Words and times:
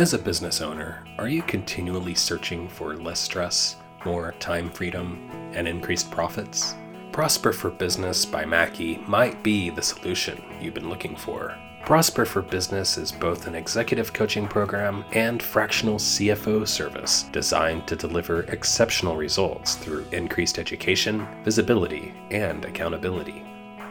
As 0.00 0.14
a 0.14 0.18
business 0.18 0.62
owner, 0.62 1.04
are 1.18 1.28
you 1.28 1.42
continually 1.42 2.14
searching 2.14 2.70
for 2.70 2.96
less 2.96 3.20
stress, 3.20 3.76
more 4.06 4.32
time 4.38 4.70
freedom, 4.70 5.28
and 5.52 5.68
increased 5.68 6.10
profits? 6.10 6.74
Prosper 7.12 7.52
for 7.52 7.68
Business 7.68 8.24
by 8.24 8.46
Mackey 8.46 8.96
might 9.06 9.42
be 9.42 9.68
the 9.68 9.82
solution 9.82 10.42
you've 10.58 10.72
been 10.72 10.88
looking 10.88 11.14
for. 11.14 11.54
Prosper 11.84 12.24
for 12.24 12.40
Business 12.40 12.96
is 12.96 13.12
both 13.12 13.46
an 13.46 13.54
executive 13.54 14.14
coaching 14.14 14.48
program 14.48 15.04
and 15.12 15.42
fractional 15.42 15.96
CFO 15.96 16.66
service 16.66 17.24
designed 17.24 17.86
to 17.86 17.94
deliver 17.94 18.44
exceptional 18.44 19.16
results 19.16 19.74
through 19.74 20.06
increased 20.12 20.58
education, 20.58 21.28
visibility, 21.44 22.14
and 22.30 22.64
accountability. 22.64 23.44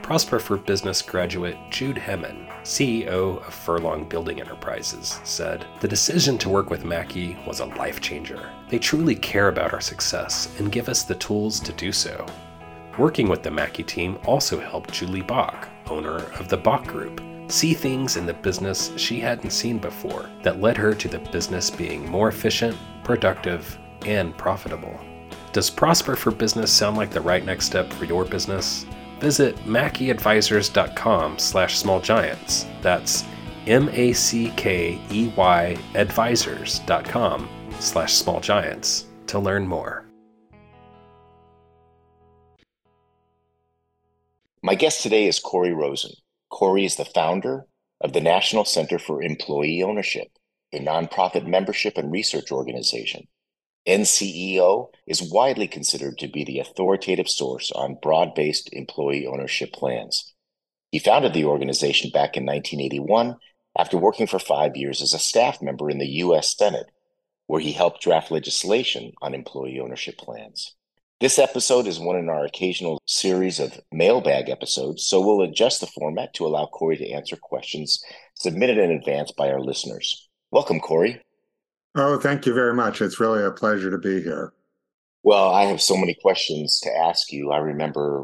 Prosper 0.09 0.39
for 0.39 0.57
Business 0.57 1.03
graduate 1.03 1.55
Jude 1.69 1.97
Hemmen, 1.97 2.47
CEO 2.63 3.45
of 3.45 3.53
Furlong 3.53 4.09
Building 4.09 4.41
Enterprises, 4.41 5.19
said 5.23 5.67
The 5.81 5.87
decision 5.87 6.35
to 6.39 6.49
work 6.49 6.71
with 6.71 6.83
Mackey 6.83 7.37
was 7.45 7.59
a 7.59 7.65
life 7.65 8.01
changer. 8.01 8.49
They 8.69 8.79
truly 8.79 9.13
care 9.13 9.49
about 9.49 9.71
our 9.71 9.79
success 9.79 10.51
and 10.57 10.71
give 10.71 10.89
us 10.89 11.03
the 11.03 11.13
tools 11.13 11.59
to 11.59 11.71
do 11.73 11.91
so. 11.91 12.25
Working 12.97 13.29
with 13.29 13.43
the 13.43 13.51
Mackey 13.51 13.83
team 13.83 14.17
also 14.25 14.59
helped 14.59 14.91
Julie 14.91 15.21
Bach, 15.21 15.69
owner 15.85 16.15
of 16.39 16.49
the 16.49 16.57
Bach 16.57 16.87
Group, 16.87 17.21
see 17.47 17.75
things 17.75 18.17
in 18.17 18.25
the 18.25 18.33
business 18.33 18.91
she 18.97 19.19
hadn't 19.19 19.51
seen 19.51 19.77
before 19.77 20.27
that 20.41 20.59
led 20.59 20.75
her 20.75 20.95
to 20.95 21.07
the 21.07 21.19
business 21.19 21.69
being 21.69 22.09
more 22.09 22.29
efficient, 22.29 22.75
productive, 23.03 23.77
and 24.07 24.35
profitable. 24.39 24.99
Does 25.53 25.69
Prosper 25.69 26.15
for 26.15 26.31
Business 26.31 26.71
sound 26.71 26.97
like 26.97 27.11
the 27.11 27.21
right 27.21 27.45
next 27.45 27.67
step 27.67 27.93
for 27.93 28.05
your 28.05 28.25
business? 28.25 28.87
Visit 29.19 29.55
mackeyadvisors.com 29.65 31.39
slash 31.39 31.81
smallgiants. 31.81 32.65
That's 32.81 33.25
M-A-C-K-E-Y 33.67 34.17
advisors.com 35.95 37.49
slash 37.79 38.13
smallgiants 38.13 39.03
to 39.27 39.39
learn 39.39 39.67
more. 39.67 40.05
My 44.61 44.75
guest 44.75 45.01
today 45.03 45.27
is 45.27 45.39
Corey 45.39 45.73
Rosen. 45.73 46.11
Corey 46.49 46.83
is 46.83 46.97
the 46.97 47.05
founder 47.05 47.65
of 48.01 48.11
the 48.13 48.21
National 48.21 48.65
Center 48.65 48.99
for 48.99 49.23
Employee 49.23 49.83
Ownership, 49.83 50.27
a 50.73 50.79
nonprofit 50.79 51.47
membership 51.47 51.97
and 51.97 52.11
research 52.11 52.51
organization. 52.51 53.27
NCEO 53.89 54.89
is 55.07 55.31
widely 55.31 55.67
considered 55.67 56.19
to 56.19 56.27
be 56.27 56.43
the 56.43 56.59
authoritative 56.59 57.27
source 57.27 57.71
on 57.71 57.97
broad 57.99 58.35
based 58.35 58.69
employee 58.71 59.25
ownership 59.25 59.73
plans. 59.73 60.31
He 60.91 60.99
founded 60.99 61.33
the 61.33 61.45
organization 61.45 62.11
back 62.11 62.37
in 62.37 62.45
1981 62.45 63.37
after 63.75 63.97
working 63.97 64.27
for 64.27 64.37
five 64.37 64.77
years 64.77 65.01
as 65.01 65.15
a 65.15 65.19
staff 65.19 65.59
member 65.59 65.89
in 65.89 65.97
the 65.97 66.19
U.S. 66.19 66.55
Senate, 66.55 66.91
where 67.47 67.59
he 67.59 67.71
helped 67.71 68.03
draft 68.03 68.29
legislation 68.29 69.11
on 69.23 69.33
employee 69.33 69.79
ownership 69.79 70.19
plans. 70.19 70.75
This 71.19 71.39
episode 71.39 71.87
is 71.87 71.99
one 71.99 72.15
in 72.15 72.29
our 72.29 72.45
occasional 72.45 73.01
series 73.07 73.59
of 73.59 73.79
mailbag 73.91 74.49
episodes, 74.49 75.03
so 75.03 75.19
we'll 75.19 75.41
adjust 75.41 75.81
the 75.81 75.87
format 75.87 76.35
to 76.35 76.45
allow 76.45 76.67
Corey 76.67 76.97
to 76.97 77.09
answer 77.09 77.35
questions 77.35 78.03
submitted 78.35 78.77
in 78.77 78.91
advance 78.91 79.31
by 79.31 79.49
our 79.49 79.59
listeners. 79.59 80.29
Welcome, 80.51 80.79
Corey. 80.79 81.23
Oh, 82.01 82.17
thank 82.17 82.45
you 82.45 82.53
very 82.53 82.73
much. 82.73 83.01
It's 83.01 83.19
really 83.19 83.43
a 83.43 83.51
pleasure 83.51 83.91
to 83.91 83.97
be 83.97 84.21
here. 84.21 84.53
Well, 85.21 85.49
I 85.49 85.63
have 85.65 85.81
so 85.81 85.97
many 85.97 86.15
questions 86.21 86.79
to 86.79 86.89
ask 86.89 87.29
you. 87.33 87.51
I 87.51 87.57
remember, 87.57 88.23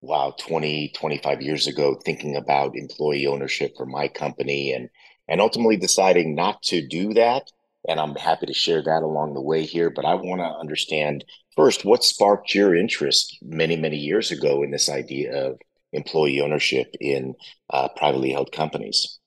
wow, 0.00 0.34
20, 0.38 0.92
25 0.94 1.42
years 1.42 1.66
ago, 1.66 2.00
thinking 2.02 2.34
about 2.34 2.78
employee 2.78 3.26
ownership 3.26 3.74
for 3.76 3.84
my 3.84 4.08
company 4.08 4.72
and, 4.72 4.88
and 5.28 5.42
ultimately 5.42 5.76
deciding 5.76 6.34
not 6.34 6.62
to 6.62 6.86
do 6.88 7.12
that. 7.12 7.42
And 7.86 8.00
I'm 8.00 8.14
happy 8.14 8.46
to 8.46 8.54
share 8.54 8.82
that 8.82 9.02
along 9.02 9.34
the 9.34 9.42
way 9.42 9.66
here. 9.66 9.90
But 9.90 10.06
I 10.06 10.14
want 10.14 10.40
to 10.40 10.58
understand 10.58 11.22
first 11.54 11.84
what 11.84 12.02
sparked 12.02 12.54
your 12.54 12.74
interest 12.74 13.36
many, 13.42 13.76
many 13.76 13.98
years 13.98 14.30
ago 14.30 14.62
in 14.62 14.70
this 14.70 14.88
idea 14.88 15.50
of 15.50 15.58
employee 15.92 16.40
ownership 16.40 16.94
in 17.00 17.34
uh, 17.68 17.88
privately 17.96 18.32
held 18.32 18.50
companies. 18.50 19.18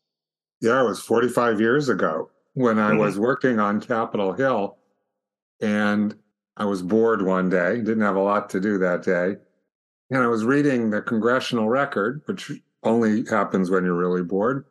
Yeah, 0.61 0.81
it 0.81 0.87
was 0.87 0.99
45 0.99 1.61
years 1.61 1.89
ago 1.89 2.31
when 2.53 2.79
I 2.79 2.91
mm-hmm. 2.91 2.99
was 2.99 3.19
working 3.19 3.59
on 3.59 3.81
Capitol 3.81 4.33
Hill 4.33 4.77
and 5.61 6.15
I 6.55 6.65
was 6.65 6.81
bored 6.81 7.23
one 7.23 7.49
day, 7.49 7.77
didn't 7.77 8.01
have 8.01 8.15
a 8.15 8.21
lot 8.21 8.49
to 8.51 8.59
do 8.59 8.77
that 8.79 9.03
day. 9.03 9.37
And 10.09 10.21
I 10.21 10.27
was 10.27 10.45
reading 10.45 10.89
the 10.89 11.01
congressional 11.01 11.69
record, 11.69 12.21
which 12.25 12.51
only 12.83 13.25
happens 13.25 13.71
when 13.71 13.83
you're 13.83 13.93
really 13.93 14.23
bored. 14.23 14.65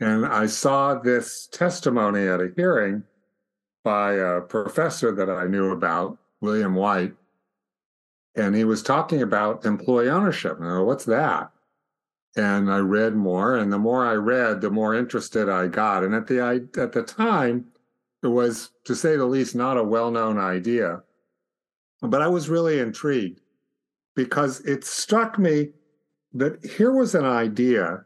And 0.00 0.26
I 0.26 0.46
saw 0.46 0.94
this 0.94 1.48
testimony 1.50 2.26
at 2.26 2.40
a 2.40 2.52
hearing 2.54 3.02
by 3.82 4.14
a 4.14 4.40
professor 4.42 5.14
that 5.14 5.30
I 5.30 5.46
knew 5.46 5.70
about, 5.70 6.18
William 6.42 6.74
Whyte. 6.74 7.14
And 8.34 8.54
he 8.54 8.64
was 8.64 8.82
talking 8.82 9.22
about 9.22 9.64
employee 9.64 10.10
ownership. 10.10 10.58
And 10.58 10.66
I 10.66 10.72
go, 10.72 10.84
what's 10.84 11.06
that? 11.06 11.50
And 12.36 12.70
I 12.70 12.78
read 12.78 13.14
more. 13.14 13.56
And 13.56 13.72
the 13.72 13.78
more 13.78 14.06
I 14.06 14.14
read, 14.14 14.60
the 14.60 14.70
more 14.70 14.94
interested 14.94 15.48
I 15.48 15.66
got. 15.66 16.04
And 16.04 16.14
at 16.14 16.26
the 16.26 16.40
at 16.78 16.92
the 16.92 17.02
time, 17.02 17.66
it 18.22 18.28
was, 18.28 18.70
to 18.84 18.94
say 18.94 19.16
the 19.16 19.24
least, 19.24 19.54
not 19.54 19.78
a 19.78 19.84
well-known 19.84 20.38
idea. 20.38 21.02
But 22.02 22.22
I 22.22 22.28
was 22.28 22.48
really 22.48 22.78
intrigued 22.78 23.40
because 24.14 24.60
it 24.60 24.84
struck 24.84 25.38
me 25.38 25.70
that 26.34 26.64
here 26.64 26.92
was 26.92 27.14
an 27.14 27.24
idea 27.24 28.04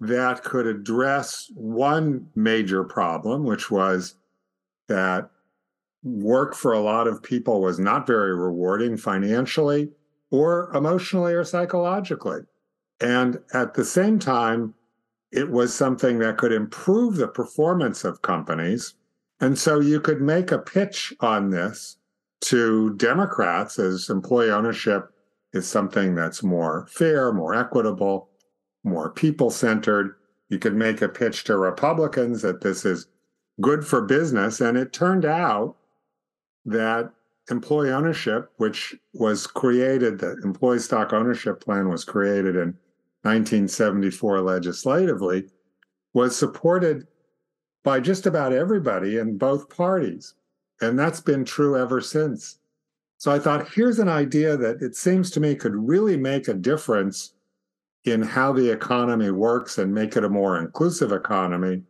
that 0.00 0.42
could 0.44 0.66
address 0.66 1.50
one 1.54 2.26
major 2.34 2.84
problem, 2.84 3.44
which 3.44 3.70
was 3.70 4.16
that 4.88 5.30
work 6.02 6.54
for 6.54 6.72
a 6.72 6.80
lot 6.80 7.06
of 7.06 7.22
people 7.22 7.60
was 7.60 7.78
not 7.78 8.06
very 8.06 8.34
rewarding 8.34 8.96
financially 8.96 9.90
or 10.30 10.70
emotionally 10.74 11.32
or 11.32 11.44
psychologically. 11.44 12.40
And 13.02 13.40
at 13.52 13.74
the 13.74 13.84
same 13.84 14.18
time, 14.18 14.74
it 15.32 15.50
was 15.50 15.74
something 15.74 16.18
that 16.20 16.38
could 16.38 16.52
improve 16.52 17.16
the 17.16 17.26
performance 17.26 18.04
of 18.04 18.22
companies. 18.22 18.94
And 19.40 19.58
so 19.58 19.80
you 19.80 20.00
could 20.00 20.20
make 20.20 20.52
a 20.52 20.58
pitch 20.58 21.12
on 21.20 21.50
this 21.50 21.96
to 22.42 22.94
Democrats 22.94 23.78
as 23.78 24.08
employee 24.08 24.50
ownership 24.50 25.10
is 25.52 25.66
something 25.66 26.14
that's 26.14 26.42
more 26.42 26.86
fair, 26.90 27.32
more 27.32 27.54
equitable, 27.54 28.28
more 28.84 29.10
people 29.10 29.50
centered. 29.50 30.14
You 30.48 30.58
could 30.58 30.74
make 30.74 31.02
a 31.02 31.08
pitch 31.08 31.44
to 31.44 31.56
Republicans 31.56 32.42
that 32.42 32.60
this 32.60 32.84
is 32.84 33.08
good 33.60 33.84
for 33.84 34.02
business. 34.02 34.60
And 34.60 34.76
it 34.78 34.92
turned 34.92 35.24
out 35.24 35.76
that 36.64 37.10
employee 37.50 37.90
ownership, 37.90 38.50
which 38.58 38.94
was 39.12 39.46
created, 39.46 40.20
the 40.20 40.36
employee 40.44 40.78
stock 40.78 41.12
ownership 41.12 41.60
plan 41.60 41.88
was 41.88 42.04
created 42.04 42.54
in 42.54 42.76
1974 43.22 44.40
legislatively 44.40 45.48
was 46.12 46.36
supported 46.36 47.06
by 47.84 48.00
just 48.00 48.26
about 48.26 48.52
everybody 48.52 49.18
in 49.18 49.38
both 49.38 49.68
parties. 49.68 50.34
And 50.80 50.98
that's 50.98 51.20
been 51.20 51.44
true 51.44 51.76
ever 51.76 52.00
since. 52.00 52.58
So 53.18 53.30
I 53.30 53.38
thought, 53.38 53.68
here's 53.72 54.00
an 54.00 54.08
idea 54.08 54.56
that 54.56 54.82
it 54.82 54.96
seems 54.96 55.30
to 55.32 55.40
me 55.40 55.54
could 55.54 55.76
really 55.76 56.16
make 56.16 56.48
a 56.48 56.54
difference 56.54 57.34
in 58.04 58.20
how 58.20 58.52
the 58.52 58.68
economy 58.68 59.30
works 59.30 59.78
and 59.78 59.94
make 59.94 60.16
it 60.16 60.24
a 60.24 60.28
more 60.28 60.58
inclusive 60.58 61.12
economy, 61.12 61.82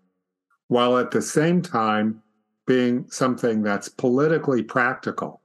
while 0.68 0.98
at 0.98 1.10
the 1.10 1.22
same 1.22 1.62
time 1.62 2.22
being 2.66 3.06
something 3.10 3.62
that's 3.62 3.88
politically 3.88 4.62
practical. 4.62 5.40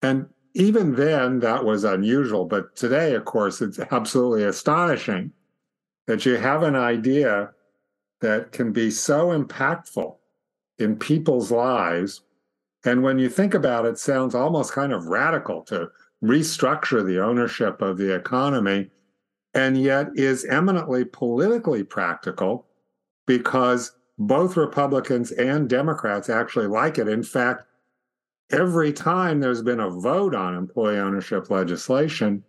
And 0.00 0.26
even 0.54 0.94
then, 0.94 1.40
that 1.40 1.64
was 1.64 1.84
unusual. 1.84 2.44
But 2.44 2.76
today, 2.76 3.14
of 3.14 3.24
course, 3.24 3.60
it's 3.60 3.80
absolutely 3.90 4.44
astonishing 4.44 5.32
that 6.06 6.24
you 6.24 6.36
have 6.36 6.62
an 6.62 6.76
idea 6.76 7.50
that 8.20 8.52
can 8.52 8.72
be 8.72 8.90
so 8.90 9.38
impactful 9.38 10.16
in 10.78 10.96
people's 10.96 11.50
lives. 11.50 12.22
And 12.84 13.02
when 13.02 13.18
you 13.18 13.28
think 13.28 13.54
about 13.54 13.84
it, 13.86 13.98
sounds 13.98 14.34
almost 14.34 14.72
kind 14.72 14.92
of 14.92 15.06
radical 15.06 15.62
to 15.64 15.90
restructure 16.22 17.04
the 17.04 17.22
ownership 17.22 17.82
of 17.82 17.98
the 17.98 18.14
economy, 18.14 18.90
and 19.54 19.80
yet 19.80 20.08
is 20.14 20.44
eminently 20.44 21.04
politically 21.04 21.82
practical 21.82 22.66
because 23.26 23.92
both 24.18 24.56
Republicans 24.56 25.32
and 25.32 25.68
Democrats 25.68 26.30
actually 26.30 26.66
like 26.66 26.98
it. 26.98 27.08
In 27.08 27.22
fact, 27.22 27.64
every 28.50 28.92
time 28.92 29.40
there's 29.40 29.62
been 29.62 29.80
a 29.80 29.90
vote 29.90 30.34
on 30.34 30.54
employee 30.54 30.98
ownership 30.98 31.50
legislation, 31.50 32.42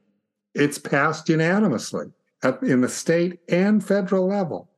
it's 0.53 0.77
passed 0.77 1.29
unanimously 1.29 2.07
at, 2.43 2.61
in 2.63 2.81
the 2.81 2.89
state 2.89 3.39
and 3.49 3.85
federal 3.85 4.27
level. 4.27 4.69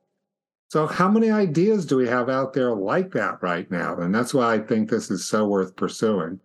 So, 0.70 0.86
how 0.86 1.10
many 1.10 1.32
ideas 1.32 1.86
do 1.86 1.96
we 1.96 2.08
have 2.08 2.30
out 2.30 2.54
there 2.54 2.76
like 2.76 3.12
that 3.12 3.42
right 3.42 3.70
now? 3.72 3.98
And 4.00 4.14
that's 4.14 4.34
why 4.34 4.56
I 4.56 4.60
think 4.60 4.90
this 4.90 5.10
is 5.10 5.26
so 5.26 5.48
worth 5.48 5.76
pursuing. 5.76 6.40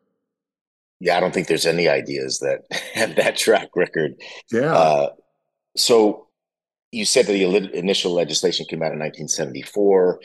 Yeah, 1.00 1.16
I 1.16 1.20
don't 1.20 1.34
think 1.34 1.48
there's 1.48 1.66
any 1.66 1.88
ideas 1.88 2.38
that 2.38 2.60
have 2.94 3.16
that 3.16 3.36
track 3.36 3.70
record. 3.74 4.14
Yeah. 4.52 4.72
Uh, 4.72 5.08
so, 5.76 6.28
you 6.92 7.04
said 7.04 7.26
that 7.26 7.32
the 7.32 7.76
initial 7.76 8.12
legislation 8.12 8.66
came 8.68 8.82
out 8.82 8.92
in 8.92 9.00
1974, 9.00 10.20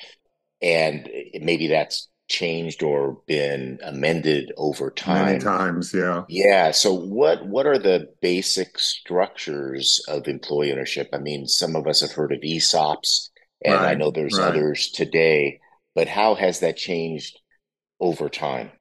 and 0.61 1.09
maybe 1.41 1.67
that's 1.67 2.09
changed 2.27 2.83
or 2.83 3.21
been 3.25 3.79
amended 3.83 4.51
over 4.57 4.91
time. 4.91 5.25
many 5.25 5.39
times 5.39 5.93
yeah. 5.93 6.23
Yeah 6.27 6.71
so 6.71 6.93
what 6.93 7.45
what 7.47 7.65
are 7.65 7.79
the 7.79 8.09
basic 8.21 8.77
structures 8.79 10.03
of 10.07 10.27
employee 10.27 10.71
ownership? 10.71 11.09
I 11.13 11.19
mean 11.19 11.47
some 11.47 11.75
of 11.75 11.87
us 11.87 12.01
have 12.01 12.11
heard 12.11 12.33
of 12.33 12.41
esops 12.41 13.29
and 13.63 13.75
right, 13.75 13.91
i 13.91 13.93
know 13.93 14.11
there's 14.11 14.37
right. 14.37 14.49
others 14.49 14.89
today 14.91 15.59
but 15.95 16.07
how 16.07 16.35
has 16.35 16.59
that 16.59 16.77
changed 16.77 17.39
over 17.99 18.29
time? 18.29 18.71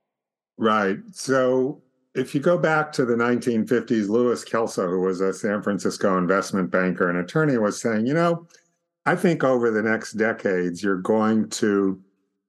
Right 0.59 0.99
so 1.13 1.83
if 2.15 2.35
you 2.35 2.41
go 2.41 2.59
back 2.59 2.91
to 2.93 3.05
the 3.05 3.15
1950s 3.15 4.09
louis 4.09 4.43
kelso 4.43 4.89
who 4.89 5.01
was 5.01 5.21
a 5.21 5.33
san 5.33 5.63
francisco 5.63 6.19
investment 6.19 6.71
banker 6.71 7.09
and 7.11 7.19
attorney 7.19 7.59
was 7.59 7.81
saying 7.81 8.07
you 8.07 8.15
know 8.15 8.47
i 9.05 9.15
think 9.15 9.45
over 9.45 9.71
the 9.71 9.83
next 9.83 10.13
decades 10.13 10.83
you're 10.83 11.03
going 11.03 11.47
to 11.51 12.01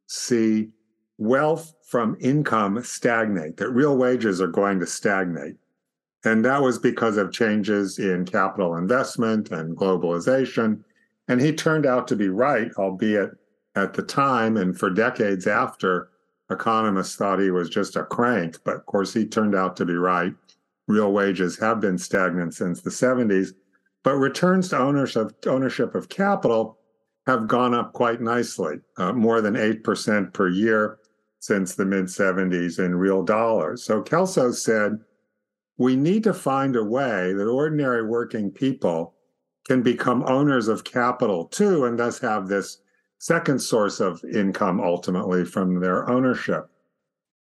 see 0.07 0.69
wealth 1.17 1.73
from 1.83 2.17
income 2.19 2.83
stagnate, 2.83 3.57
that 3.57 3.69
real 3.69 3.97
wages 3.97 4.41
are 4.41 4.47
going 4.47 4.79
to 4.79 4.87
stagnate. 4.87 5.55
And 6.25 6.43
that 6.45 6.61
was 6.61 6.79
because 6.79 7.17
of 7.17 7.31
changes 7.31 7.99
in 7.99 8.25
capital 8.25 8.75
investment 8.75 9.51
and 9.51 9.77
globalization. 9.77 10.83
And 11.27 11.39
he 11.39 11.53
turned 11.53 11.85
out 11.85 12.07
to 12.09 12.15
be 12.15 12.29
right, 12.29 12.71
albeit 12.77 13.31
at 13.75 13.93
the 13.93 14.01
time 14.01 14.57
and 14.57 14.77
for 14.77 14.89
decades 14.89 15.47
after, 15.47 16.09
economists 16.49 17.15
thought 17.15 17.39
he 17.39 17.51
was 17.51 17.69
just 17.69 17.95
a 17.95 18.03
crank. 18.03 18.57
But 18.63 18.75
of 18.75 18.85
course, 18.85 19.13
he 19.13 19.25
turned 19.25 19.55
out 19.55 19.75
to 19.77 19.85
be 19.85 19.95
right. 19.95 20.33
Real 20.87 21.11
wages 21.11 21.59
have 21.59 21.79
been 21.79 21.97
stagnant 21.97 22.53
since 22.53 22.81
the 22.81 22.89
70s, 22.89 23.49
but 24.03 24.15
returns 24.15 24.69
to 24.69 24.79
ownership, 24.79 25.45
ownership 25.45 25.95
of 25.95 26.09
capital 26.09 26.77
have 27.25 27.47
gone 27.47 27.73
up 27.73 27.91
quite 27.91 28.21
nicely, 28.21 28.77
uh, 28.95 29.11
more 29.11 29.41
than 29.41 29.55
8% 29.55 30.33
per 30.33 30.47
year 30.47 30.97
since 31.39 31.75
the 31.75 31.85
mid 31.85 32.05
70s 32.05 32.79
in 32.83 32.95
real 32.95 33.23
dollars. 33.23 33.83
So 33.83 34.01
Kelso 34.01 34.51
said, 34.51 34.99
we 35.77 35.95
need 35.95 36.23
to 36.23 36.33
find 36.33 36.75
a 36.75 36.83
way 36.83 37.33
that 37.33 37.47
ordinary 37.47 38.05
working 38.05 38.49
people 38.51 39.13
can 39.67 39.83
become 39.83 40.23
owners 40.23 40.67
of 40.67 40.83
capital 40.83 41.45
too, 41.45 41.85
and 41.85 41.99
thus 41.99 42.19
have 42.19 42.47
this 42.47 42.79
second 43.19 43.59
source 43.59 43.99
of 43.99 44.23
income 44.23 44.79
ultimately 44.79 45.45
from 45.45 45.79
their 45.79 46.09
ownership. 46.09 46.69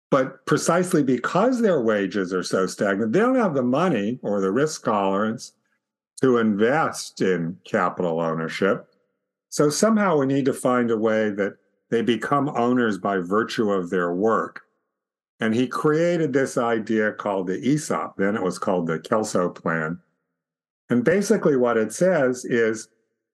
But 0.10 0.46
precisely 0.46 1.04
because 1.04 1.62
their 1.62 1.82
wages 1.82 2.34
are 2.34 2.44
so 2.44 2.68
stagnant, 2.68 3.14
they 3.14 3.20
don't 3.20 3.36
have 3.36 3.54
the 3.54 3.64
money 3.64 4.20
or 4.22 4.42
the 4.42 4.52
risk 4.52 4.84
tolerance 4.84 5.54
to 6.22 6.38
invest 6.38 7.22
in 7.22 7.58
capital 7.64 8.20
ownership. 8.20 8.88
So 9.50 9.70
somehow 9.70 10.18
we 10.18 10.26
need 10.26 10.46
to 10.46 10.54
find 10.54 10.92
a 10.92 10.98
way 10.98 11.30
that 11.32 11.56
they 11.92 12.02
become 12.02 12.50
owners 12.50 12.98
by 12.98 13.18
virtue 13.18 13.70
of 13.70 13.92
their 13.92 14.14
work. 14.14 14.64
And 15.40 15.54
he 15.54 15.68
created 15.68 16.34
this 16.34 16.58
idea 16.58 17.12
called 17.12 17.48
the 17.48 17.60
ESOP. 17.60 18.18
Then 18.18 18.36
it 18.36 18.44
was 18.44 18.58
called 18.58 18.88
the 18.88 19.00
Kelso 19.00 19.50
Plan. 19.50 20.00
And 20.90 21.04
basically, 21.04 21.56
what 21.56 21.78
it 21.78 21.94
says 21.94 22.46
is 22.46 22.90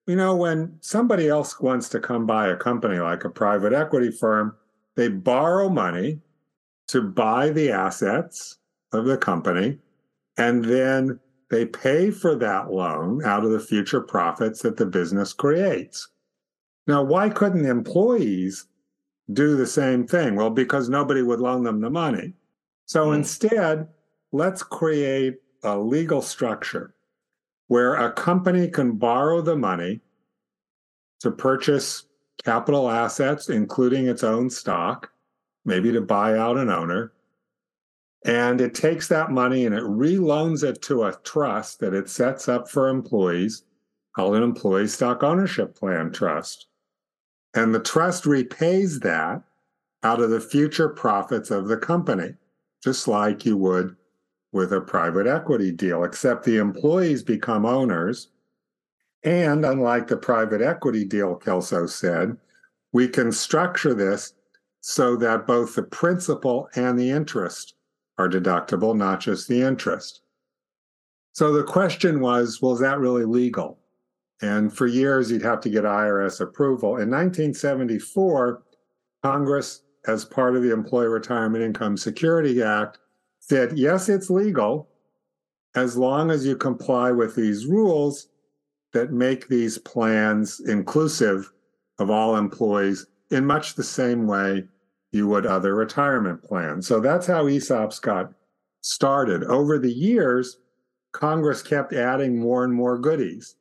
you 0.08 0.16
know, 0.16 0.34
when 0.34 0.74
somebody 0.80 1.28
else 1.28 1.60
wants 1.60 1.90
to 1.90 2.00
come 2.00 2.24
buy 2.24 2.48
a 2.48 2.56
company 2.56 2.98
like 2.98 3.24
a 3.24 3.30
private 3.30 3.74
equity 3.74 4.10
firm, 4.10 4.56
they 4.96 5.08
borrow 5.08 5.68
money 5.68 6.18
to 6.88 7.02
buy 7.02 7.50
the 7.50 7.70
assets 7.70 8.56
of 8.92 9.04
the 9.04 9.18
company. 9.18 9.78
And 10.38 10.64
then 10.64 11.20
they 11.50 11.66
pay 11.66 12.10
for 12.10 12.34
that 12.36 12.72
loan 12.72 13.22
out 13.22 13.44
of 13.44 13.50
the 13.50 13.60
future 13.60 14.00
profits 14.00 14.62
that 14.62 14.78
the 14.78 14.86
business 14.86 15.34
creates. 15.34 16.08
Now, 16.88 17.02
why 17.02 17.28
couldn't 17.28 17.66
employees 17.66 18.66
do 19.34 19.56
the 19.56 19.66
same 19.66 20.06
thing? 20.06 20.36
Well, 20.36 20.48
because 20.48 20.88
nobody 20.88 21.20
would 21.20 21.38
loan 21.38 21.62
them 21.62 21.82
the 21.82 21.90
money. 21.90 22.32
So 22.86 23.08
mm. 23.08 23.16
instead, 23.16 23.88
let's 24.32 24.62
create 24.62 25.36
a 25.62 25.78
legal 25.78 26.22
structure 26.22 26.94
where 27.66 27.94
a 27.94 28.10
company 28.12 28.68
can 28.68 28.92
borrow 28.92 29.42
the 29.42 29.56
money 29.56 30.00
to 31.20 31.30
purchase 31.30 32.04
capital 32.42 32.90
assets, 32.90 33.50
including 33.50 34.06
its 34.06 34.24
own 34.24 34.48
stock, 34.48 35.10
maybe 35.66 35.92
to 35.92 36.00
buy 36.00 36.38
out 36.38 36.56
an 36.56 36.70
owner. 36.70 37.12
And 38.24 38.62
it 38.62 38.74
takes 38.74 39.08
that 39.08 39.30
money 39.30 39.66
and 39.66 39.74
it 39.74 39.84
reloans 39.84 40.64
it 40.64 40.80
to 40.82 41.04
a 41.04 41.16
trust 41.22 41.80
that 41.80 41.92
it 41.92 42.08
sets 42.08 42.48
up 42.48 42.68
for 42.70 42.88
employees 42.88 43.64
called 44.16 44.36
an 44.36 44.42
employee 44.42 44.88
stock 44.88 45.22
ownership 45.22 45.74
plan 45.76 46.10
trust. 46.10 46.67
And 47.54 47.74
the 47.74 47.80
trust 47.80 48.26
repays 48.26 49.00
that 49.00 49.42
out 50.02 50.20
of 50.20 50.30
the 50.30 50.40
future 50.40 50.88
profits 50.88 51.50
of 51.50 51.68
the 51.68 51.76
company, 51.76 52.34
just 52.82 53.08
like 53.08 53.44
you 53.44 53.56
would 53.56 53.96
with 54.52 54.72
a 54.72 54.80
private 54.80 55.26
equity 55.26 55.72
deal, 55.72 56.04
except 56.04 56.44
the 56.44 56.56
employees 56.56 57.22
become 57.22 57.66
owners. 57.66 58.28
And 59.24 59.64
unlike 59.64 60.06
the 60.06 60.16
private 60.16 60.62
equity 60.62 61.04
deal, 61.04 61.34
Kelso 61.36 61.86
said, 61.86 62.36
we 62.92 63.08
can 63.08 63.32
structure 63.32 63.94
this 63.94 64.34
so 64.80 65.16
that 65.16 65.46
both 65.46 65.74
the 65.74 65.82
principal 65.82 66.68
and 66.76 66.98
the 66.98 67.10
interest 67.10 67.74
are 68.16 68.28
deductible, 68.28 68.96
not 68.96 69.20
just 69.20 69.48
the 69.48 69.60
interest. 69.60 70.20
So 71.32 71.52
the 71.52 71.64
question 71.64 72.20
was, 72.20 72.62
well, 72.62 72.72
is 72.72 72.80
that 72.80 72.98
really 72.98 73.24
legal? 73.24 73.77
And 74.40 74.72
for 74.72 74.86
years, 74.86 75.30
you'd 75.30 75.42
have 75.42 75.60
to 75.62 75.70
get 75.70 75.84
IRS 75.84 76.40
approval. 76.40 76.90
In 76.90 77.10
1974, 77.10 78.62
Congress, 79.22 79.82
as 80.06 80.24
part 80.24 80.56
of 80.56 80.62
the 80.62 80.72
Employee 80.72 81.08
Retirement 81.08 81.64
Income 81.64 81.96
Security 81.96 82.62
Act, 82.62 82.98
said, 83.40 83.76
yes, 83.76 84.08
it's 84.08 84.30
legal 84.30 84.88
as 85.74 85.96
long 85.96 86.30
as 86.30 86.46
you 86.46 86.56
comply 86.56 87.10
with 87.10 87.34
these 87.34 87.66
rules 87.66 88.28
that 88.92 89.12
make 89.12 89.48
these 89.48 89.78
plans 89.78 90.60
inclusive 90.60 91.52
of 91.98 92.10
all 92.10 92.36
employees 92.36 93.06
in 93.30 93.44
much 93.44 93.74
the 93.74 93.82
same 93.82 94.26
way 94.26 94.64
you 95.12 95.26
would 95.26 95.46
other 95.46 95.74
retirement 95.74 96.42
plans. 96.42 96.86
So 96.86 97.00
that's 97.00 97.26
how 97.26 97.44
ESOPs 97.44 98.00
got 98.00 98.32
started. 98.82 99.44
Over 99.44 99.78
the 99.78 99.92
years, 99.92 100.58
Congress 101.12 101.62
kept 101.62 101.92
adding 101.92 102.38
more 102.38 102.64
and 102.64 102.72
more 102.72 102.98
goodies. 102.98 103.56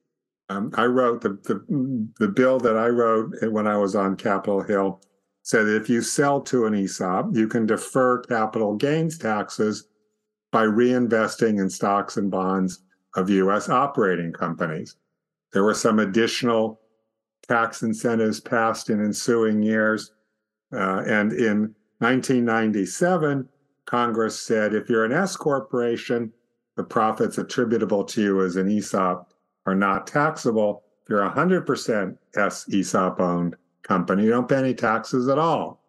Um, 0.49 0.71
I 0.75 0.85
wrote 0.85 1.21
the, 1.21 1.37
the 1.43 2.07
the 2.19 2.29
bill 2.29 2.59
that 2.59 2.77
I 2.77 2.87
wrote 2.87 3.33
when 3.51 3.67
I 3.67 3.77
was 3.77 3.95
on 3.95 4.15
Capitol 4.15 4.61
Hill 4.61 5.01
said 5.43 5.67
if 5.67 5.89
you 5.89 6.01
sell 6.01 6.41
to 6.41 6.65
an 6.65 6.75
ESOP, 6.75 7.27
you 7.33 7.47
can 7.47 7.65
defer 7.65 8.19
capital 8.21 8.75
gains 8.75 9.17
taxes 9.17 9.87
by 10.51 10.63
reinvesting 10.63 11.59
in 11.59 11.69
stocks 11.69 12.17
and 12.17 12.31
bonds 12.31 12.83
of 13.15 13.29
U.S. 13.29 13.69
operating 13.69 14.31
companies. 14.31 14.95
There 15.53 15.63
were 15.63 15.73
some 15.73 15.99
additional 15.99 16.81
tax 17.47 17.81
incentives 17.81 18.39
passed 18.39 18.89
in 18.89 19.03
ensuing 19.03 19.61
years, 19.61 20.11
uh, 20.73 21.03
and 21.07 21.31
in 21.31 21.73
1997, 21.99 23.47
Congress 23.85 24.39
said 24.39 24.73
if 24.73 24.89
you're 24.89 25.05
an 25.05 25.13
S 25.13 25.35
corporation, 25.35 26.31
the 26.75 26.83
profits 26.83 27.37
attributable 27.37 28.03
to 28.03 28.21
you 28.21 28.43
as 28.43 28.55
an 28.55 28.69
ESOP 28.69 29.26
are 29.67 29.75
not 29.75 30.07
taxable. 30.07 30.83
If 31.03 31.09
you're 31.09 31.29
100% 31.29 32.17
S 32.35 32.67
ESOP 32.73 33.19
owned 33.19 33.55
company, 33.83 34.23
you 34.23 34.31
don't 34.31 34.49
pay 34.49 34.55
any 34.55 34.73
taxes 34.73 35.27
at 35.27 35.37
all. 35.37 35.83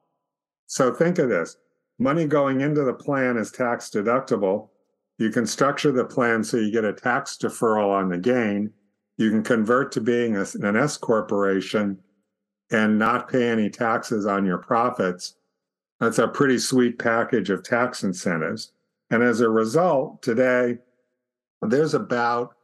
So 0.66 0.92
think 0.92 1.18
of 1.18 1.30
this 1.30 1.56
money 1.98 2.26
going 2.26 2.60
into 2.60 2.84
the 2.84 2.92
plan 2.92 3.38
is 3.38 3.50
tax 3.50 3.88
deductible. 3.88 4.68
You 5.16 5.30
can 5.30 5.46
structure 5.46 5.90
the 5.90 6.04
plan 6.04 6.44
so 6.44 6.58
you 6.58 6.70
get 6.70 6.84
a 6.84 6.92
tax 6.92 7.38
deferral 7.40 7.88
on 7.88 8.08
the 8.08 8.18
gain. 8.18 8.70
You 9.16 9.30
can 9.30 9.42
convert 9.42 9.90
to 9.92 10.00
being 10.00 10.36
an 10.36 10.76
S 10.76 10.96
corporation 10.96 11.98
and 12.70 12.98
not 12.98 13.28
pay 13.28 13.48
any 13.48 13.70
taxes 13.70 14.26
on 14.26 14.44
your 14.44 14.58
profits. 14.58 15.34
That's 15.98 16.18
a 16.18 16.28
pretty 16.28 16.58
sweet 16.58 16.98
package 16.98 17.50
of 17.50 17.64
tax 17.64 18.04
incentives. 18.04 18.72
And 19.10 19.22
as 19.22 19.40
a 19.40 19.48
result, 19.48 20.22
today, 20.22 20.78
there's 21.62 21.94
about 21.94 22.54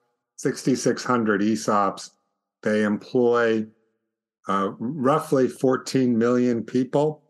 6,600 0.45 1.41
ESOPs. 1.41 2.11
They 2.63 2.83
employ 2.83 3.67
uh, 4.47 4.73
roughly 4.79 5.49
14 5.49 6.17
million 6.17 6.63
people. 6.63 7.23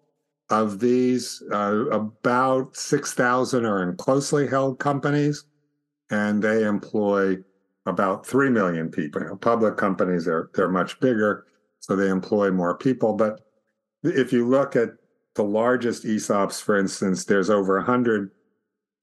Of 0.50 0.78
these, 0.78 1.42
uh, 1.52 1.87
about 1.90 2.76
6,000 2.76 3.64
are 3.64 3.83
in 3.88 3.97
closely 3.97 4.47
held 4.47 4.78
companies, 4.78 5.44
and 6.11 6.42
they 6.42 6.64
employ 6.64 7.38
about 7.87 8.26
3 8.26 8.50
million 8.50 8.90
people. 8.90 9.23
You 9.23 9.28
know, 9.28 9.37
public 9.37 9.76
companies 9.76 10.28
are 10.28 10.50
they're 10.54 10.68
much 10.68 11.00
bigger, 11.00 11.47
so 11.80 11.97
they 11.97 12.09
employ 12.09 12.50
more 12.50 12.76
people. 12.76 13.14
But 13.14 13.40
if 14.02 14.33
you 14.33 14.47
look 14.47 14.76
at 14.76 14.90
the 15.35 15.44
largest 15.44 16.04
ESOPs, 16.04 16.61
for 16.61 16.76
instance, 16.78 17.25
there's 17.25 17.49
over 17.49 17.76
100 17.76 18.30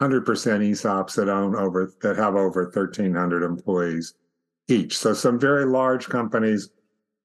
100% 0.01 0.23
ESOPs 0.25 1.15
that 1.15 1.29
own 1.29 1.55
over 1.55 1.93
that 2.01 2.17
have 2.17 2.35
over 2.35 2.63
1,300 2.63 3.43
employees 3.43 4.15
each. 4.67 4.97
So 4.97 5.13
some 5.13 5.39
very 5.39 5.65
large 5.65 6.09
companies, 6.09 6.69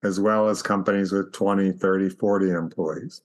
as 0.04 0.20
well 0.20 0.48
as 0.48 0.62
companies 0.62 1.10
with 1.10 1.32
20, 1.32 1.72
30, 1.72 2.10
40 2.10 2.50
employees. 2.50 3.22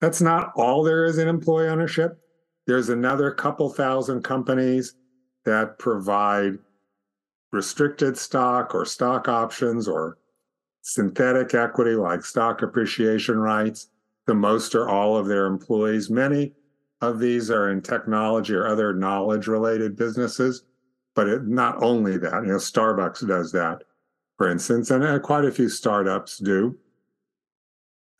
That's 0.00 0.20
not 0.20 0.52
all 0.56 0.82
there 0.82 1.04
is 1.04 1.18
in 1.18 1.28
employee 1.28 1.68
ownership. 1.68 2.18
There's 2.66 2.88
another 2.88 3.30
couple 3.30 3.70
thousand 3.70 4.22
companies 4.22 4.94
that 5.44 5.78
provide 5.78 6.58
restricted 7.52 8.16
stock 8.16 8.74
or 8.74 8.84
stock 8.84 9.28
options 9.28 9.86
or 9.86 10.18
synthetic 10.82 11.54
equity 11.54 11.94
like 11.94 12.24
stock 12.24 12.62
appreciation 12.62 13.38
rights 13.38 13.88
to 14.26 14.34
most 14.34 14.74
or 14.74 14.88
all 14.88 15.16
of 15.16 15.26
their 15.26 15.46
employees. 15.46 16.10
Many 16.10 16.52
of 17.00 17.18
these 17.18 17.50
are 17.50 17.70
in 17.70 17.80
technology 17.80 18.54
or 18.54 18.66
other 18.66 18.92
knowledge 18.92 19.46
related 19.46 19.96
businesses, 19.96 20.64
but 21.14 21.28
it, 21.28 21.46
not 21.46 21.82
only 21.82 22.18
that, 22.18 22.42
you 22.42 22.48
know, 22.48 22.56
Starbucks 22.56 23.26
does 23.26 23.52
that, 23.52 23.82
for 24.36 24.50
instance, 24.50 24.90
and 24.90 25.02
uh, 25.04 25.18
quite 25.18 25.44
a 25.44 25.50
few 25.50 25.68
startups 25.68 26.38
do. 26.38 26.78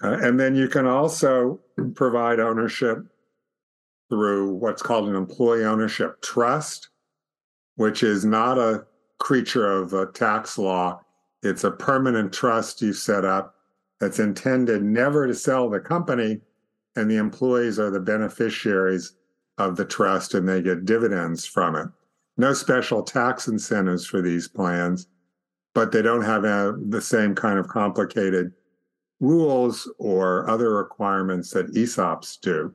Uh, 0.03 0.17
and 0.23 0.41
then 0.41 0.55
you 0.55 0.69
can 0.69 0.87
also 0.87 1.61
provide 1.95 2.41
ownership 2.41 2.99
through 4.09 4.55
what's 4.55 4.83
called 4.83 5.09
an 5.09 5.15
employee 5.15 5.65
ownership 5.65 6.21
trust, 6.23 6.89
which 7.77 8.03
is 8.03 8.25
not 8.25 8.59
a 8.59 8.85
creature 9.19 9.71
of 9.71 9.95
tax 10.15 10.59
law. 10.59 11.01
It's 11.43 11.65
a 11.65 11.71
permanent 11.71 12.33
trust 12.33 12.83
you 12.83 12.93
set 12.93 13.25
up 13.25 13.55
that's 14.01 14.19
intended 14.19 14.83
never 14.83 15.27
to 15.27 15.35
sell 15.35 15.69
the 15.69 15.81
company, 15.81 16.41
and 16.97 17.11
the 17.11 17.17
employees 17.17 17.79
are 17.79 17.91
the 17.91 18.01
beneficiaries 18.01 19.13
of 19.59 19.77
the 19.77 19.85
trust 19.85 20.35
and 20.35 20.49
they 20.49 20.63
get 20.63 20.85
dividends 20.85 21.47
from 21.47 21.77
it. 21.77 21.89
No 22.37 22.53
special 22.53 23.03
tax 23.03 23.49
incentives 23.49 24.07
for 24.07 24.23
these 24.23 24.49
plans, 24.49 25.07
but 25.75 25.93
they 25.93 26.03
don't 26.03 26.25
have 26.25 26.45
a, 26.45 26.77
the 26.89 27.01
same 27.03 27.35
kind 27.35 27.59
of 27.59 27.69
complicated 27.69 28.53
rules 29.21 29.91
or 29.99 30.49
other 30.49 30.75
requirements 30.75 31.51
that 31.51 31.75
ESOPs 31.75 32.41
do. 32.41 32.75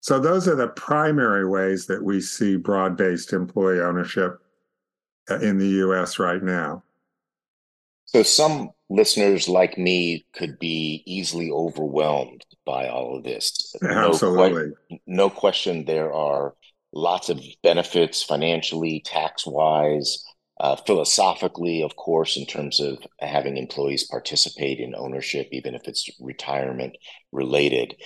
So, 0.00 0.18
those 0.18 0.48
are 0.48 0.54
the 0.54 0.68
primary 0.68 1.48
ways 1.48 1.86
that 1.86 2.02
we 2.02 2.20
see 2.20 2.56
broad 2.56 2.96
based 2.96 3.32
employee 3.32 3.80
ownership 3.80 4.38
uh, 5.30 5.38
in 5.38 5.58
the 5.58 5.68
US 5.68 6.18
right 6.18 6.42
now. 6.42 6.82
So, 8.04 8.22
some 8.22 8.70
listeners 8.90 9.48
like 9.48 9.78
me 9.78 10.26
could 10.34 10.58
be 10.58 11.02
easily 11.06 11.50
overwhelmed 11.50 12.44
by 12.64 12.88
all 12.88 13.16
of 13.16 13.24
this. 13.24 13.74
Absolutely. 13.82 14.72
No, 14.90 14.98
no 15.06 15.30
question, 15.30 15.84
there 15.84 16.12
are 16.12 16.54
lots 16.92 17.28
of 17.28 17.40
benefits 17.62 18.22
financially, 18.22 19.02
tax 19.04 19.46
wise, 19.46 20.22
uh, 20.60 20.76
philosophically, 20.76 21.82
of 21.82 21.96
course, 21.96 22.36
in 22.36 22.46
terms 22.46 22.78
of 22.78 22.98
having 23.20 23.56
employees 23.56 24.04
participate 24.04 24.78
in 24.78 24.94
ownership, 24.94 25.48
even 25.50 25.74
if 25.74 25.88
it's 25.88 26.08
retirement 26.20 26.96
related. 27.32 27.96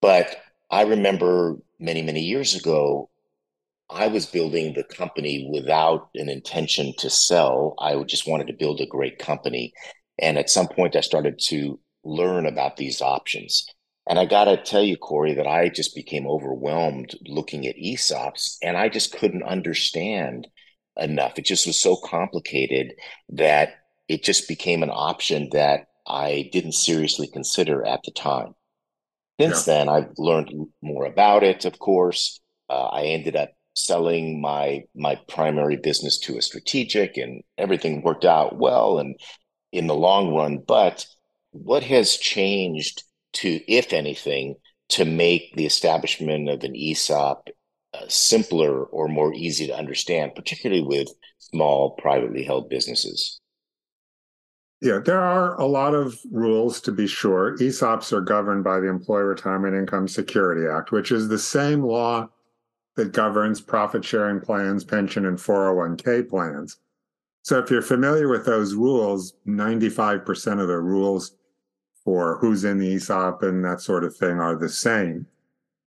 But 0.00 0.36
I 0.70 0.82
remember 0.82 1.58
many, 1.78 2.02
many 2.02 2.20
years 2.22 2.56
ago, 2.56 3.10
I 3.92 4.06
was 4.06 4.26
building 4.26 4.72
the 4.74 4.84
company 4.84 5.48
without 5.52 6.08
an 6.14 6.28
intention 6.28 6.94
to 6.98 7.10
sell. 7.10 7.74
I 7.78 8.00
just 8.04 8.26
wanted 8.26 8.46
to 8.46 8.54
build 8.54 8.80
a 8.80 8.86
great 8.86 9.18
company. 9.18 9.72
And 10.18 10.38
at 10.38 10.50
some 10.50 10.68
point, 10.68 10.96
I 10.96 11.00
started 11.00 11.38
to 11.48 11.78
learn 12.04 12.46
about 12.46 12.76
these 12.76 13.02
options. 13.02 13.66
And 14.08 14.18
I 14.18 14.24
got 14.24 14.44
to 14.44 14.56
tell 14.56 14.82
you, 14.82 14.96
Corey, 14.96 15.34
that 15.34 15.46
I 15.46 15.68
just 15.68 15.94
became 15.94 16.26
overwhelmed 16.26 17.14
looking 17.26 17.66
at 17.66 17.76
ESOPs 17.76 18.56
and 18.62 18.76
I 18.76 18.88
just 18.88 19.12
couldn't 19.12 19.44
understand 19.44 20.48
enough. 20.96 21.38
It 21.38 21.44
just 21.44 21.66
was 21.66 21.80
so 21.80 21.96
complicated 21.96 22.94
that 23.28 23.74
it 24.08 24.24
just 24.24 24.48
became 24.48 24.82
an 24.82 24.90
option 24.90 25.50
that 25.52 25.86
I 26.06 26.50
didn't 26.52 26.72
seriously 26.72 27.28
consider 27.28 27.86
at 27.86 28.00
the 28.04 28.10
time. 28.10 28.54
Since 29.40 29.66
yeah. 29.66 29.74
then, 29.74 29.88
I've 29.88 30.12
learned 30.18 30.50
more 30.82 31.06
about 31.06 31.42
it, 31.42 31.64
of 31.64 31.78
course. 31.78 32.40
Uh, 32.68 32.86
I 32.86 33.04
ended 33.04 33.36
up 33.36 33.50
selling 33.74 34.40
my 34.40 34.82
my 34.94 35.14
primary 35.28 35.76
business 35.76 36.18
to 36.18 36.36
a 36.36 36.42
strategic 36.42 37.16
and 37.16 37.42
everything 37.56 38.02
worked 38.02 38.24
out 38.24 38.58
well 38.58 38.98
and 38.98 39.18
in 39.72 39.86
the 39.86 39.94
long 39.94 40.34
run 40.34 40.58
but 40.66 41.06
what 41.52 41.82
has 41.82 42.16
changed 42.16 43.02
to 43.32 43.60
if 43.72 43.92
anything 43.92 44.54
to 44.88 45.04
make 45.04 45.54
the 45.56 45.64
establishment 45.64 46.50
of 46.50 46.62
an 46.64 46.76
ESOP 46.76 47.48
uh, 47.94 48.04
simpler 48.08 48.84
or 48.84 49.08
more 49.08 49.32
easy 49.32 49.66
to 49.66 49.76
understand 49.76 50.34
particularly 50.34 50.82
with 50.82 51.08
small 51.38 51.92
privately 51.92 52.44
held 52.44 52.68
businesses 52.68 53.40
yeah, 54.82 54.98
there 54.98 55.20
are 55.20 55.54
a 55.60 55.64
lot 55.64 55.94
of 55.94 56.18
rules 56.32 56.80
to 56.80 56.90
be 56.90 57.06
sure. 57.06 57.56
ESOPs 57.58 58.12
are 58.12 58.20
governed 58.20 58.64
by 58.64 58.80
the 58.80 58.88
Employee 58.88 59.22
Retirement 59.22 59.76
Income 59.76 60.08
Security 60.08 60.66
Act, 60.66 60.90
which 60.90 61.12
is 61.12 61.28
the 61.28 61.38
same 61.38 61.84
law 61.84 62.28
that 62.96 63.12
governs 63.12 63.60
profit 63.60 64.04
sharing 64.04 64.40
plans, 64.40 64.84
pension, 64.84 65.26
and 65.26 65.38
401k 65.38 66.28
plans. 66.28 66.78
So 67.42 67.58
if 67.58 67.70
you're 67.70 67.82
familiar 67.82 68.28
with 68.28 68.44
those 68.44 68.74
rules, 68.74 69.34
95% 69.46 70.60
of 70.60 70.68
the 70.68 70.78
rules 70.78 71.32
for 72.04 72.38
who's 72.38 72.64
in 72.64 72.78
the 72.78 72.94
ESOP 72.94 73.42
and 73.42 73.64
that 73.64 73.80
sort 73.80 74.04
of 74.04 74.16
thing 74.16 74.38
are 74.38 74.56
the 74.56 74.68
same. 74.68 75.26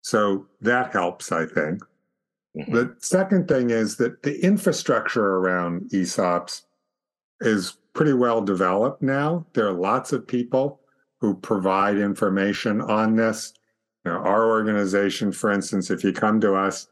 So 0.00 0.46
that 0.60 0.92
helps, 0.92 1.32
I 1.32 1.46
think. 1.46 1.82
Mm-hmm. 2.56 2.72
The 2.72 2.96
second 2.98 3.48
thing 3.48 3.70
is 3.70 3.96
that 3.96 4.22
the 4.22 4.42
infrastructure 4.44 5.36
around 5.36 5.90
ESOPs 5.90 6.62
is 7.40 7.76
pretty 7.94 8.12
well 8.12 8.40
developed 8.40 9.02
now. 9.02 9.46
There 9.54 9.66
are 9.66 9.72
lots 9.72 10.12
of 10.12 10.26
people 10.26 10.80
who 11.20 11.34
provide 11.34 11.96
information 11.96 12.80
on 12.80 13.16
this. 13.16 13.54
You 14.04 14.12
know, 14.12 14.18
our 14.18 14.46
organization, 14.48 15.32
for 15.32 15.50
instance, 15.50 15.90
if 15.90 16.04
you 16.04 16.12
come 16.12 16.40
to 16.40 16.54
us, 16.54 16.88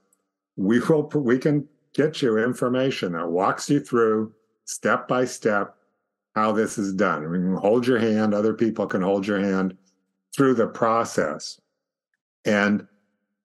we 0.56 0.80
will 0.80 1.08
we 1.14 1.38
can 1.38 1.68
get 1.94 2.22
you 2.22 2.38
information 2.38 3.12
that 3.12 3.28
walks 3.28 3.68
you 3.68 3.80
through 3.80 4.32
step 4.64 5.08
by 5.08 5.24
step 5.24 5.76
how 6.34 6.52
this 6.52 6.78
is 6.78 6.94
done. 6.94 7.28
We 7.30 7.38
can 7.38 7.56
hold 7.56 7.86
your 7.86 7.98
hand, 7.98 8.34
other 8.34 8.54
people 8.54 8.86
can 8.86 9.02
hold 9.02 9.26
your 9.26 9.40
hand 9.40 9.76
through 10.34 10.54
the 10.54 10.66
process. 10.66 11.60
And 12.44 12.86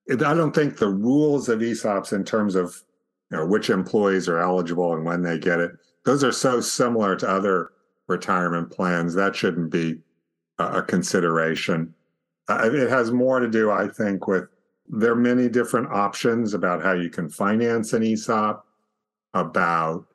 I 0.09 0.15
don't 0.15 0.55
think 0.55 0.77
the 0.77 0.87
rules 0.87 1.49
of 1.49 1.59
ESOPs 1.59 2.13
in 2.13 2.23
terms 2.23 2.55
of 2.55 2.81
you 3.29 3.37
know, 3.37 3.45
which 3.45 3.69
employees 3.69 4.29
are 4.29 4.39
eligible 4.39 4.93
and 4.93 5.03
when 5.03 5.21
they 5.21 5.37
get 5.37 5.59
it, 5.59 5.71
those 6.05 6.23
are 6.23 6.31
so 6.31 6.61
similar 6.61 7.15
to 7.17 7.29
other 7.29 7.71
retirement 8.07 8.71
plans. 8.71 9.13
That 9.13 9.35
shouldn't 9.35 9.69
be 9.69 9.99
a, 10.57 10.81
consideration. 10.81 11.93
It 12.49 12.89
has 12.89 13.11
more 13.11 13.39
to 13.39 13.49
do, 13.49 13.71
I 13.71 13.87
think, 13.87 14.27
with 14.27 14.47
there 14.87 15.11
are 15.11 15.15
many 15.15 15.49
different 15.49 15.91
options 15.91 16.53
about 16.53 16.81
how 16.81 16.93
you 16.93 17.09
can 17.09 17.29
finance 17.29 17.91
an 17.91 18.03
ESOP, 18.03 18.65
about 19.33 20.05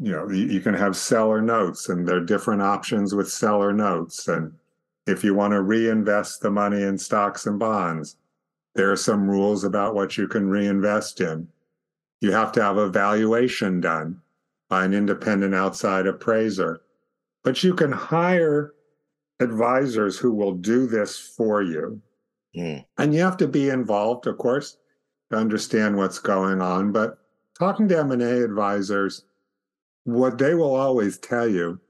you 0.00 0.12
know 0.12 0.28
you 0.30 0.60
can 0.60 0.74
have 0.74 0.96
seller 0.96 1.40
notes 1.40 1.88
and 1.88 2.06
there 2.06 2.16
are 2.16 2.24
different 2.24 2.62
options 2.62 3.14
with 3.14 3.30
seller 3.30 3.72
notes 3.72 4.26
and 4.26 4.52
if 5.06 5.22
you 5.22 5.34
want 5.34 5.52
to 5.52 5.62
reinvest 5.62 6.40
the 6.40 6.50
money 6.50 6.82
in 6.82 6.98
stocks 6.98 7.46
and 7.46 7.58
bonds 7.58 8.16
there 8.74 8.90
are 8.90 8.96
some 8.96 9.30
rules 9.30 9.64
about 9.64 9.94
what 9.94 10.18
you 10.18 10.28
can 10.28 10.50
reinvest 10.50 11.22
in. 11.22 11.48
You 12.20 12.30
have 12.32 12.52
to 12.52 12.62
have 12.62 12.76
a 12.76 12.90
valuation 12.90 13.80
done 13.80 14.20
by 14.68 14.84
an 14.84 14.92
independent 14.92 15.54
outside 15.54 16.06
appraiser 16.06 16.80
but 17.44 17.62
you 17.62 17.74
can 17.74 17.92
hire 17.92 18.74
advisors 19.40 20.18
who 20.18 20.32
will 20.32 20.52
do 20.52 20.86
this 20.86 21.18
for 21.18 21.62
you 21.62 22.00
mm. 22.56 22.84
and 22.98 23.14
you 23.14 23.20
have 23.20 23.36
to 23.36 23.46
be 23.46 23.68
involved 23.68 24.26
of 24.26 24.38
course 24.38 24.78
to 25.30 25.36
understand 25.36 25.96
what's 25.96 26.18
going 26.18 26.62
on 26.62 26.92
but 26.92 27.18
talking 27.58 27.88
to 27.88 27.98
m&a 27.98 28.42
advisors 28.42 29.24
what 30.06 30.38
they 30.38 30.54
will 30.54 30.74
always 30.74 31.18
tell 31.18 31.48
you, 31.48 31.80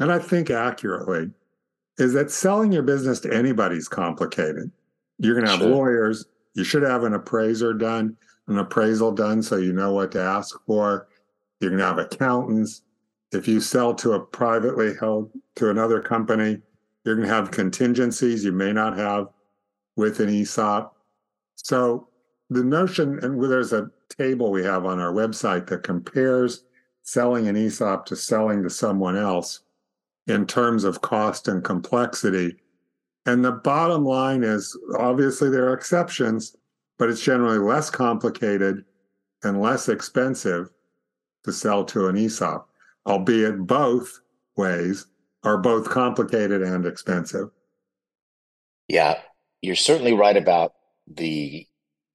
and 0.00 0.10
I 0.10 0.18
think 0.18 0.50
accurately, 0.50 1.30
is 1.98 2.12
that 2.14 2.30
selling 2.30 2.72
your 2.72 2.82
business 2.82 3.20
to 3.20 3.32
anybody 3.32 3.76
is 3.76 3.86
complicated. 3.86 4.72
You're 5.18 5.34
going 5.34 5.44
to 5.44 5.52
have 5.52 5.60
sure. 5.60 5.70
lawyers. 5.70 6.26
You 6.54 6.64
should 6.64 6.82
have 6.82 7.04
an 7.04 7.14
appraiser 7.14 7.72
done, 7.72 8.16
an 8.48 8.58
appraisal 8.58 9.12
done 9.12 9.40
so 9.40 9.56
you 9.56 9.72
know 9.72 9.92
what 9.92 10.10
to 10.12 10.20
ask 10.20 10.58
for. 10.66 11.06
You're 11.60 11.70
going 11.70 11.78
to 11.78 11.86
have 11.86 11.98
accountants. 11.98 12.82
If 13.30 13.46
you 13.46 13.60
sell 13.60 13.94
to 13.94 14.14
a 14.14 14.20
privately 14.20 14.94
held 14.98 15.30
to 15.56 15.70
another 15.70 16.00
company, 16.00 16.58
you're 17.04 17.16
going 17.16 17.28
to 17.28 17.34
have 17.34 17.50
contingencies 17.50 18.44
you 18.44 18.52
may 18.52 18.72
not 18.72 18.96
have 18.96 19.28
with 19.96 20.20
an 20.20 20.28
ESOP. 20.28 20.94
So 21.56 22.08
the 22.48 22.64
notion, 22.64 23.18
and 23.22 23.42
there's 23.42 23.72
a 23.72 23.90
table 24.08 24.50
we 24.50 24.64
have 24.64 24.84
on 24.84 24.98
our 24.98 25.12
website 25.12 25.66
that 25.68 25.82
compares 25.82 26.64
selling 27.02 27.48
an 27.48 27.56
ESOP 27.56 28.06
to 28.06 28.16
selling 28.16 28.62
to 28.62 28.70
someone 28.70 29.16
else 29.16 29.60
in 30.26 30.46
terms 30.46 30.84
of 30.84 31.00
cost 31.00 31.48
and 31.48 31.64
complexity. 31.64 32.56
And 33.26 33.44
the 33.44 33.52
bottom 33.52 34.04
line 34.04 34.42
is 34.42 34.76
obviously 34.98 35.50
there 35.50 35.68
are 35.68 35.74
exceptions, 35.74 36.56
but 36.98 37.08
it's 37.08 37.22
generally 37.22 37.58
less 37.58 37.90
complicated 37.90 38.84
and 39.42 39.60
less 39.60 39.88
expensive 39.88 40.70
to 41.44 41.52
sell 41.52 41.84
to 41.86 42.08
an 42.08 42.16
ESOP, 42.16 42.68
albeit 43.06 43.66
both 43.66 44.20
ways 44.56 45.06
are 45.42 45.58
both 45.58 45.88
complicated 45.88 46.62
and 46.62 46.86
expensive. 46.86 47.48
Yeah, 48.88 49.20
you're 49.62 49.76
certainly 49.76 50.12
right 50.12 50.36
about 50.36 50.72
the 51.06 51.66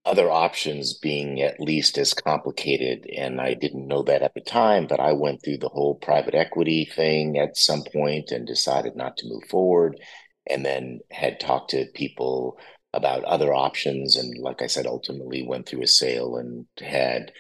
other 0.06 0.30
options 0.30 0.94
being 0.94 1.42
at 1.42 1.60
least 1.60 1.98
as 1.98 2.14
complicated. 2.14 3.10
And 3.18 3.42
I 3.42 3.56
didn't 3.56 3.88
know 3.88 4.04
that 4.04 4.22
at 4.22 4.36
the 4.36 4.42
time, 4.42 4.86
but 4.86 5.00
I 5.00 5.14
went 5.14 5.44
through 5.44 5.58
the 5.58 5.70
whole 5.70 5.96
private 5.96 6.36
equity 6.36 6.86
thing 6.86 7.40
at 7.40 7.58
some 7.58 7.84
point 7.92 8.32
and 8.32 8.46
decided 8.46 8.96
not 8.96 9.18
to 9.18 9.28
move 9.28 9.44
forward. 9.50 10.00
And 10.48 10.64
then 10.64 11.00
had 11.10 11.40
talked 11.40 11.72
to 11.72 11.88
people 11.96 12.60
about 12.94 13.24
other 13.24 13.52
options. 13.52 14.16
And 14.16 14.38
like 14.38 14.62
I 14.62 14.68
said, 14.68 14.86
ultimately 14.86 15.46
went 15.46 15.68
through 15.68 15.82
a 15.82 15.88
sale 15.88 16.38
and 16.38 16.68
had 16.80 17.32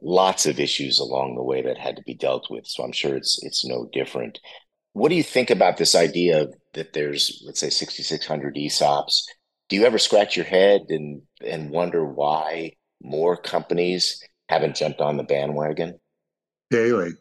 lots 0.00 0.46
of 0.46 0.58
issues 0.58 0.98
along 0.98 1.34
the 1.34 1.42
way 1.42 1.62
that 1.62 1.78
had 1.78 1.96
to 1.96 2.02
be 2.06 2.14
dealt 2.14 2.50
with. 2.50 2.66
So 2.66 2.84
I'm 2.84 2.92
sure 2.92 3.16
it's 3.16 3.42
it's 3.42 3.66
no 3.66 3.88
different. 3.92 4.38
What 4.94 5.10
do 5.10 5.16
you 5.16 5.22
think 5.22 5.50
about 5.50 5.76
this 5.76 5.94
idea 5.94 6.46
that 6.72 6.92
there's, 6.92 7.42
let's 7.44 7.60
say, 7.60 7.68
6,600 7.68 8.54
ESOPs? 8.54 9.24
Do 9.68 9.76
you 9.76 9.84
ever 9.84 9.98
scratch 9.98 10.36
your 10.36 10.46
head 10.46 10.82
and 10.88 11.22
and 11.44 11.70
wonder 11.70 12.04
why 12.04 12.72
more 13.02 13.36
companies 13.36 14.22
haven't 14.48 14.76
jumped 14.76 15.00
on 15.00 15.16
the 15.16 15.24
bandwagon? 15.24 15.98
Daily. 16.70 17.12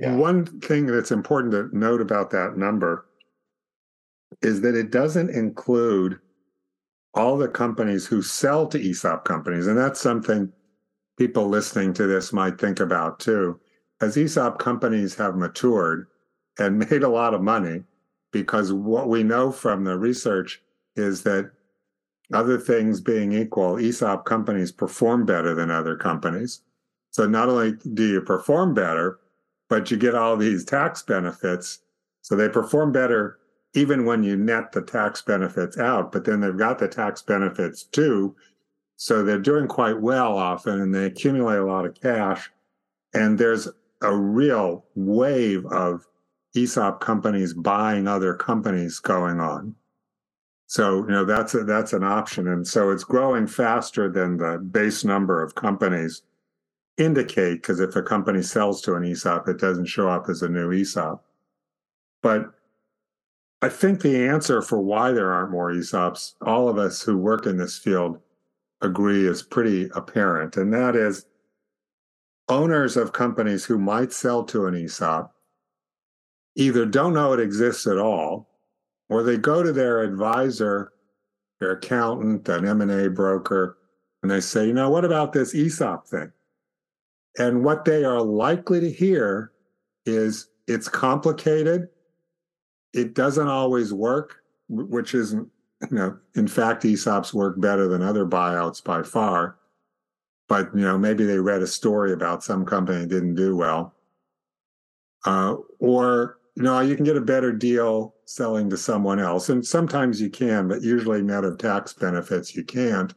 Yeah. 0.00 0.16
One 0.16 0.46
thing 0.60 0.86
that's 0.86 1.10
important 1.10 1.52
to 1.52 1.68
note 1.76 2.00
about 2.00 2.30
that 2.30 2.56
number 2.56 3.06
is 4.42 4.60
that 4.62 4.74
it 4.74 4.90
doesn't 4.90 5.30
include 5.30 6.18
all 7.14 7.36
the 7.36 7.48
companies 7.48 8.06
who 8.06 8.22
sell 8.22 8.66
to 8.68 8.78
ESOP 8.78 9.24
companies. 9.24 9.66
And 9.66 9.76
that's 9.76 10.00
something 10.00 10.52
people 11.18 11.48
listening 11.48 11.92
to 11.94 12.06
this 12.06 12.32
might 12.32 12.58
think 12.58 12.80
about 12.80 13.20
too. 13.20 13.60
As 14.00 14.16
ESOP 14.16 14.58
companies 14.58 15.14
have 15.16 15.36
matured, 15.36 16.06
and 16.58 16.78
made 16.90 17.02
a 17.02 17.08
lot 17.08 17.34
of 17.34 17.42
money 17.42 17.82
because 18.32 18.72
what 18.72 19.08
we 19.08 19.22
know 19.22 19.50
from 19.50 19.84
the 19.84 19.98
research 19.98 20.62
is 20.96 21.22
that 21.22 21.50
other 22.32 22.58
things 22.58 23.00
being 23.00 23.32
equal, 23.32 23.78
ESOP 23.78 24.24
companies 24.24 24.70
perform 24.70 25.26
better 25.26 25.54
than 25.54 25.70
other 25.70 25.96
companies. 25.96 26.62
So 27.10 27.26
not 27.26 27.48
only 27.48 27.72
do 27.94 28.06
you 28.06 28.20
perform 28.20 28.72
better, 28.72 29.18
but 29.68 29.90
you 29.90 29.96
get 29.96 30.14
all 30.14 30.36
these 30.36 30.64
tax 30.64 31.02
benefits. 31.02 31.80
So 32.22 32.36
they 32.36 32.48
perform 32.48 32.92
better 32.92 33.38
even 33.74 34.04
when 34.04 34.22
you 34.22 34.36
net 34.36 34.72
the 34.72 34.82
tax 34.82 35.22
benefits 35.22 35.78
out, 35.78 36.10
but 36.10 36.24
then 36.24 36.40
they've 36.40 36.56
got 36.56 36.78
the 36.78 36.88
tax 36.88 37.22
benefits 37.22 37.84
too. 37.84 38.34
So 38.96 39.22
they're 39.22 39.38
doing 39.38 39.68
quite 39.68 40.00
well 40.00 40.36
often 40.36 40.80
and 40.80 40.94
they 40.94 41.06
accumulate 41.06 41.58
a 41.58 41.64
lot 41.64 41.86
of 41.86 41.94
cash. 41.94 42.50
And 43.14 43.38
there's 43.38 43.68
a 44.02 44.14
real 44.14 44.84
wave 44.94 45.64
of 45.66 46.06
ESOP 46.56 47.00
companies 47.00 47.54
buying 47.54 48.08
other 48.08 48.34
companies 48.34 48.98
going 48.98 49.40
on. 49.40 49.74
So, 50.66 50.98
you 50.98 51.10
know, 51.10 51.24
that's 51.24 51.54
a, 51.54 51.64
that's 51.64 51.92
an 51.92 52.04
option. 52.04 52.48
And 52.48 52.66
so 52.66 52.90
it's 52.90 53.04
growing 53.04 53.46
faster 53.46 54.08
than 54.08 54.36
the 54.36 54.58
base 54.58 55.04
number 55.04 55.42
of 55.42 55.54
companies 55.54 56.22
indicate, 56.96 57.54
because 57.56 57.80
if 57.80 57.96
a 57.96 58.02
company 58.02 58.42
sells 58.42 58.80
to 58.82 58.94
an 58.94 59.04
ESOP, 59.04 59.48
it 59.48 59.58
doesn't 59.58 59.86
show 59.86 60.08
up 60.08 60.28
as 60.28 60.42
a 60.42 60.48
new 60.48 60.72
ESOP. 60.72 61.24
But 62.22 62.52
I 63.62 63.68
think 63.68 64.00
the 64.00 64.26
answer 64.28 64.62
for 64.62 64.80
why 64.80 65.12
there 65.12 65.32
aren't 65.32 65.50
more 65.50 65.72
ESOPs, 65.72 66.34
all 66.42 66.68
of 66.68 66.78
us 66.78 67.02
who 67.02 67.16
work 67.16 67.46
in 67.46 67.56
this 67.56 67.76
field 67.76 68.20
agree 68.80 69.26
is 69.26 69.42
pretty 69.42 69.90
apparent. 69.94 70.56
And 70.56 70.72
that 70.72 70.96
is 70.96 71.26
owners 72.48 72.96
of 72.96 73.12
companies 73.12 73.64
who 73.64 73.78
might 73.78 74.12
sell 74.12 74.44
to 74.44 74.66
an 74.66 74.74
ESOP 74.74 75.34
either 76.56 76.86
don't 76.86 77.14
know 77.14 77.32
it 77.32 77.40
exists 77.40 77.86
at 77.86 77.98
all, 77.98 78.48
or 79.08 79.22
they 79.22 79.36
go 79.36 79.62
to 79.62 79.72
their 79.72 80.02
advisor, 80.02 80.92
their 81.58 81.72
accountant, 81.72 82.48
an 82.48 82.66
M&A 82.66 83.08
broker, 83.08 83.78
and 84.22 84.30
they 84.30 84.40
say, 84.40 84.66
you 84.66 84.72
know, 84.72 84.90
what 84.90 85.04
about 85.04 85.32
this 85.32 85.54
ESOP 85.54 86.06
thing? 86.06 86.32
And 87.38 87.64
what 87.64 87.84
they 87.84 88.04
are 88.04 88.20
likely 88.20 88.80
to 88.80 88.90
hear 88.90 89.52
is 90.04 90.48
it's 90.66 90.88
complicated. 90.88 91.88
It 92.92 93.14
doesn't 93.14 93.48
always 93.48 93.92
work, 93.92 94.42
which 94.68 95.14
isn't, 95.14 95.48
you 95.90 95.96
know, 95.96 96.18
in 96.34 96.48
fact, 96.48 96.84
ESOPs 96.84 97.32
work 97.32 97.60
better 97.60 97.88
than 97.88 98.02
other 98.02 98.26
buyouts 98.26 98.82
by 98.82 99.02
far. 99.02 99.56
But, 100.48 100.74
you 100.74 100.82
know, 100.82 100.98
maybe 100.98 101.24
they 101.24 101.38
read 101.38 101.62
a 101.62 101.66
story 101.66 102.12
about 102.12 102.42
some 102.42 102.66
company 102.66 103.06
didn't 103.06 103.36
do 103.36 103.56
well. 103.56 103.94
Uh, 105.24 105.56
or 105.78 106.39
know, 106.60 106.80
you 106.80 106.96
can 106.96 107.04
get 107.04 107.16
a 107.16 107.20
better 107.20 107.52
deal 107.52 108.14
selling 108.24 108.70
to 108.70 108.76
someone 108.76 109.20
else. 109.20 109.48
And 109.48 109.64
sometimes 109.66 110.20
you 110.20 110.30
can, 110.30 110.68
but 110.68 110.82
usually 110.82 111.22
net 111.22 111.44
of 111.44 111.58
tax 111.58 111.92
benefits, 111.92 112.54
you 112.54 112.64
can't. 112.64 113.14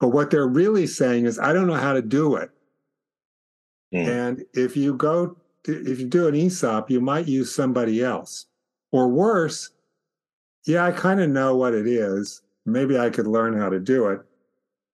But 0.00 0.08
what 0.08 0.30
they're 0.30 0.46
really 0.46 0.86
saying 0.86 1.26
is, 1.26 1.38
I 1.38 1.52
don't 1.52 1.66
know 1.66 1.74
how 1.74 1.92
to 1.92 2.02
do 2.02 2.36
it. 2.36 2.50
Mm. 3.94 4.06
And 4.06 4.44
if 4.52 4.76
you 4.76 4.94
go, 4.94 5.36
to, 5.64 5.90
if 5.90 6.00
you 6.00 6.06
do 6.06 6.28
an 6.28 6.34
ESOP, 6.34 6.90
you 6.90 7.00
might 7.00 7.26
use 7.26 7.54
somebody 7.54 8.02
else. 8.02 8.46
Or 8.92 9.08
worse, 9.08 9.70
yeah, 10.66 10.84
I 10.84 10.92
kind 10.92 11.20
of 11.20 11.30
know 11.30 11.56
what 11.56 11.74
it 11.74 11.86
is. 11.86 12.42
Maybe 12.66 12.98
I 12.98 13.10
could 13.10 13.26
learn 13.26 13.58
how 13.58 13.68
to 13.68 13.80
do 13.80 14.08
it. 14.08 14.20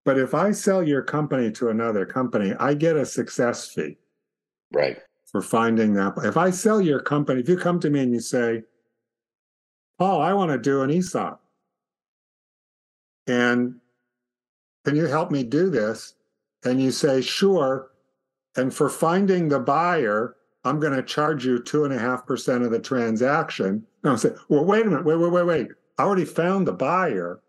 But 0.04 0.18
if 0.18 0.34
I 0.34 0.52
sell 0.52 0.82
your 0.82 1.02
company 1.02 1.50
to 1.52 1.68
another 1.68 2.06
company, 2.06 2.54
I 2.58 2.74
get 2.74 2.96
a 2.96 3.04
success 3.04 3.68
fee. 3.68 3.98
Right 4.72 4.98
for 5.30 5.40
finding 5.40 5.94
that. 5.94 6.14
If 6.24 6.36
I 6.36 6.50
sell 6.50 6.80
your 6.80 7.00
company, 7.00 7.40
if 7.40 7.48
you 7.48 7.56
come 7.56 7.80
to 7.80 7.90
me 7.90 8.00
and 8.00 8.12
you 8.12 8.20
say, 8.20 8.62
Paul, 9.98 10.20
I 10.20 10.32
want 10.32 10.50
to 10.50 10.58
do 10.58 10.82
an 10.82 10.90
ESOP, 10.90 11.40
and 13.26 13.76
can 14.84 14.96
you 14.96 15.06
help 15.06 15.30
me 15.30 15.44
do 15.44 15.70
this? 15.70 16.14
And 16.64 16.82
you 16.82 16.90
say, 16.90 17.20
sure. 17.20 17.90
And 18.56 18.74
for 18.74 18.88
finding 18.88 19.48
the 19.48 19.60
buyer, 19.60 20.36
I'm 20.64 20.80
going 20.80 20.94
to 20.94 21.02
charge 21.02 21.44
you 21.44 21.62
two 21.62 21.84
and 21.84 21.94
a 21.94 21.98
half 21.98 22.26
percent 22.26 22.64
of 22.64 22.70
the 22.70 22.80
transaction. 22.80 23.86
No, 24.02 24.12
I 24.12 24.16
say, 24.16 24.30
well, 24.48 24.64
wait 24.64 24.86
a 24.86 24.90
minute, 24.90 25.04
wait, 25.04 25.16
wait, 25.16 25.32
wait, 25.32 25.46
wait. 25.46 25.68
I 25.98 26.02
already 26.02 26.24
found 26.24 26.66
the 26.66 26.72
buyer. 26.72 27.40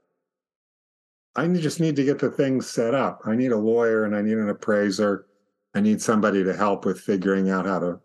I 1.35 1.47
just 1.47 1.79
need 1.79 1.95
to 1.95 2.03
get 2.03 2.19
the 2.19 2.29
thing 2.29 2.61
set 2.61 2.93
up. 2.93 3.21
I 3.25 3.35
need 3.35 3.53
a 3.53 3.57
lawyer 3.57 4.03
and 4.03 4.15
I 4.15 4.21
need 4.21 4.37
an 4.37 4.49
appraiser 4.49 5.25
I 5.73 5.81
need 5.81 6.01
somebody 6.01 6.43
to 6.43 6.55
help 6.55 6.85
with 6.85 6.99
figuring 6.99 7.49
out 7.49 7.65
how 7.65 7.79
to 7.79 7.99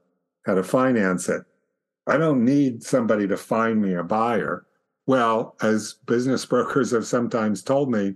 how 0.45 0.55
to 0.55 0.63
finance 0.63 1.29
it. 1.29 1.43
I 2.07 2.17
don't 2.17 2.45
need 2.45 2.83
somebody 2.83 3.27
to 3.27 3.37
find 3.37 3.83
me 3.83 3.95
a 3.95 4.05
buyer. 4.05 4.67
Well, 5.07 5.57
as 5.61 5.95
business 6.07 6.45
brokers 6.47 6.93
have 6.93 7.07
sometimes 7.07 7.63
told 7.63 7.91
me, 7.91 8.15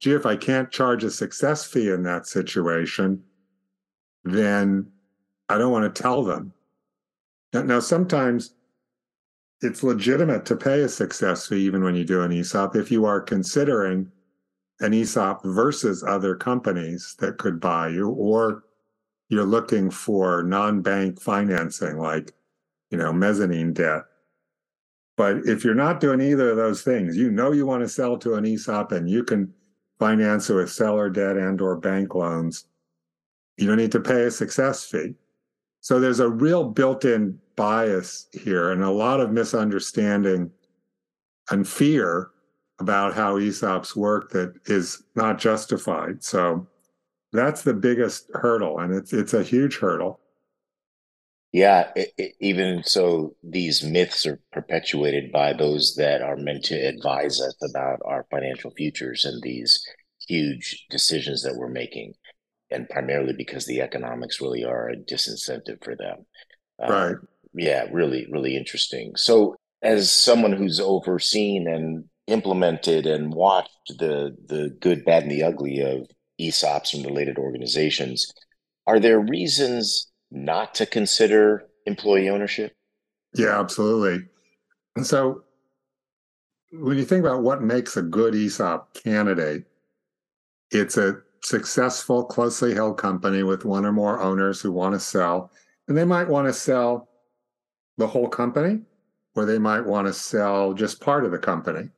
gee, 0.00 0.12
if 0.12 0.26
I 0.26 0.36
can't 0.36 0.70
charge 0.70 1.04
a 1.04 1.10
success 1.10 1.64
fee 1.64 1.90
in 1.90 2.02
that 2.02 2.26
situation, 2.26 3.22
then 4.24 4.90
I 5.48 5.58
don't 5.58 5.72
want 5.72 5.94
to 5.94 6.02
tell 6.02 6.24
them. 6.24 6.52
Now, 7.52 7.80
sometimes 7.80 8.54
it's 9.62 9.82
legitimate 9.82 10.44
to 10.46 10.56
pay 10.56 10.82
a 10.82 10.88
success 10.88 11.46
fee 11.46 11.60
even 11.62 11.82
when 11.82 11.94
you 11.94 12.04
do 12.04 12.22
an 12.22 12.32
ESOP 12.32 12.76
if 12.76 12.90
you 12.90 13.04
are 13.04 13.20
considering 13.20 14.10
an 14.80 14.92
ESOP 14.92 15.42
versus 15.44 16.04
other 16.04 16.36
companies 16.36 17.16
that 17.18 17.38
could 17.38 17.58
buy 17.58 17.88
you 17.88 18.10
or 18.10 18.64
you're 19.28 19.44
looking 19.44 19.90
for 19.90 20.42
non-bank 20.42 21.20
financing 21.20 21.98
like 21.98 22.32
you 22.90 22.98
know 22.98 23.12
mezzanine 23.12 23.72
debt. 23.72 24.02
But 25.16 25.46
if 25.46 25.64
you're 25.64 25.74
not 25.74 26.00
doing 26.00 26.20
either 26.20 26.50
of 26.50 26.56
those 26.56 26.82
things 26.82 27.16
you 27.16 27.30
know 27.30 27.52
you 27.52 27.66
want 27.66 27.82
to 27.82 27.88
sell 27.88 28.16
to 28.18 28.34
an 28.34 28.44
esop 28.44 28.92
and 28.92 29.08
you 29.08 29.24
can 29.24 29.52
finance 29.98 30.48
it 30.48 30.54
with 30.54 30.70
seller 30.70 31.10
debt 31.10 31.36
and 31.36 31.60
or 31.60 31.76
bank 31.76 32.14
loans. 32.14 32.66
You 33.56 33.66
don't 33.66 33.76
need 33.76 33.92
to 33.92 34.00
pay 34.00 34.24
a 34.24 34.30
success 34.30 34.84
fee. 34.84 35.14
So 35.80 36.00
there's 36.00 36.20
a 36.20 36.28
real 36.28 36.64
built-in 36.64 37.38
bias 37.56 38.28
here 38.32 38.70
and 38.70 38.82
a 38.82 38.90
lot 38.90 39.20
of 39.20 39.32
misunderstanding 39.32 40.50
and 41.50 41.66
fear 41.66 42.30
about 42.78 43.14
how 43.14 43.38
esops 43.38 43.96
work 43.96 44.30
that 44.30 44.54
is 44.66 45.02
not 45.16 45.38
justified. 45.38 46.22
So 46.22 46.66
that's 47.32 47.62
the 47.62 47.74
biggest 47.74 48.30
hurdle, 48.34 48.78
and 48.78 48.94
it's 48.94 49.12
it's 49.12 49.34
a 49.34 49.42
huge 49.42 49.78
hurdle. 49.78 50.20
Yeah, 51.52 51.90
it, 51.96 52.12
it, 52.18 52.34
even 52.40 52.82
so, 52.84 53.34
these 53.42 53.82
myths 53.82 54.26
are 54.26 54.40
perpetuated 54.52 55.32
by 55.32 55.54
those 55.54 55.94
that 55.96 56.20
are 56.20 56.36
meant 56.36 56.64
to 56.66 56.74
advise 56.74 57.40
us 57.40 57.56
about 57.62 58.00
our 58.04 58.26
financial 58.30 58.70
futures 58.70 59.24
and 59.24 59.42
these 59.42 59.82
huge 60.26 60.86
decisions 60.90 61.42
that 61.42 61.56
we're 61.56 61.68
making, 61.68 62.14
and 62.70 62.88
primarily 62.88 63.32
because 63.32 63.64
the 63.66 63.80
economics 63.80 64.40
really 64.40 64.64
are 64.64 64.90
a 64.90 64.96
disincentive 64.96 65.82
for 65.82 65.96
them. 65.96 66.26
Um, 66.80 66.90
right. 66.90 67.16
Yeah, 67.54 67.86
really, 67.92 68.26
really 68.30 68.56
interesting. 68.56 69.16
So, 69.16 69.56
as 69.82 70.10
someone 70.10 70.52
who's 70.52 70.80
overseen 70.80 71.66
and 71.66 72.04
implemented 72.26 73.06
and 73.06 73.32
watched 73.32 73.70
the 73.98 74.36
the 74.46 74.76
good, 74.80 75.04
bad, 75.04 75.22
and 75.22 75.32
the 75.32 75.42
ugly 75.42 75.80
of 75.80 76.08
ESOPs 76.40 76.94
and 76.94 77.04
related 77.04 77.38
organizations, 77.38 78.32
are 78.86 79.00
there 79.00 79.20
reasons 79.20 80.10
not 80.30 80.74
to 80.76 80.86
consider 80.86 81.64
employee 81.86 82.28
ownership? 82.28 82.74
Yeah, 83.34 83.58
absolutely. 83.58 84.26
And 84.96 85.06
so 85.06 85.42
when 86.72 86.98
you 86.98 87.04
think 87.04 87.24
about 87.24 87.42
what 87.42 87.62
makes 87.62 87.96
a 87.96 88.02
good 88.02 88.34
ESOP 88.34 88.94
candidate, 88.94 89.64
it's 90.70 90.96
a 90.96 91.18
successful, 91.42 92.24
closely 92.24 92.74
held 92.74 92.98
company 92.98 93.42
with 93.42 93.64
one 93.64 93.84
or 93.84 93.92
more 93.92 94.20
owners 94.20 94.60
who 94.60 94.72
want 94.72 94.94
to 94.94 95.00
sell. 95.00 95.50
And 95.86 95.96
they 95.96 96.04
might 96.04 96.28
want 96.28 96.46
to 96.46 96.52
sell 96.52 97.08
the 97.96 98.06
whole 98.06 98.28
company, 98.28 98.80
or 99.34 99.44
they 99.44 99.58
might 99.58 99.84
want 99.84 100.06
to 100.06 100.12
sell 100.12 100.72
just 100.74 101.00
part 101.00 101.24
of 101.24 101.30
the 101.30 101.38
company. 101.38 101.88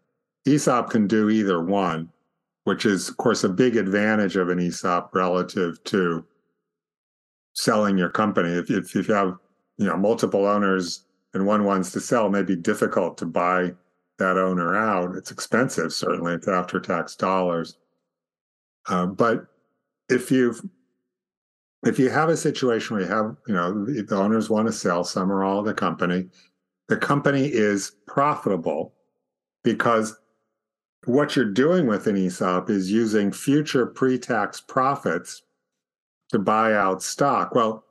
ESOP 0.47 0.91
can 0.91 1.07
do 1.07 1.31
either 1.31 1.63
one, 1.63 2.09
which 2.65 2.85
is, 2.87 3.09
of 3.09 3.17
course, 3.17 3.45
a 3.45 3.49
big 3.49 3.77
advantage 3.77 4.37
of 4.37 4.49
an 4.49 4.61
ESOP 4.61 5.15
relative 5.15 5.83
to 5.85 6.25
selling 7.55 7.99
your 7.99 8.11
company. 8.11 8.51
If, 8.51 8.71
if, 8.71 8.97
if 8.97 9.09
you 9.09 9.15
have 9.15 9.37
you 9.77 9.87
know 9.87 9.97
multiple 9.97 10.47
owners 10.47 11.05
and 11.35 11.47
one 11.47 11.65
wants 11.65 11.93
to 11.93 12.01
sell, 12.01 12.27
it 12.27 12.31
may 12.31 12.43
be 12.43 12.57
difficult 12.57 13.19
to 13.19 13.27
buy 13.27 13.73
that 14.19 14.37
owner 14.37 14.77
out. 14.77 15.17
It's 15.17 15.31
expensive, 15.31 15.93
certainly, 15.93 16.35
it's 16.35 16.49
after 16.49 16.81
tax 16.81 17.17
dollars. 17.17 17.79
Uh, 18.89 19.07
but 19.07 19.47
if 20.09 20.31
you've 20.31 20.61
if 21.85 21.99
you 21.99 22.11
have 22.11 22.29
a 22.29 22.37
situation 22.37 22.95
where 22.95 23.05
you 23.05 23.11
have, 23.11 23.37
you 23.49 23.55
know, 23.55 23.85
the, 23.87 24.03
the 24.03 24.17
owners 24.17 24.51
want 24.51 24.67
to 24.67 24.73
sell 24.73 25.03
some 25.03 25.33
or 25.33 25.45
all 25.45 25.61
of 25.61 25.65
the 25.65 25.73
company, 25.73 26.29
the 26.89 26.97
company 26.97 27.47
is 27.47 27.93
profitable 28.07 28.93
because 29.65 30.19
what 31.07 31.35
you're 31.35 31.45
doing 31.47 31.87
with 31.87 32.07
an 32.07 32.17
ESOP 32.17 32.71
is 32.71 32.93
using 32.93 33.33
future 33.33 33.87
pre-tax 33.87 34.61
profits 34.61 35.43
to 36.29 36.39
buy 36.39 36.75
out 36.75 37.03
stock. 37.03 37.55
Well, 37.55 37.85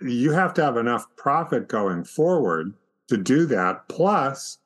you 0.00 0.32
have 0.32 0.54
to 0.54 0.64
have 0.64 0.76
enough 0.76 1.06
profit 1.16 1.68
going 1.68 2.04
forward 2.04 2.74
to 3.08 3.16
do 3.16 3.46
that. 3.46 3.88
Plus, 3.88 4.58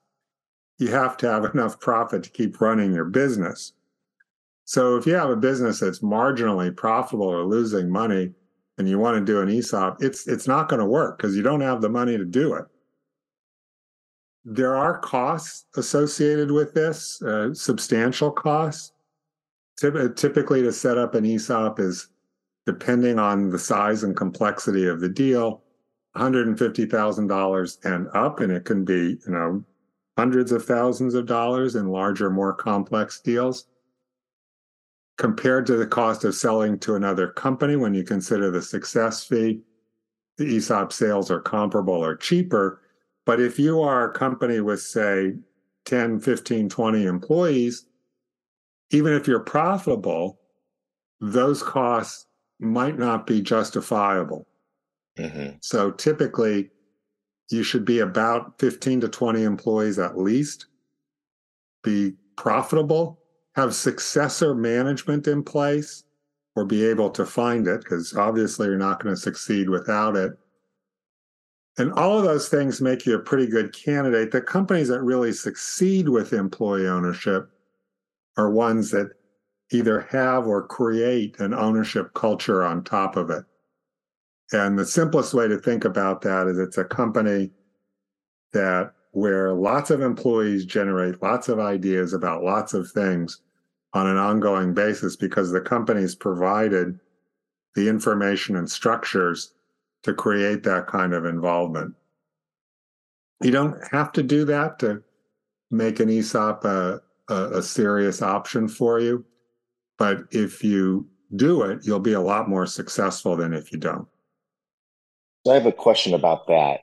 you 0.79 0.88
have 0.88 1.16
to 1.18 1.29
have 1.29 1.44
enough 1.55 1.81
profit 1.81 2.22
to 2.24 2.31
keep 2.31 2.61
running 2.61 2.92
your 2.92 3.05
business. 3.05 3.72
So 4.64 4.96
if 4.96 5.07
you 5.07 5.14
have 5.14 5.31
a 5.31 5.37
business 5.37 5.81
that's 5.81 6.01
marginally 6.01 6.77
profitable 6.77 7.27
or 7.27 7.44
losing 7.44 7.90
money 7.90 8.35
and 8.77 8.87
you 8.87 8.98
want 8.98 9.16
to 9.16 9.24
do 9.24 9.40
an 9.40 9.48
ESOP, 9.48 10.03
it's 10.03 10.29
it's 10.29 10.46
not 10.46 10.68
going 10.68 10.81
to 10.81 10.87
work 10.87 11.16
because 11.16 11.35
you 11.35 11.42
don't 11.42 11.62
have 11.62 11.81
the 11.81 11.88
money 11.88 12.18
to 12.18 12.24
do 12.24 12.53
it. 12.53 12.66
There 14.51 14.75
are 14.75 14.99
costs 14.99 15.67
associated 15.77 16.51
with 16.51 16.73
this, 16.73 17.21
uh, 17.21 17.53
substantial 17.53 18.31
costs. 18.31 18.93
Typically, 19.77 20.63
to 20.63 20.73
set 20.73 20.97
up 20.97 21.15
an 21.15 21.27
ESOP 21.27 21.79
is 21.79 22.09
depending 22.65 23.19
on 23.19 23.51
the 23.51 23.59
size 23.59 24.05
and 24.05 24.17
complexity 24.17 24.87
of 24.87 25.01
the 25.01 25.09
deal, 25.09 25.63
$150,000 26.17 27.85
and 27.85 28.09
up, 28.15 28.41
and 28.41 28.51
it 28.51 28.65
can 28.65 28.87
be, 28.87 29.19
you 29.27 29.33
know, 29.33 29.63
hundreds 30.17 30.51
of 30.51 30.65
thousands 30.65 31.13
of 31.13 31.27
dollars 31.27 31.77
in 31.77 31.89
larger, 31.89 32.31
more 32.31 32.55
complex 32.55 33.21
deals. 33.21 33.67
Compared 35.19 35.67
to 35.67 35.77
the 35.77 35.87
cost 35.87 36.25
of 36.25 36.35
selling 36.35 36.79
to 36.79 36.95
another 36.95 37.29
company, 37.29 37.77
when 37.77 37.93
you 37.93 38.03
consider 38.03 38.51
the 38.51 38.63
success 38.63 39.25
fee, 39.25 39.61
the 40.39 40.57
ESOP 40.57 40.91
sales 40.91 41.31
are 41.31 41.41
comparable 41.41 42.03
or 42.03 42.17
cheaper. 42.17 42.81
But 43.29 43.41
if 43.41 43.59
you 43.59 43.83
are 43.83 44.09
a 44.09 44.12
company 44.14 44.62
with, 44.62 44.81
say, 44.81 45.35
10, 45.85 46.19
15, 46.19 46.71
20 46.71 47.05
employees, 47.05 47.85
even 48.91 49.12
if 49.12 49.29
you're 49.29 49.41
profitable, 49.41 50.41
those 51.21 51.62
costs 51.62 52.25
might 52.59 52.99
not 52.99 53.27
be 53.27 53.43
justifiable. 53.43 54.49
Mm-hmm. 55.19 55.57
So 55.61 55.91
typically, 55.91 56.71
you 57.51 57.62
should 57.64 57.85
be 57.85 57.99
about 57.99 58.59
15 58.61 59.03
to 59.03 59.11
20 59.11 59.43
employees 59.43 59.99
at 59.99 60.17
least, 60.17 60.69
be 61.85 62.14
profitable, 62.38 63.21
have 63.57 63.75
successor 63.75 64.55
management 64.55 65.29
in 65.29 65.43
place, 65.43 66.03
or 66.57 66.64
be 66.64 66.83
able 66.83 67.11
to 67.11 67.27
find 67.27 67.69
it, 67.69 67.83
because 67.83 68.17
obviously 68.17 68.69
you're 68.69 68.79
not 68.79 69.03
going 69.03 69.14
to 69.14 69.21
succeed 69.21 69.69
without 69.69 70.17
it. 70.17 70.33
And 71.79 71.93
all 71.93 72.19
of 72.19 72.25
those 72.25 72.49
things 72.49 72.81
make 72.81 73.07
you 73.07 73.14
a 73.14 73.21
pretty 73.21 73.47
good 73.47 73.73
candidate. 73.73 74.33
The 74.33 74.41
companies 74.41 74.88
that 74.88 75.01
really 75.01 75.33
succeed 75.33 76.09
with 76.09 76.33
employee 76.33 76.88
ownership 76.88 77.49
are 78.37 78.51
ones 78.51 78.91
that 78.91 79.12
either 79.71 80.01
have 80.11 80.47
or 80.47 80.67
create 80.67 81.38
an 81.38 81.55
ownership 81.55 82.12
culture 82.14 82.64
on 82.64 82.83
top 82.83 83.17
of 83.17 83.31
it. 83.31 83.45
And 84.53 84.79
the 84.79 84.87
simplest 84.87 85.35
way 85.35 85.47
to 85.47 85.59
think 85.59 85.85
about 85.85 86.23
that 86.23 86.49
is 86.49 86.59
it's 86.59 86.79
a 86.79 86.85
company 86.85 87.51
that 88.53 88.93
where 89.12 89.53
lots 89.53 89.91
of 89.91 90.01
employees 90.01 90.64
generate 90.64 91.23
lots 91.23 91.49
of 91.49 91.61
ideas 91.61 92.12
about 92.12 92.43
lots 92.43 92.75
of 92.75 92.91
things 92.91 93.41
on 93.93 94.07
an 94.07 94.17
ongoing 94.17 94.75
basis 94.75 95.17
because 95.17 95.51
the 95.51 95.61
company's 95.61 96.14
provided 96.14 96.99
the 97.75 97.88
information 97.88 98.57
and 98.57 98.71
structures 98.71 99.55
to 100.03 100.15
create 100.15 100.63
that 100.63 100.87
kind 100.87 101.13
of 101.13 101.25
involvement. 101.25 101.95
You 103.43 103.51
don't 103.51 103.77
have 103.93 104.13
to 104.13 104.23
do 104.23 104.45
that 104.47 104.79
to 104.81 105.03
make 105.71 106.01
an 106.01 106.09
ESOP 106.09 106.65
a, 106.65 107.01
a, 107.29 107.35
a 107.59 107.63
serious 107.63 108.23
option 108.23 108.69
for 108.69 109.01
you. 109.01 109.25
But 109.99 110.25
if 110.31 110.63
you 110.65 111.09
do 111.35 111.63
it, 111.63 111.81
you'll 111.85 112.01
be 112.01 112.15
a 112.15 112.21
lot 112.21 112.49
more 112.49 112.67
successful 112.67 113.37
than 113.37 113.53
if 113.53 113.73
you 113.73 113.79
don't. 113.79 114.09
So 115.47 115.53
I 115.53 115.55
have 115.55 115.67
a 115.67 115.73
question 115.73 116.15
about 116.15 116.47
that. 116.49 116.81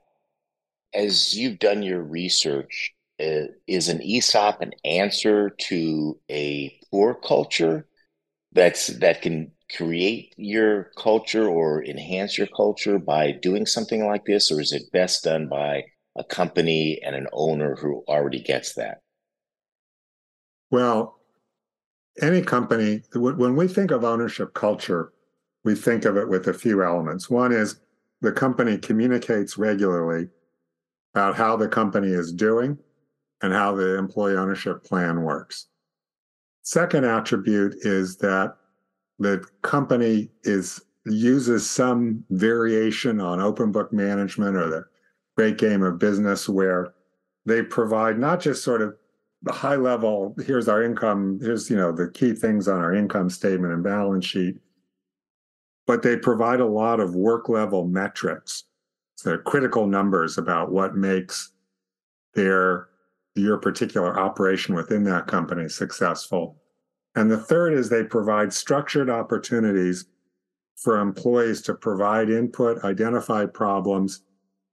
As 0.94 1.36
you've 1.36 1.60
done 1.60 1.84
your 1.84 2.02
research, 2.02 2.96
uh, 3.20 3.48
is 3.68 3.88
an 3.88 4.02
ESOP 4.02 4.62
an 4.62 4.74
answer 4.84 5.50
to 5.50 6.20
a 6.30 6.78
poor 6.92 7.14
culture 7.14 7.88
that's 8.52 8.88
that 8.88 9.22
can 9.22 9.52
create 9.76 10.34
your 10.38 10.92
culture 10.98 11.48
or 11.48 11.84
enhance 11.84 12.38
your 12.38 12.48
culture 12.56 13.00
by 13.00 13.32
doing 13.32 13.66
something 13.66 14.06
like 14.06 14.26
this, 14.26 14.52
or 14.52 14.62
is 14.62 14.72
it 14.72 14.92
best 14.92 15.24
done 15.24 15.48
by 15.48 15.84
a 16.16 16.24
company 16.24 17.00
and 17.06 17.16
an 17.16 17.28
owner 17.34 17.76
who 17.76 18.04
already 18.08 18.42
gets 18.42 18.74
that? 18.76 19.00
Well, 20.72 21.20
any 22.22 22.42
company, 22.42 23.04
when 23.14 23.56
we 23.56 23.68
think 23.68 23.92
of 23.92 24.04
ownership 24.04 24.54
culture, 24.54 25.12
we 25.64 25.76
think 25.76 26.06
of 26.06 26.16
it 26.16 26.30
with 26.30 26.48
a 26.48 26.54
few 26.54 26.84
elements. 26.84 27.30
One 27.30 27.52
is 27.52 27.80
the 28.22 28.32
company 28.32 28.78
communicates 28.78 29.58
regularly 29.58 30.30
about 31.14 31.36
how 31.36 31.58
the 31.58 31.68
company 31.68 32.10
is 32.10 32.32
doing 32.32 32.78
and 33.42 33.52
how 33.52 33.76
the 33.76 33.98
employee 33.98 34.38
ownership 34.38 34.84
plan 34.84 35.22
works. 35.24 35.68
Second 36.62 37.06
attribute 37.06 37.76
is 37.82 38.18
that 38.18 38.56
the 39.20 39.46
company 39.62 40.30
is 40.44 40.82
uses 41.06 41.70
some 41.70 42.24
variation 42.32 43.22
on 43.22 43.40
open 43.40 43.72
book 43.72 43.94
management 43.94 44.56
or 44.56 44.70
the 44.70 44.84
great 45.38 45.58
game 45.58 45.84
of 45.84 46.00
business 46.00 46.50
where 46.50 46.94
they 47.46 47.62
provide 47.62 48.18
not 48.18 48.40
just 48.40 48.64
sort 48.64 48.82
of 48.82 48.96
the 49.44 49.54
high 49.54 49.76
level 49.76 50.36
here's 50.44 50.68
our 50.68 50.82
income 50.82 51.38
here's 51.42 51.70
you 51.70 51.76
know 51.76 51.92
the 51.92 52.10
key 52.10 52.34
things 52.34 52.68
on 52.68 52.80
our 52.80 52.96
income 52.96 53.30
statement 53.30 53.72
and 53.72 53.84
balance 53.84 54.26
sheet 54.26 54.58
but 55.86 56.02
they 56.02 56.18
provide 56.18 56.60
a 56.60 56.66
lot 56.66 57.00
of 57.00 57.16
work 57.16 57.50
level 57.50 57.88
metrics. 57.88 58.64
So 59.16 59.38
critical 59.38 59.88
numbers 59.88 60.38
about 60.38 60.72
what 60.72 60.96
makes 60.96 61.52
their 62.34 62.90
your 63.36 63.58
particular 63.58 64.18
operation 64.18 64.76
within 64.76 65.04
that 65.04 65.28
company 65.28 65.68
successful 65.68 66.58
and 67.16 67.30
the 67.30 67.38
third 67.38 67.74
is 67.74 67.90
they 67.90 68.04
provide 68.04 68.54
structured 68.54 69.10
opportunities 69.10 70.06
for 70.76 71.00
employees 71.00 71.62
to 71.62 71.74
provide 71.74 72.30
input 72.30 72.84
identify 72.84 73.46
problems 73.46 74.22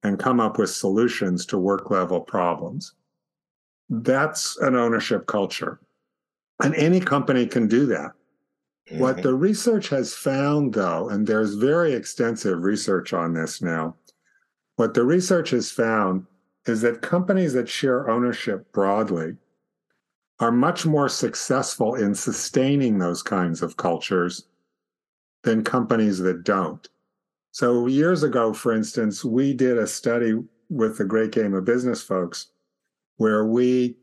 and 0.03 0.19
come 0.19 0.41
up 0.41 0.59
with 0.59 0.71
solutions 0.71 1.47
to 1.47 1.59
work 1.59 1.91
level 1.91 2.21
problems 2.21 2.95
that's 4.01 4.57
an 4.59 4.75
ownership 4.75 5.27
culture. 5.27 5.81
And 6.63 6.75
any 6.77 7.01
company 7.01 7.47
can 7.47 7.69
do 7.69 7.87
that. 7.87 8.13
Mm-hmm. 8.91 8.99
What 8.99 9.23
the 9.23 9.35
research 9.35 9.89
has 9.91 10.15
found, 10.15 10.73
though, 10.73 11.09
and 11.11 11.27
there's 11.27 11.55
very 11.55 11.93
extensive 11.93 12.63
research 12.63 13.13
on 13.13 13.35
this 13.35 13.61
now, 13.61 13.97
what 14.77 14.95
the 14.95 15.05
research 15.05 15.51
has 15.51 15.71
found 15.71 16.27
is 16.67 16.81
that 16.81 17.03
companies 17.03 17.53
that 17.53 17.69
share 17.69 18.09
ownership 18.09 18.73
broadly 18.73 19.37
are 20.43 20.51
much 20.51 20.85
more 20.85 21.09
successful 21.09 21.95
in 21.95 22.13
sustaining 22.17 22.99
those 22.99 23.23
kinds 23.23 23.63
of 23.63 23.77
cultures 23.77 24.49
than 25.45 25.63
companies 25.63 26.19
that 26.19 26.43
don't. 26.43 26.89
So, 27.53 27.87
years 27.87 28.25
ago, 28.25 28.53
for 28.53 28.73
instance, 28.73 29.25
we 29.25 29.55
did 29.55 29.79
a 29.79 29.87
study 29.87 30.35
with 30.69 30.99
the 30.99 31.05
Great 31.05 31.31
Game 31.31 31.55
of 31.55 31.65
Business 31.65 32.03
folks 32.03 32.49
where 33.19 33.47
we 33.47 33.97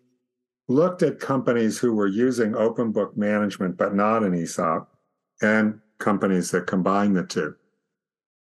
looked 0.69 1.04
at 1.04 1.19
companies 1.19 1.78
who 1.78 1.93
were 1.93 2.08
using 2.08 2.56
open 2.56 2.93
book 2.93 3.17
management 3.17 3.75
but 3.75 3.93
not 3.93 4.23
an 4.23 4.34
ESOP 4.34 4.89
and 5.41 5.78
companies 5.97 6.52
that 6.52 6.67
combine 6.67 7.12
the 7.12 7.23
two. 7.23 7.54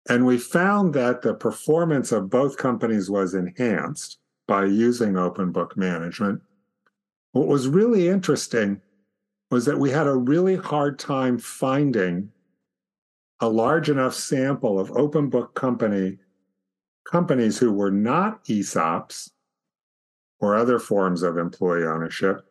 And 0.09 0.25
we 0.25 0.39
found 0.39 0.95
that 0.95 1.21
the 1.21 1.35
performance 1.35 2.11
of 2.11 2.31
both 2.31 2.57
companies 2.57 3.07
was 3.07 3.35
enhanced 3.35 4.17
by 4.47 4.65
using 4.65 5.15
open 5.15 5.51
book 5.51 5.77
management. 5.77 6.41
What 7.33 7.47
was 7.47 7.67
really 7.67 8.07
interesting 8.07 8.79
was 9.49 9.65
that 9.65 9.79
we 9.79 9.89
had 9.89 10.05
a 10.05 10.15
really 10.15 10.55
hard 10.55 10.99
time 10.99 11.39
finding 11.39 12.29
a 13.39 13.49
large 13.49 13.89
enough 13.89 14.13
sample 14.13 14.79
of 14.79 14.91
open 14.91 15.29
book 15.29 15.55
company 15.55 16.19
companies 17.11 17.57
who 17.57 17.73
were 17.73 17.91
not 17.91 18.45
ESOPs 18.45 19.31
or 20.39 20.55
other 20.55 20.77
forms 20.79 21.23
of 21.23 21.37
employee 21.37 21.85
ownership, 21.85 22.45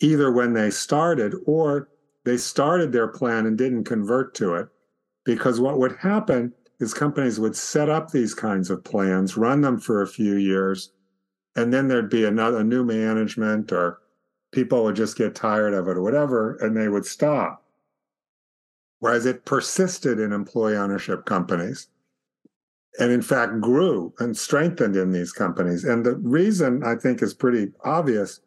either 0.00 0.30
when 0.30 0.52
they 0.52 0.70
started 0.70 1.34
or 1.46 1.88
they 2.24 2.36
started 2.36 2.92
their 2.92 3.08
plan 3.08 3.46
and 3.46 3.56
didn't 3.56 3.84
convert 3.84 4.34
to 4.34 4.54
it. 4.54 4.68
Because 5.24 5.60
what 5.60 5.78
would 5.78 5.96
happen 5.96 6.52
is 6.78 6.92
companies 6.92 7.40
would 7.40 7.56
set 7.56 7.88
up 7.88 8.10
these 8.10 8.34
kinds 8.34 8.68
of 8.68 8.84
plans, 8.84 9.36
run 9.36 9.62
them 9.62 9.78
for 9.78 10.02
a 10.02 10.06
few 10.06 10.36
years, 10.36 10.92
and 11.56 11.72
then 11.72 11.88
there'd 11.88 12.10
be 12.10 12.24
another 12.24 12.62
new 12.62 12.84
management 12.84 13.72
or 13.72 13.98
people 14.52 14.84
would 14.84 14.96
just 14.96 15.16
get 15.16 15.34
tired 15.34 15.74
of 15.74 15.88
it 15.88 15.96
or 15.96 16.02
whatever, 16.02 16.56
and 16.56 16.76
they 16.76 16.88
would 16.88 17.06
stop. 17.06 17.62
Whereas 18.98 19.26
it 19.26 19.44
persisted 19.44 20.20
in 20.20 20.32
employee 20.32 20.76
ownership 20.76 21.24
companies 21.24 21.88
and 22.98 23.10
in 23.12 23.22
fact 23.22 23.60
grew 23.60 24.12
and 24.18 24.36
strengthened 24.36 24.96
in 24.96 25.12
these 25.12 25.32
companies. 25.32 25.84
And 25.84 26.04
the 26.04 26.16
reason 26.16 26.82
I 26.84 26.96
think 26.96 27.22
is 27.22 27.32
pretty 27.32 27.72
obvious 27.84 28.40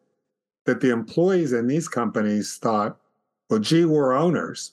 that 0.66 0.80
the 0.80 0.90
employees 0.90 1.52
in 1.52 1.66
these 1.66 1.88
companies 1.88 2.56
thought, 2.56 2.96
well, 3.50 3.58
gee, 3.58 3.84
we're 3.84 4.12
owners. 4.12 4.72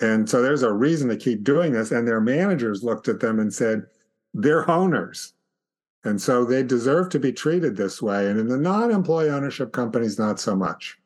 And 0.00 0.28
so 0.28 0.42
there's 0.42 0.62
a 0.62 0.72
reason 0.72 1.08
to 1.10 1.16
keep 1.16 1.44
doing 1.44 1.72
this. 1.72 1.92
And 1.92 2.08
their 2.08 2.20
managers 2.20 2.82
looked 2.82 3.08
at 3.08 3.20
them 3.20 3.38
and 3.38 3.52
said, 3.52 3.84
they're 4.32 4.68
owners. 4.70 5.34
And 6.04 6.20
so 6.20 6.44
they 6.44 6.62
deserve 6.62 7.10
to 7.10 7.18
be 7.18 7.32
treated 7.32 7.76
this 7.76 8.00
way. 8.00 8.28
And 8.28 8.40
in 8.40 8.48
the 8.48 8.56
non 8.56 8.90
employee 8.90 9.30
ownership 9.30 9.72
companies, 9.72 10.18
not 10.18 10.40
so 10.40 10.56
much. 10.56 10.98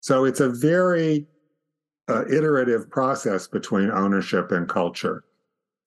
So 0.00 0.24
it's 0.24 0.40
a 0.40 0.48
very 0.48 1.26
uh, 2.08 2.24
iterative 2.26 2.90
process 2.90 3.46
between 3.46 3.90
ownership 3.90 4.52
and 4.52 4.68
culture. 4.68 5.24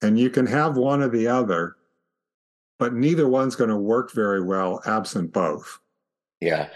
And 0.02 0.18
you 0.18 0.30
can 0.30 0.46
have 0.46 0.76
one 0.76 1.02
or 1.02 1.08
the 1.08 1.28
other, 1.28 1.76
but 2.78 2.94
neither 2.94 3.28
one's 3.28 3.56
going 3.56 3.70
to 3.70 3.76
work 3.76 4.12
very 4.12 4.42
well 4.42 4.80
absent 4.86 5.32
both. 5.32 5.78
Yeah. 6.40 6.68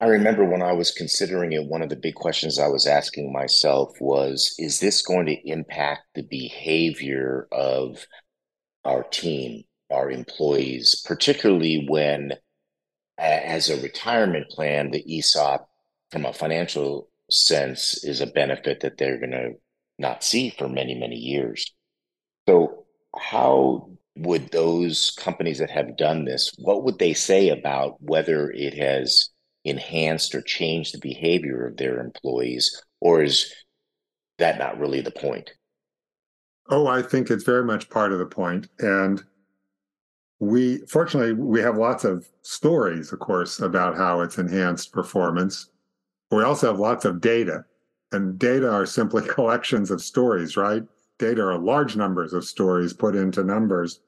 I 0.00 0.06
remember 0.06 0.44
when 0.44 0.62
I 0.62 0.72
was 0.72 0.90
considering 0.90 1.52
it, 1.52 1.64
one 1.64 1.80
of 1.80 1.88
the 1.88 1.96
big 1.96 2.16
questions 2.16 2.58
I 2.58 2.66
was 2.66 2.86
asking 2.88 3.32
myself 3.32 3.92
was 4.00 4.54
Is 4.58 4.80
this 4.80 5.00
going 5.00 5.26
to 5.26 5.48
impact 5.48 6.02
the 6.14 6.22
behavior 6.22 7.46
of 7.52 8.04
our 8.84 9.04
team, 9.04 9.62
our 9.92 10.10
employees, 10.10 11.02
particularly 11.06 11.86
when, 11.88 12.32
as 13.18 13.68
a 13.70 13.80
retirement 13.80 14.48
plan, 14.48 14.90
the 14.90 15.04
ESOP, 15.18 15.68
from 16.10 16.26
a 16.26 16.32
financial 16.32 17.08
sense, 17.30 18.04
is 18.04 18.20
a 18.20 18.26
benefit 18.26 18.80
that 18.80 18.98
they're 18.98 19.18
going 19.18 19.30
to 19.30 19.52
not 19.98 20.24
see 20.24 20.50
for 20.50 20.68
many, 20.68 20.94
many 20.94 21.16
years? 21.16 21.72
So, 22.48 22.84
how 23.16 23.90
would 24.16 24.50
those 24.50 25.12
companies 25.12 25.58
that 25.58 25.70
have 25.70 25.96
done 25.96 26.24
this, 26.24 26.52
what 26.58 26.84
would 26.84 26.98
they 26.98 27.14
say 27.14 27.48
about 27.48 27.96
whether 28.00 28.50
it 28.50 28.74
has 28.74 29.30
enhanced 29.64 30.34
or 30.34 30.42
changed 30.42 30.94
the 30.94 30.98
behavior 30.98 31.66
of 31.66 31.76
their 31.76 32.00
employees, 32.00 32.82
or 33.00 33.22
is 33.22 33.52
that 34.38 34.58
not 34.58 34.78
really 34.78 35.00
the 35.00 35.10
point? 35.10 35.50
Oh, 36.68 36.86
I 36.86 37.02
think 37.02 37.30
it's 37.30 37.44
very 37.44 37.64
much 37.64 37.90
part 37.90 38.12
of 38.12 38.18
the 38.18 38.26
point. 38.26 38.68
And 38.78 39.22
we, 40.42 40.78
fortunately, 40.88 41.34
we 41.34 41.60
have 41.60 41.78
lots 41.78 42.02
of 42.02 42.28
stories, 42.42 43.12
of 43.12 43.20
course, 43.20 43.60
about 43.60 43.96
how 43.96 44.22
it's 44.22 44.38
enhanced 44.38 44.92
performance. 44.92 45.70
We 46.32 46.42
also 46.42 46.66
have 46.66 46.80
lots 46.80 47.04
of 47.04 47.20
data, 47.20 47.64
and 48.10 48.40
data 48.40 48.68
are 48.68 48.84
simply 48.84 49.22
collections 49.28 49.92
of 49.92 50.02
stories, 50.02 50.56
right? 50.56 50.82
Data 51.20 51.42
are 51.42 51.56
large 51.56 51.94
numbers 51.94 52.32
of 52.32 52.44
stories 52.44 52.92
put 52.92 53.14
into 53.14 53.44
numbers. 53.44 54.00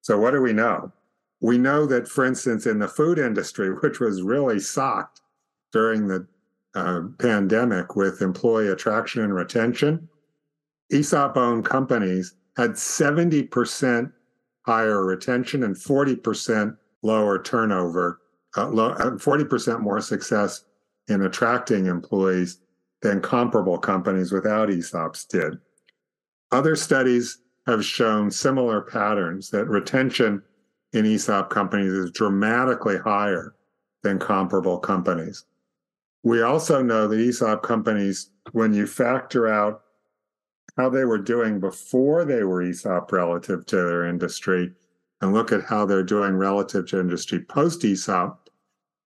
So, 0.00 0.18
what 0.18 0.32
do 0.32 0.42
we 0.42 0.52
know? 0.52 0.92
We 1.40 1.56
know 1.56 1.86
that, 1.86 2.08
for 2.08 2.24
instance, 2.24 2.66
in 2.66 2.80
the 2.80 2.88
food 2.88 3.20
industry, 3.20 3.70
which 3.80 4.00
was 4.00 4.22
really 4.22 4.58
socked 4.58 5.20
during 5.72 6.08
the 6.08 6.26
uh, 6.74 7.02
pandemic 7.20 7.94
with 7.94 8.22
employee 8.22 8.68
attraction 8.68 9.22
and 9.22 9.32
retention, 9.32 10.08
ESOP 10.90 11.36
owned 11.36 11.64
companies 11.64 12.34
had 12.56 12.72
70% 12.72 14.10
higher 14.66 15.04
retention 15.04 15.62
and 15.62 15.76
40% 15.76 16.76
lower 17.02 17.42
turnover, 17.42 18.20
uh, 18.56 18.68
low, 18.68 18.94
40% 18.94 19.74
uh, 19.74 19.78
more 19.78 20.00
success 20.00 20.64
in 21.08 21.22
attracting 21.22 21.86
employees 21.86 22.58
than 23.00 23.20
comparable 23.20 23.78
companies 23.78 24.32
without 24.32 24.68
ESOPs 24.68 25.28
did. 25.28 25.58
Other 26.50 26.74
studies 26.74 27.38
have 27.66 27.84
shown 27.84 28.30
similar 28.30 28.80
patterns 28.80 29.50
that 29.50 29.66
retention 29.66 30.42
in 30.92 31.06
ESOP 31.06 31.50
companies 31.50 31.92
is 31.92 32.10
dramatically 32.10 32.98
higher 32.98 33.54
than 34.02 34.18
comparable 34.18 34.78
companies. 34.78 35.44
We 36.22 36.42
also 36.42 36.82
know 36.82 37.06
that 37.06 37.20
ESOP 37.20 37.62
companies, 37.62 38.30
when 38.52 38.72
you 38.72 38.86
factor 38.86 39.46
out 39.46 39.82
how 40.76 40.88
they 40.88 41.04
were 41.04 41.18
doing 41.18 41.60
before 41.60 42.24
they 42.24 42.44
were 42.44 42.62
ESOP 42.62 43.12
relative 43.12 43.64
to 43.66 43.76
their 43.76 44.06
industry 44.06 44.72
and 45.20 45.32
look 45.32 45.52
at 45.52 45.64
how 45.64 45.86
they're 45.86 46.02
doing 46.02 46.36
relative 46.36 46.86
to 46.88 47.00
industry 47.00 47.40
post 47.40 47.84
ESOP, 47.84 48.50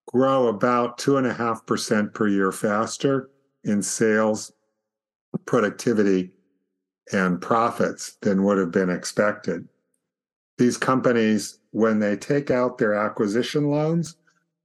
grow 0.09 0.49
about 0.49 0.99
2.5% 0.99 2.13
per 2.13 2.27
year 2.27 2.51
faster 2.51 3.31
in 3.65 3.81
sales, 3.81 4.53
productivity, 5.47 6.33
and 7.13 7.41
profits 7.41 8.17
than 8.23 8.43
would 8.43 8.59
have 8.59 8.71
been 8.71 8.91
expected. 8.91 9.69
These 10.59 10.77
companies 10.77 11.61
when 11.73 11.99
they 11.99 12.17
take 12.17 12.51
out 12.51 12.79
their 12.79 12.95
acquisition 12.95 13.69
loans. 13.69 14.17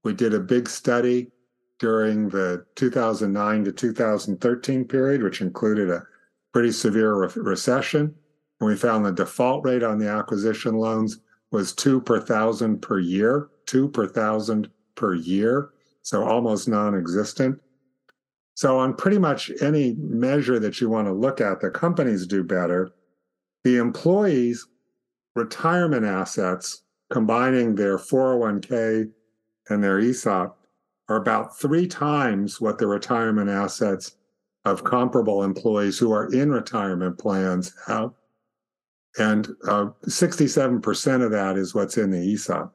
We 0.03 0.13
did 0.13 0.33
a 0.33 0.39
big 0.39 0.67
study 0.67 1.31
during 1.79 2.29
the 2.29 2.65
2009 2.75 3.65
to 3.65 3.71
2013 3.71 4.85
period, 4.85 5.23
which 5.23 5.41
included 5.41 5.89
a 5.89 6.05
pretty 6.55 6.71
severe 6.71 7.13
re- 7.15 7.29
recession. 7.35 8.15
And 8.61 8.69
we 8.69 8.77
found 8.77 9.05
the 9.05 9.11
default 9.11 9.65
rate 9.65 9.83
on 9.83 9.97
the 9.99 10.07
acquisition 10.07 10.75
loans 10.75 11.19
was 11.51 11.73
two 11.73 11.99
per 11.99 12.21
thousand 12.21 12.81
per 12.81 12.97
year, 12.97 13.49
two 13.65 13.89
per 13.89 14.07
thousand 14.07 14.69
per 14.95 15.15
year, 15.15 15.71
so 16.01 16.23
almost 16.23 16.69
non 16.69 16.97
existent. 16.97 17.59
So, 18.53 18.79
on 18.79 18.93
pretty 18.93 19.17
much 19.17 19.51
any 19.59 19.95
measure 19.95 20.57
that 20.59 20.79
you 20.79 20.89
want 20.89 21.09
to 21.09 21.13
look 21.13 21.41
at, 21.41 21.59
the 21.59 21.69
companies 21.69 22.25
do 22.25 22.41
better. 22.41 22.93
The 23.65 23.75
employees' 23.75 24.65
retirement 25.35 26.05
assets 26.05 26.83
combining 27.11 27.75
their 27.75 27.97
401k 27.97 29.11
and 29.67 29.83
their 29.83 29.99
ESOP 29.99 30.57
are 31.09 31.17
about 31.17 31.59
three 31.59 31.85
times 31.85 32.61
what 32.61 32.77
the 32.77 32.87
retirement 32.87 33.49
assets 33.49 34.15
of 34.65 34.83
comparable 34.83 35.43
employees 35.43 35.97
who 35.97 36.11
are 36.11 36.33
in 36.33 36.51
retirement 36.51 37.17
plans 37.17 37.73
have. 37.87 38.11
And 39.17 39.47
uh, 39.67 39.87
67% 40.07 41.23
of 41.23 41.31
that 41.31 41.57
is 41.57 41.73
what's 41.73 41.97
in 41.97 42.11
the 42.11 42.33
ESOP. 42.33 42.73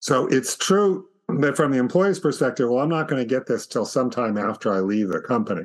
So 0.00 0.26
it's 0.26 0.56
true 0.56 1.06
that 1.28 1.56
from 1.56 1.72
the 1.72 1.78
employee's 1.78 2.18
perspective, 2.18 2.68
well, 2.68 2.80
I'm 2.80 2.88
not 2.88 3.08
going 3.08 3.22
to 3.22 3.34
get 3.34 3.46
this 3.46 3.66
till 3.66 3.84
sometime 3.84 4.36
after 4.36 4.72
I 4.72 4.80
leave 4.80 5.08
the 5.08 5.20
company. 5.20 5.62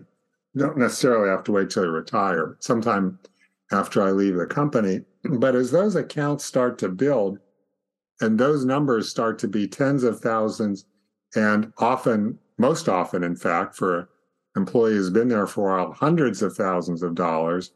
You 0.53 0.62
don't 0.62 0.77
necessarily 0.77 1.29
have 1.29 1.43
to 1.45 1.51
wait 1.51 1.69
till 1.69 1.84
you 1.84 1.89
retire, 1.89 2.58
sometime 2.60 3.19
after 3.71 4.01
I 4.01 4.12
leave 4.12 4.36
the 4.36 4.45
company. 4.45 5.01
But 5.23 5.56
as 5.56 5.71
those 5.71 5.95
accounts 5.95 6.45
start 6.45 6.77
to 6.79 6.89
build 6.89 7.39
and 8.21 8.39
those 8.39 8.63
numbers 8.63 9.10
start 9.10 9.39
to 9.39 9.47
be 9.47 9.67
tens 9.67 10.03
of 10.03 10.19
thousands, 10.19 10.86
and 11.36 11.73
often, 11.79 12.38
most 12.58 12.88
often, 12.88 13.23
in 13.23 13.36
fact, 13.36 13.75
for 13.75 14.10
employee 14.55 14.93
who's 14.93 15.09
been 15.09 15.27
there 15.27 15.47
for 15.47 15.77
a 15.77 15.83
while, 15.83 15.93
hundreds 15.93 16.41
of 16.41 16.55
thousands 16.55 17.03
of 17.03 17.15
dollars, 17.15 17.71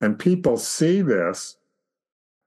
and 0.00 0.18
people 0.18 0.56
see 0.56 1.02
this, 1.02 1.56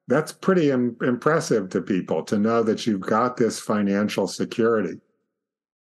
that's 0.08 0.32
pretty 0.32 0.72
Im- 0.72 0.98
impressive 1.02 1.70
to 1.70 1.82
people 1.82 2.24
to 2.24 2.38
know 2.38 2.64
that 2.64 2.88
you've 2.88 3.02
got 3.02 3.38
this 3.38 3.60
financial 3.60 4.28
security. 4.28 5.00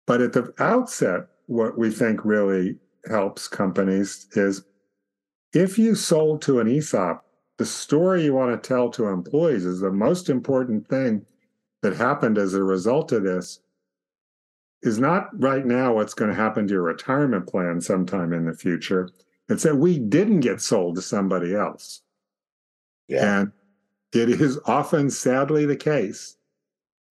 But 0.07 0.21
at 0.21 0.33
the 0.33 0.53
outset, 0.59 1.27
what 1.47 1.79
we 1.79 1.91
think 1.91 2.25
really 2.25 2.79
helps 3.07 3.49
companies 3.49 4.27
is 4.33 4.65
if 5.53 5.79
you 5.79 5.95
sold 5.95 6.43
to 6.43 6.61
an 6.61 6.69
ESOP, 6.69 7.25
the 7.59 7.67
story 7.67 8.25
you 8.25 8.35
want 8.35 8.51
to 8.61 8.69
tell 8.69 8.91
to 8.91 9.07
employees 9.07 9.65
is 9.65 9.81
the 9.81 9.93
most 9.93 10.29
important 10.29 10.89
thing 10.89 11.25
that 11.83 11.95
happened 11.95 12.39
as 12.39 12.55
a 12.55 12.63
result 12.63 13.13
of 13.13 13.23
this 13.23 13.61
is 14.85 14.99
not 14.99 15.29
right 15.43 15.65
now 15.67 15.95
what's 15.95 16.15
going 16.15 16.31
to 16.31 16.37
happen 16.37 16.67
to 16.69 16.75
your 16.75 16.83
retirement 16.83 17.49
plan 17.49 17.81
sometime 17.81 18.33
in 18.33 18.45
the 18.45 18.55
future. 18.55 19.09
It's 19.49 19.63
that 19.65 19.77
we 19.77 19.99
didn't 19.99 20.41
get 20.41 20.61
sold 20.61 20.97
to 20.97 21.03
somebody 21.03 21.55
else. 21.55 22.03
Yeah. 23.09 23.41
And 23.41 23.53
it 24.13 24.29
is 24.29 24.59
often, 24.67 25.11
sadly, 25.11 25.67
the 25.67 25.77
case 25.77 26.37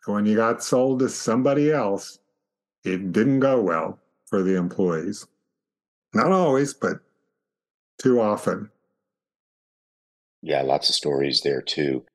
when 0.06 0.26
you 0.26 0.36
got 0.36 0.64
sold 0.64 1.00
to 1.00 1.10
somebody 1.10 1.72
else, 1.72 2.20
it 2.84 3.12
didn't 3.12 3.40
go 3.40 3.62
well 3.62 4.00
for 4.26 4.44
the 4.44 4.56
employees. 4.56 5.26
Not 6.14 6.32
always, 6.32 6.74
but 6.74 7.00
too 7.98 8.22
often. 8.22 8.70
Yeah, 10.42 10.62
lots 10.62 10.90
of 10.90 10.96
stories 10.96 11.42
there 11.42 11.62
too. 11.62 12.06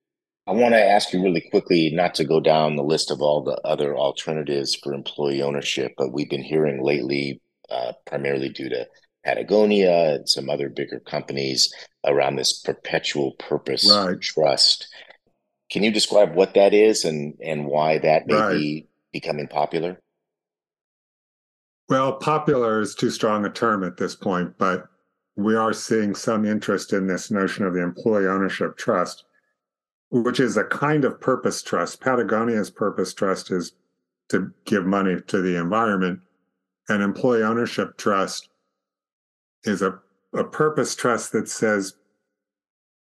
I 0.48 0.52
want 0.52 0.72
to 0.72 0.82
ask 0.82 1.12
you 1.12 1.22
really 1.22 1.42
quickly 1.50 1.90
not 1.90 2.14
to 2.14 2.24
go 2.24 2.40
down 2.40 2.76
the 2.76 2.82
list 2.82 3.10
of 3.10 3.20
all 3.20 3.42
the 3.42 3.60
other 3.66 3.94
alternatives 3.94 4.74
for 4.74 4.94
employee 4.94 5.42
ownership, 5.42 5.92
but 5.98 6.14
we've 6.14 6.30
been 6.30 6.42
hearing 6.42 6.82
lately, 6.82 7.42
uh, 7.68 7.92
primarily 8.06 8.48
due 8.48 8.70
to 8.70 8.88
Patagonia 9.26 10.14
and 10.14 10.26
some 10.26 10.48
other 10.48 10.70
bigger 10.70 11.00
companies, 11.00 11.70
around 12.06 12.36
this 12.36 12.62
perpetual 12.62 13.32
purpose 13.32 13.90
right. 13.92 14.18
trust. 14.22 14.88
Can 15.70 15.82
you 15.82 15.90
describe 15.90 16.34
what 16.34 16.54
that 16.54 16.72
is 16.72 17.04
and, 17.04 17.34
and 17.44 17.66
why 17.66 17.98
that 17.98 18.26
may 18.26 18.34
right. 18.34 18.54
be 18.54 18.88
becoming 19.12 19.48
popular? 19.48 20.00
Well, 21.90 22.14
popular 22.14 22.80
is 22.80 22.94
too 22.94 23.10
strong 23.10 23.44
a 23.44 23.50
term 23.50 23.84
at 23.84 23.98
this 23.98 24.16
point, 24.16 24.56
but 24.56 24.86
we 25.36 25.56
are 25.56 25.74
seeing 25.74 26.14
some 26.14 26.46
interest 26.46 26.94
in 26.94 27.06
this 27.06 27.30
notion 27.30 27.66
of 27.66 27.74
the 27.74 27.82
employee 27.82 28.26
ownership 28.26 28.78
trust 28.78 29.24
which 30.10 30.40
is 30.40 30.56
a 30.56 30.64
kind 30.64 31.04
of 31.04 31.20
purpose 31.20 31.62
trust. 31.62 32.00
Patagonia's 32.00 32.70
purpose 32.70 33.12
trust 33.12 33.50
is 33.50 33.72
to 34.28 34.52
give 34.64 34.86
money 34.86 35.16
to 35.26 35.42
the 35.42 35.56
environment. 35.56 36.20
An 36.88 37.02
employee 37.02 37.42
ownership 37.42 37.96
trust 37.98 38.48
is 39.64 39.82
a, 39.82 39.98
a 40.32 40.44
purpose 40.44 40.94
trust 40.94 41.32
that 41.32 41.48
says 41.48 41.94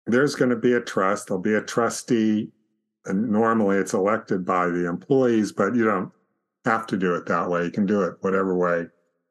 there's 0.06 0.34
going 0.34 0.50
to 0.50 0.56
be 0.56 0.72
a 0.72 0.80
trust, 0.80 1.28
there'll 1.28 1.42
be 1.42 1.54
a 1.54 1.60
trustee, 1.60 2.50
and 3.04 3.30
normally 3.30 3.76
it's 3.76 3.94
elected 3.94 4.44
by 4.44 4.66
the 4.66 4.88
employees, 4.88 5.52
but 5.52 5.74
you 5.74 5.84
don't 5.84 6.10
have 6.64 6.86
to 6.86 6.96
do 6.96 7.14
it 7.14 7.26
that 7.26 7.50
way. 7.50 7.64
You 7.64 7.70
can 7.70 7.86
do 7.86 8.02
it 8.02 8.14
whatever 8.20 8.56
way 8.56 8.86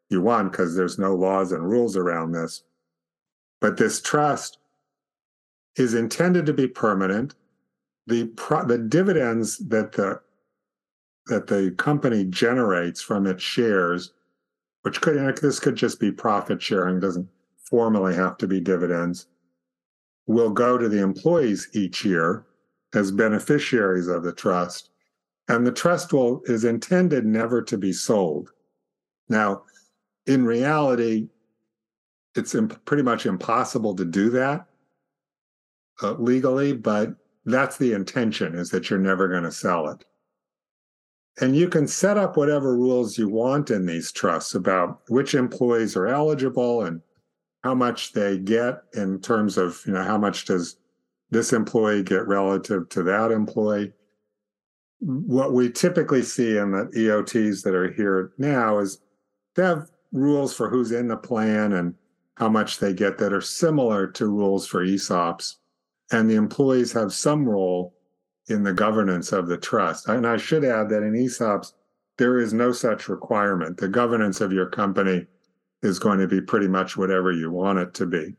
you 0.10 0.21
want 0.21 0.51
because 0.51 0.75
there's 0.75 0.99
no 0.99 1.15
laws 1.15 1.51
and 1.51 1.67
rules 1.67 1.97
around 1.97 2.32
this. 2.32 2.63
But 3.60 3.78
this 3.78 4.01
trust 4.01 4.60
is 5.75 5.93
intended 5.93 6.45
to 6.45 6.54
be 6.54 6.67
permanent 6.67 7.34
the 8.08 8.26
pro- 8.28 8.65
the 8.65 8.78
dividends 8.78 9.58
that 9.68 9.91
the 9.94 10.22
that 11.28 11.48
the 11.48 11.72
company 11.78 12.24
generates 12.26 13.02
from 13.02 13.26
its 13.26 13.44
shares, 13.44 14.13
which 14.84 15.02
could 15.02 15.38
this 15.38 15.60
could 15.60 15.76
just 15.76 16.00
be 16.00 16.12
profit 16.12 16.62
sharing, 16.62 17.00
doesn't 17.00 17.28
formally 17.70 18.13
have 18.13 18.38
to 18.38 18.48
be 18.48 18.60
dividends, 18.60 19.28
will 20.28 20.52
go 20.52 20.78
to 20.78 20.88
the 20.88 21.02
employees 21.02 21.70
each 21.74 22.06
year 22.06 22.46
as 22.94 23.12
beneficiaries 23.12 24.08
of 24.08 24.24
the 24.24 24.32
trust, 24.34 24.91
and 25.48 25.65
the 25.65 25.72
trust 25.72 26.13
will 26.13 26.41
is 26.46 26.63
intended 26.63 27.26
never 27.26 27.62
to 27.62 27.78
be 27.78 27.91
sold. 27.91 28.52
Now, 29.28 29.63
in 30.28 30.46
reality, 30.46 31.30
it's 32.36 32.54
imp- 32.54 32.84
pretty 32.86 33.04
much 33.04 33.26
impossible 33.26 33.96
to 33.96 34.06
do 34.06 34.30
that 34.32 34.68
uh, 36.04 36.13
legally, 36.13 36.74
but 36.74 37.15
that's 37.45 37.77
the 37.77 37.93
intention 37.93 38.55
is 38.55 38.69
that 38.71 38.89
you're 38.89 38.99
never 38.99 39.27
going 39.27 39.43
to 39.43 39.51
sell 39.51 39.88
it. 39.89 40.03
And 41.41 41.55
you 41.55 41.67
can 41.67 41.88
set 41.88 42.17
up 42.17 42.38
whatever 42.38 42.75
rules 42.75 43.17
you 43.17 43.29
want 43.29 43.69
in 43.69 43.86
these 43.86 44.12
trusts 44.12 44.55
about 44.55 45.01
which 45.10 45.36
employees 45.36 45.95
are 45.95 46.08
eligible 46.08 46.84
and 46.84 47.01
how 47.63 47.75
much 47.75 48.13
they 48.13 48.38
get 48.38 48.84
in 48.93 49.19
terms 49.19 49.58
of, 49.58 49.81
you 49.86 49.93
know, 49.93 50.03
how 50.03 50.17
much 50.17 50.45
does 50.45 50.77
this 51.31 51.51
employee 51.51 52.03
get 52.03 52.27
relative 52.27 52.88
to 52.89 53.03
that 53.03 53.31
employee. 53.31 53.91
What 54.99 55.53
we 55.53 55.69
typically 55.69 56.21
see 56.21 56.58
in 56.58 56.71
the 56.71 56.86
EOTs 56.95 57.63
that 57.63 57.75
are 57.75 57.91
here 57.91 58.31
now 58.38 58.79
is 58.79 58.99
they 59.55 59.63
have 59.63 59.89
rules 60.13 60.55
for 60.55 60.69
who's 60.69 60.91
in 60.91 61.08
the 61.10 61.17
plan 61.17 61.73
and 61.73 61.95
how 62.38 62.49
much 62.49 62.79
they 62.79 62.93
get 62.93 63.17
that 63.17 63.34
are 63.34 63.41
similar 63.41 64.08
to 64.08 64.27
rules 64.27 64.67
for 64.67 64.86
ESOPs 64.86 65.55
and 66.12 66.30
the 66.30 66.36
employees 66.36 66.91
have 66.94 67.13
some 67.13 67.48
role 67.48 67.94
in 68.48 68.63
the 68.63 68.74
governance 68.74 69.32
of 69.32 69.48
the 69.48 69.58
trust. 69.58 70.08
And 70.08 70.28
I 70.28 70.38
should 70.38 70.63
add 70.63 70.89
that 70.89 71.04
in 71.04 71.13
ESOPs, 71.13 71.74
there 72.18 72.39
is 72.39 72.54
no 72.54 72.72
such 72.72 73.10
requirement. 73.10 73.78
The 73.78 73.88
governance 73.88 74.39
of 74.39 74.54
your 74.54 74.68
company 74.68 75.26
is 75.82 76.00
going 76.00 76.20
to 76.20 76.28
be 76.28 76.41
pretty 76.41 76.68
much 76.68 76.96
whatever 76.96 77.32
you 77.32 77.52
want 77.52 77.80
it 77.80 77.94
to 77.96 78.06
be. 78.06 78.36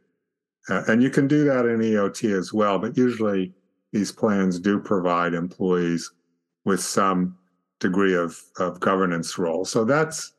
Uh, 0.69 0.83
and 0.89 1.03
you 1.03 1.11
can 1.11 1.29
do 1.29 1.45
that 1.45 1.67
in 1.67 1.81
EOT 1.81 2.37
as 2.37 2.53
well, 2.53 2.79
but 2.79 2.97
usually 2.97 3.53
these 3.93 4.11
plans 4.11 4.59
do 4.59 4.79
provide 4.79 5.35
employees 5.35 6.11
with 6.65 6.81
some 6.81 7.37
degree 7.79 8.15
of, 8.15 8.41
of 8.59 8.81
governance 8.81 9.39
role. 9.39 9.65
So 9.65 9.85
that's 9.85 10.33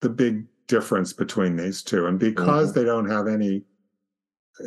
the 0.00 0.10
big 0.10 0.44
difference 0.66 1.12
between 1.12 1.56
these 1.56 1.82
two. 1.82 2.06
And 2.06 2.18
because 2.18 2.70
mm-hmm. 2.70 2.80
they 2.80 2.84
don't 2.84 3.08
have 3.08 3.26
any 3.26 3.62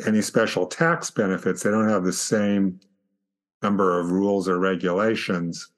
any 0.06 0.20
special 0.20 0.66
tax 0.66 1.10
benefits. 1.10 1.62
They 1.62 1.70
don't 1.70 1.88
have 1.88 2.04
the 2.04 2.12
same 2.12 2.80
number 3.62 3.98
of 3.98 4.10
rules 4.10 4.48
or 4.48 4.58
regulations. 4.58 5.70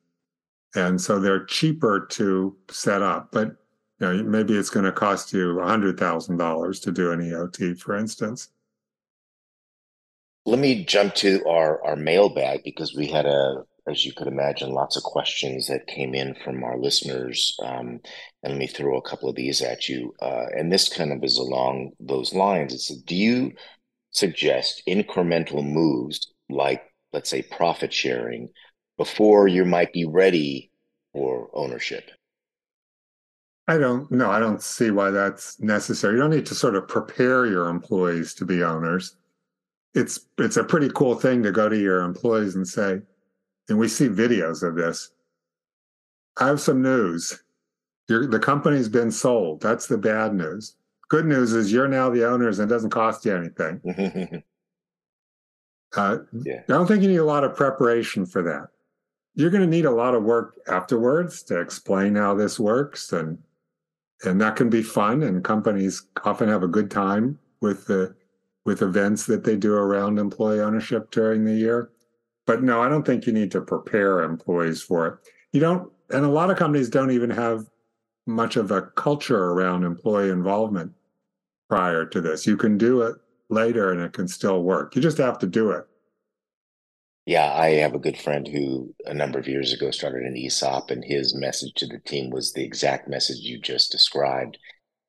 And 0.74 1.00
so 1.00 1.18
they're 1.18 1.44
cheaper 1.44 2.06
to 2.10 2.56
set 2.70 3.02
up. 3.02 3.30
But 3.32 3.56
you 3.98 4.06
know, 4.06 4.22
maybe 4.22 4.56
it's 4.56 4.70
going 4.70 4.86
to 4.86 4.92
cost 4.92 5.32
you 5.32 5.54
$100,000 5.54 6.82
to 6.82 6.92
do 6.92 7.12
an 7.12 7.20
EOT, 7.20 7.78
for 7.78 7.96
instance. 7.96 8.48
Let 10.46 10.58
me 10.58 10.84
jump 10.84 11.14
to 11.16 11.44
our, 11.46 11.84
our 11.84 11.96
mailbag 11.96 12.62
because 12.64 12.94
we 12.94 13.06
had 13.06 13.26
a, 13.26 13.64
as 13.86 14.06
you 14.06 14.12
could 14.14 14.26
imagine, 14.26 14.72
lots 14.72 14.96
of 14.96 15.02
questions 15.02 15.66
that 15.66 15.86
came 15.86 16.14
in 16.14 16.34
from 16.44 16.64
our 16.64 16.78
listeners. 16.78 17.56
Um, 17.62 18.00
and 18.42 18.52
let 18.52 18.56
me 18.56 18.66
throw 18.66 18.96
a 18.96 19.02
couple 19.02 19.28
of 19.28 19.36
these 19.36 19.60
at 19.60 19.88
you. 19.88 20.14
Uh, 20.22 20.46
and 20.56 20.72
this 20.72 20.88
kind 20.88 21.12
of 21.12 21.22
is 21.22 21.36
along 21.36 21.92
those 22.00 22.32
lines. 22.32 22.72
It's 22.72 22.88
do 23.02 23.14
you 23.14 23.52
suggest 24.10 24.82
incremental 24.88 25.64
moves 25.64 26.32
like, 26.48 26.82
let's 27.12 27.30
say, 27.30 27.42
profit 27.42 27.92
sharing 27.92 28.48
before 28.96 29.48
you 29.48 29.64
might 29.64 29.92
be 29.92 30.04
ready 30.04 30.70
for 31.12 31.48
ownership? 31.52 32.10
I 33.68 33.78
don't 33.78 34.10
know. 34.10 34.30
I 34.30 34.40
don't 34.40 34.60
see 34.60 34.90
why 34.90 35.10
that's 35.10 35.60
necessary. 35.60 36.14
You 36.14 36.20
don't 36.20 36.30
need 36.30 36.46
to 36.46 36.56
sort 36.56 36.74
of 36.74 36.88
prepare 36.88 37.46
your 37.46 37.68
employees 37.68 38.34
to 38.34 38.44
be 38.44 38.64
owners. 38.64 39.16
It's 39.94 40.26
it's 40.38 40.56
a 40.56 40.64
pretty 40.64 40.90
cool 40.94 41.14
thing 41.14 41.42
to 41.44 41.52
go 41.52 41.68
to 41.68 41.78
your 41.78 42.02
employees 42.02 42.56
and 42.56 42.66
say, 42.66 43.00
and 43.68 43.78
we 43.78 43.86
see 43.86 44.08
videos 44.08 44.62
of 44.66 44.74
this. 44.74 45.12
I 46.36 46.48
have 46.48 46.60
some 46.60 46.82
news. 46.82 47.42
The 48.08 48.40
company's 48.42 48.88
been 48.88 49.12
sold. 49.12 49.60
That's 49.60 49.86
the 49.86 49.98
bad 49.98 50.34
news. 50.34 50.74
Good 51.10 51.26
news 51.26 51.52
is 51.52 51.72
you're 51.72 51.88
now 51.88 52.08
the 52.08 52.24
owners 52.24 52.60
and 52.60 52.70
it 52.70 52.72
doesn't 52.72 52.90
cost 52.90 53.24
you 53.24 53.34
anything. 53.34 53.80
uh, 55.96 56.18
yeah. 56.44 56.60
I 56.60 56.72
don't 56.72 56.86
think 56.86 57.02
you 57.02 57.08
need 57.08 57.16
a 57.16 57.24
lot 57.24 57.42
of 57.42 57.56
preparation 57.56 58.24
for 58.24 58.42
that. 58.42 58.68
You're 59.34 59.50
going 59.50 59.62
to 59.62 59.66
need 59.66 59.86
a 59.86 59.90
lot 59.90 60.14
of 60.14 60.22
work 60.22 60.54
afterwards 60.68 61.42
to 61.44 61.60
explain 61.60 62.14
how 62.14 62.34
this 62.34 62.60
works, 62.60 63.12
and 63.12 63.38
and 64.24 64.40
that 64.40 64.54
can 64.54 64.70
be 64.70 64.82
fun. 64.82 65.22
And 65.22 65.42
companies 65.42 66.06
often 66.24 66.48
have 66.48 66.62
a 66.62 66.68
good 66.68 66.90
time 66.90 67.38
with 67.60 67.86
the 67.86 68.14
with 68.64 68.82
events 68.82 69.26
that 69.26 69.42
they 69.42 69.56
do 69.56 69.74
around 69.74 70.18
employee 70.18 70.60
ownership 70.60 71.10
during 71.10 71.44
the 71.44 71.54
year. 71.54 71.90
But 72.46 72.62
no, 72.62 72.82
I 72.82 72.88
don't 72.88 73.04
think 73.04 73.26
you 73.26 73.32
need 73.32 73.50
to 73.52 73.60
prepare 73.60 74.22
employees 74.22 74.82
for 74.82 75.06
it. 75.06 75.14
You 75.52 75.60
don't, 75.60 75.90
and 76.10 76.24
a 76.24 76.30
lot 76.30 76.50
of 76.50 76.58
companies 76.58 76.88
don't 76.88 77.10
even 77.10 77.30
have 77.30 77.64
much 78.26 78.56
of 78.56 78.70
a 78.70 78.82
culture 78.82 79.50
around 79.50 79.82
employee 79.82 80.30
involvement 80.30 80.92
prior 81.70 82.04
to 82.04 82.20
this. 82.20 82.46
You 82.46 82.56
can 82.56 82.76
do 82.76 83.02
it 83.02 83.16
later 83.48 83.92
and 83.92 84.02
it 84.02 84.12
can 84.12 84.28
still 84.28 84.62
work. 84.62 84.94
You 84.94 85.00
just 85.00 85.18
have 85.18 85.38
to 85.38 85.46
do 85.46 85.70
it. 85.70 85.86
Yeah, 87.26 87.52
I 87.52 87.74
have 87.74 87.94
a 87.94 87.98
good 87.98 88.18
friend 88.18 88.48
who 88.48 88.92
a 89.06 89.14
number 89.14 89.38
of 89.38 89.46
years 89.46 89.72
ago 89.72 89.92
started 89.92 90.24
an 90.24 90.36
ESOP, 90.36 90.90
and 90.90 91.04
his 91.04 91.32
message 91.34 91.74
to 91.76 91.86
the 91.86 92.00
team 92.00 92.30
was 92.30 92.52
the 92.52 92.64
exact 92.64 93.08
message 93.08 93.38
you 93.38 93.60
just 93.60 93.92
described. 93.92 94.58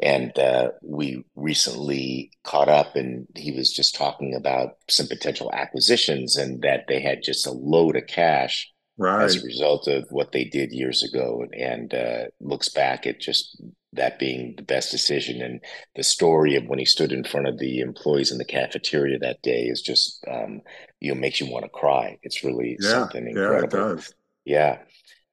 And 0.03 0.37
uh, 0.37 0.71
we 0.83 1.23
recently 1.35 2.31
caught 2.43 2.69
up, 2.69 2.95
and 2.95 3.25
he 3.35 3.51
was 3.51 3.73
just 3.73 3.95
talking 3.95 4.35
about 4.35 4.73
some 4.87 5.07
potential 5.07 5.51
acquisitions 5.53 6.35
and 6.35 6.61
that 6.61 6.85
they 6.87 7.01
had 7.01 7.23
just 7.23 7.47
a 7.47 7.51
load 7.51 7.95
of 7.95 8.05
cash 8.07 8.69
right. 8.97 9.23
as 9.23 9.41
a 9.41 9.45
result 9.45 9.87
of 9.87 10.05
what 10.11 10.31
they 10.31 10.43
did 10.43 10.71
years 10.71 11.01
ago. 11.01 11.45
And 11.57 11.91
uh, 11.93 12.25
looks 12.39 12.69
back 12.69 13.07
at 13.07 13.19
just 13.19 13.59
that 13.93 14.19
being 14.19 14.53
the 14.55 14.63
best 14.63 14.91
decision. 14.91 15.41
And 15.41 15.59
the 15.95 16.03
story 16.03 16.55
of 16.55 16.65
when 16.65 16.79
he 16.79 16.85
stood 16.85 17.11
in 17.11 17.23
front 17.23 17.47
of 17.47 17.57
the 17.57 17.79
employees 17.79 18.31
in 18.31 18.37
the 18.37 18.45
cafeteria 18.45 19.19
that 19.19 19.41
day 19.41 19.63
is 19.63 19.81
just, 19.81 20.25
um, 20.29 20.61
you 20.99 21.13
know, 21.13 21.19
makes 21.19 21.39
you 21.39 21.51
want 21.51 21.65
to 21.65 21.69
cry. 21.69 22.17
It's 22.23 22.43
really 22.43 22.77
yeah, 22.79 22.89
something 22.89 23.27
incredible. 23.27 23.77
Yeah, 23.77 23.85
it 23.91 23.95
does. 23.95 24.13
Yeah. 24.45 24.77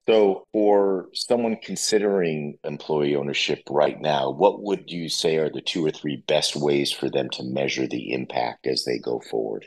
So, 0.09 0.47
for 0.53 1.11
someone 1.13 1.59
considering 1.63 2.57
employee 2.65 3.15
ownership 3.15 3.61
right 3.69 4.01
now, 4.01 4.31
what 4.31 4.63
would 4.63 4.91
you 4.91 5.11
say 5.11 5.37
are 5.37 5.51
the 5.51 5.61
two 5.61 5.85
or 5.85 5.91
three 5.91 6.25
best 6.27 6.57
ways 6.57 6.91
for 6.91 7.11
them 7.11 7.29
to 7.33 7.45
measure 7.45 7.87
the 7.87 8.13
impact 8.13 8.67
as 8.67 8.85
they 8.85 8.99
go 8.99 9.21
forward? 9.31 9.67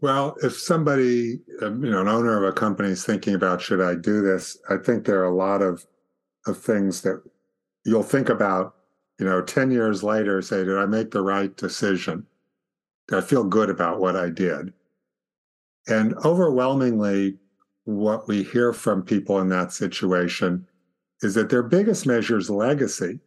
Well, 0.00 0.36
if 0.42 0.56
somebody, 0.56 1.40
um, 1.62 1.84
you 1.84 1.90
know, 1.90 2.02
an 2.02 2.08
owner 2.08 2.36
of 2.36 2.48
a 2.48 2.52
company 2.52 2.90
is 2.90 3.04
thinking 3.04 3.34
about 3.34 3.60
should 3.60 3.80
I 3.80 3.96
do 3.96 4.22
this, 4.22 4.56
I 4.68 4.76
think 4.76 5.04
there 5.04 5.20
are 5.20 5.32
a 5.32 5.34
lot 5.34 5.60
of 5.60 5.84
of 6.46 6.58
things 6.58 7.02
that 7.02 7.22
you'll 7.84 8.02
think 8.02 8.28
about, 8.28 8.76
you 9.18 9.24
know, 9.24 9.42
10 9.42 9.70
years 9.70 10.02
later, 10.02 10.42
say, 10.42 10.64
did 10.64 10.76
I 10.76 10.86
make 10.86 11.10
the 11.10 11.22
right 11.22 11.54
decision? 11.56 12.26
Did 13.08 13.18
I 13.18 13.20
feel 13.20 13.44
good 13.44 13.70
about 13.70 14.00
what 14.00 14.16
I 14.16 14.30
did? 14.30 14.72
And 15.86 16.14
overwhelmingly, 16.24 17.38
what 17.84 18.26
we 18.26 18.42
hear 18.42 18.72
from 18.72 19.02
people 19.02 19.40
in 19.40 19.48
that 19.50 19.72
situation 19.72 20.66
is 21.22 21.34
that 21.34 21.50
their 21.50 21.62
biggest 21.62 22.06
measure 22.06 22.38
is 22.38 22.50
legacy. 22.50 23.20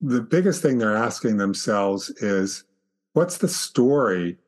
The 0.00 0.22
biggest 0.22 0.62
thing 0.62 0.78
they're 0.78 0.96
asking 0.96 1.36
themselves 1.36 2.10
is 2.10 2.64
what's 3.12 3.38
the 3.38 3.48
story 3.48 4.38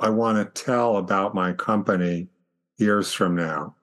I 0.00 0.10
want 0.10 0.38
to 0.38 0.62
tell 0.62 0.96
about 0.96 1.34
my 1.34 1.52
company 1.52 2.28
years 2.76 3.12
from 3.12 3.36
now? 3.36 3.76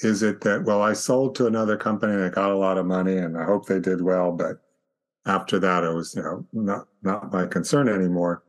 Is 0.00 0.22
it 0.22 0.40
that, 0.42 0.64
well, 0.64 0.80
I 0.82 0.92
sold 0.92 1.34
to 1.36 1.46
another 1.46 1.76
company 1.76 2.14
and 2.14 2.24
I 2.24 2.28
got 2.28 2.52
a 2.52 2.56
lot 2.56 2.78
of 2.78 2.86
money 2.86 3.16
and 3.16 3.36
I 3.36 3.44
hope 3.44 3.66
they 3.66 3.80
did 3.80 4.00
well, 4.00 4.32
but 4.32 4.60
after 5.26 5.58
that 5.58 5.84
it 5.84 5.92
was, 5.92 6.14
you 6.14 6.22
know, 6.22 6.46
not 6.52 6.88
not 7.02 7.32
my 7.32 7.46
concern 7.46 7.88
anymore? 7.88 8.44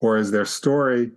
Or 0.00 0.16
is 0.16 0.30
their 0.30 0.44
story 0.44 1.12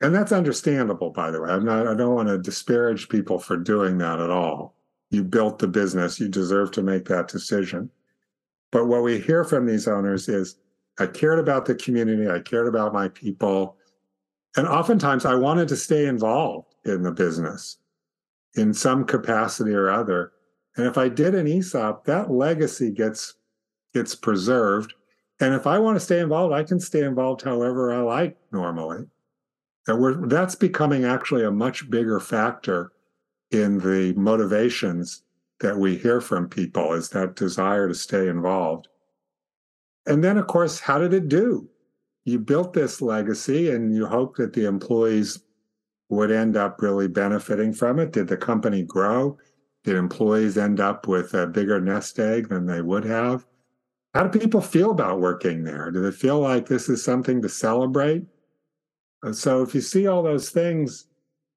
and 0.00 0.14
that's 0.14 0.32
understandable, 0.32 1.10
by 1.10 1.30
the 1.30 1.42
way. 1.42 1.50
I'm 1.50 1.64
not 1.64 1.86
I 1.86 1.94
don't 1.94 2.14
want 2.14 2.28
to 2.28 2.38
disparage 2.38 3.08
people 3.08 3.38
for 3.38 3.56
doing 3.56 3.98
that 3.98 4.18
at 4.18 4.30
all. 4.30 4.74
You 5.10 5.24
built 5.24 5.58
the 5.58 5.68
business, 5.68 6.18
you 6.18 6.28
deserve 6.28 6.70
to 6.72 6.82
make 6.82 7.04
that 7.06 7.28
decision. 7.28 7.90
But 8.72 8.86
what 8.86 9.02
we 9.02 9.20
hear 9.20 9.44
from 9.44 9.66
these 9.66 9.88
owners 9.88 10.28
is 10.28 10.56
I 10.98 11.06
cared 11.06 11.38
about 11.38 11.66
the 11.66 11.74
community, 11.74 12.30
I 12.30 12.38
cared 12.40 12.68
about 12.68 12.94
my 12.94 13.08
people. 13.08 13.76
And 14.56 14.66
oftentimes 14.66 15.24
I 15.24 15.34
wanted 15.34 15.68
to 15.68 15.76
stay 15.76 16.06
involved 16.06 16.74
in 16.84 17.02
the 17.02 17.12
business 17.12 17.78
in 18.54 18.74
some 18.74 19.04
capacity 19.04 19.72
or 19.72 19.90
other. 19.90 20.32
And 20.76 20.86
if 20.86 20.98
I 20.98 21.08
did 21.08 21.34
an 21.34 21.46
ESOP, 21.46 22.04
that 22.04 22.30
legacy 22.30 22.90
gets 22.90 23.34
gets 23.92 24.14
preserved. 24.14 24.94
And 25.40 25.54
if 25.54 25.66
I 25.66 25.78
want 25.78 25.96
to 25.96 26.00
stay 26.00 26.20
involved, 26.20 26.54
I 26.54 26.62
can 26.62 26.78
stay 26.78 27.02
involved 27.02 27.42
however 27.42 27.92
I 27.92 28.00
like 28.02 28.36
normally. 28.52 29.06
And 29.86 30.30
that's 30.30 30.54
becoming 30.54 31.04
actually 31.04 31.44
a 31.44 31.50
much 31.50 31.90
bigger 31.90 32.20
factor 32.20 32.92
in 33.50 33.78
the 33.78 34.14
motivations 34.16 35.22
that 35.60 35.76
we 35.76 35.96
hear 35.96 36.20
from 36.20 36.48
people 36.48 36.92
is 36.92 37.08
that 37.10 37.36
desire 37.36 37.88
to 37.88 37.94
stay 37.94 38.28
involved. 38.28 38.88
And 40.06 40.22
then, 40.22 40.38
of 40.38 40.46
course, 40.46 40.80
how 40.80 40.98
did 40.98 41.12
it 41.12 41.28
do? 41.28 41.68
You 42.24 42.38
built 42.38 42.72
this 42.72 43.02
legacy 43.02 43.70
and 43.70 43.94
you 43.94 44.06
hope 44.06 44.36
that 44.36 44.52
the 44.52 44.66
employees 44.66 45.40
would 46.10 46.30
end 46.30 46.56
up 46.56 46.82
really 46.82 47.08
benefiting 47.08 47.72
from 47.72 47.98
it? 47.98 48.12
Did 48.12 48.28
the 48.28 48.36
company 48.36 48.82
grow? 48.82 49.38
Did 49.84 49.96
employees 49.96 50.58
end 50.58 50.80
up 50.80 51.08
with 51.08 51.32
a 51.34 51.46
bigger 51.46 51.80
nest 51.80 52.18
egg 52.18 52.48
than 52.48 52.66
they 52.66 52.82
would 52.82 53.04
have? 53.04 53.46
How 54.12 54.26
do 54.26 54.38
people 54.38 54.60
feel 54.60 54.90
about 54.90 55.20
working 55.20 55.62
there? 55.62 55.90
Do 55.90 56.02
they 56.02 56.10
feel 56.10 56.40
like 56.40 56.66
this 56.66 56.88
is 56.88 57.02
something 57.02 57.40
to 57.40 57.48
celebrate? 57.48 58.24
So 59.32 59.62
if 59.62 59.74
you 59.74 59.80
see 59.80 60.08
all 60.08 60.22
those 60.22 60.50
things, 60.50 61.06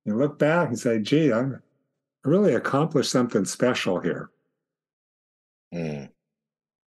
you 0.05 0.15
look 0.15 0.37
back 0.37 0.67
and 0.67 0.79
say, 0.79 0.99
gee, 0.99 1.33
I 1.33 1.45
really 2.23 2.53
accomplished 2.53 3.11
something 3.11 3.45
special 3.45 3.99
here. 3.99 4.29
Mm. 5.73 6.09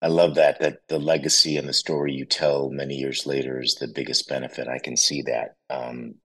I 0.02 0.08
love 0.08 0.34
that, 0.34 0.60
that 0.60 0.80
the 0.88 0.98
legacy 0.98 1.56
and 1.56 1.68
the 1.68 1.72
story 1.72 2.12
you 2.12 2.26
tell 2.26 2.68
many 2.68 2.96
years 2.96 3.24
later 3.26 3.60
is 3.60 3.76
the 3.76 3.88
biggest 3.88 4.28
benefit. 4.28 4.68
I 4.68 4.78
can 4.78 4.96
see 4.96 5.22
that. 5.22 5.54
Um, 5.70 6.16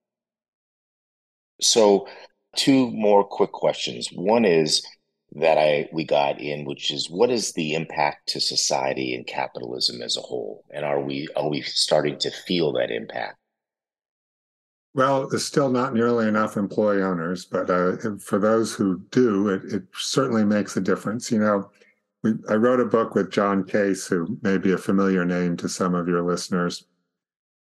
so, 1.60 2.08
two 2.56 2.90
more 2.90 3.24
quick 3.24 3.52
questions. 3.52 4.08
One 4.12 4.44
is 4.44 4.84
that 5.32 5.58
I 5.58 5.88
we 5.92 6.04
got 6.04 6.40
in, 6.40 6.64
which 6.64 6.90
is 6.90 7.08
what 7.08 7.30
is 7.30 7.52
the 7.52 7.74
impact 7.74 8.28
to 8.30 8.40
society 8.40 9.14
and 9.14 9.26
capitalism 9.26 10.02
as 10.02 10.16
a 10.16 10.22
whole, 10.22 10.64
and 10.70 10.84
are 10.84 11.00
we 11.00 11.28
are 11.36 11.48
we 11.48 11.62
starting 11.62 12.18
to 12.18 12.30
feel 12.30 12.72
that 12.72 12.90
impact? 12.90 13.36
Well, 14.92 15.28
there's 15.28 15.46
still 15.46 15.70
not 15.70 15.94
nearly 15.94 16.26
enough 16.26 16.56
employee 16.56 17.02
owners, 17.02 17.44
but 17.44 17.70
uh, 17.70 17.96
for 18.18 18.40
those 18.40 18.74
who 18.74 19.00
do, 19.12 19.48
it, 19.48 19.64
it 19.72 19.82
certainly 19.94 20.44
makes 20.44 20.76
a 20.76 20.80
difference. 20.80 21.30
You 21.30 21.38
know, 21.38 21.70
we, 22.24 22.34
I 22.48 22.54
wrote 22.54 22.80
a 22.80 22.84
book 22.84 23.14
with 23.14 23.30
John 23.30 23.62
Case, 23.62 24.08
who 24.08 24.36
may 24.42 24.58
be 24.58 24.72
a 24.72 24.78
familiar 24.78 25.24
name 25.24 25.56
to 25.58 25.68
some 25.68 25.94
of 25.94 26.08
your 26.08 26.22
listeners, 26.22 26.86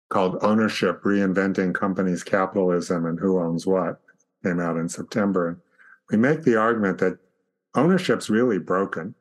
called 0.09 0.39
Ownership 0.43 1.03
Reinventing 1.03 1.75
Companies 1.75 2.23
Capitalism 2.23 3.07
and 3.07 3.19
Who 3.19 3.39
Owns 3.39 3.67
What, 3.67 4.01
came 4.43 4.61
out 4.61 4.77
in 4.77 4.89
September. 4.89 5.61
We 6.11 6.17
make 6.17 6.43
the 6.43 6.57
argument 6.57 6.99
that 6.99 7.19
ownership's 7.75 8.31
really 8.31 8.59
broken, 8.59 9.15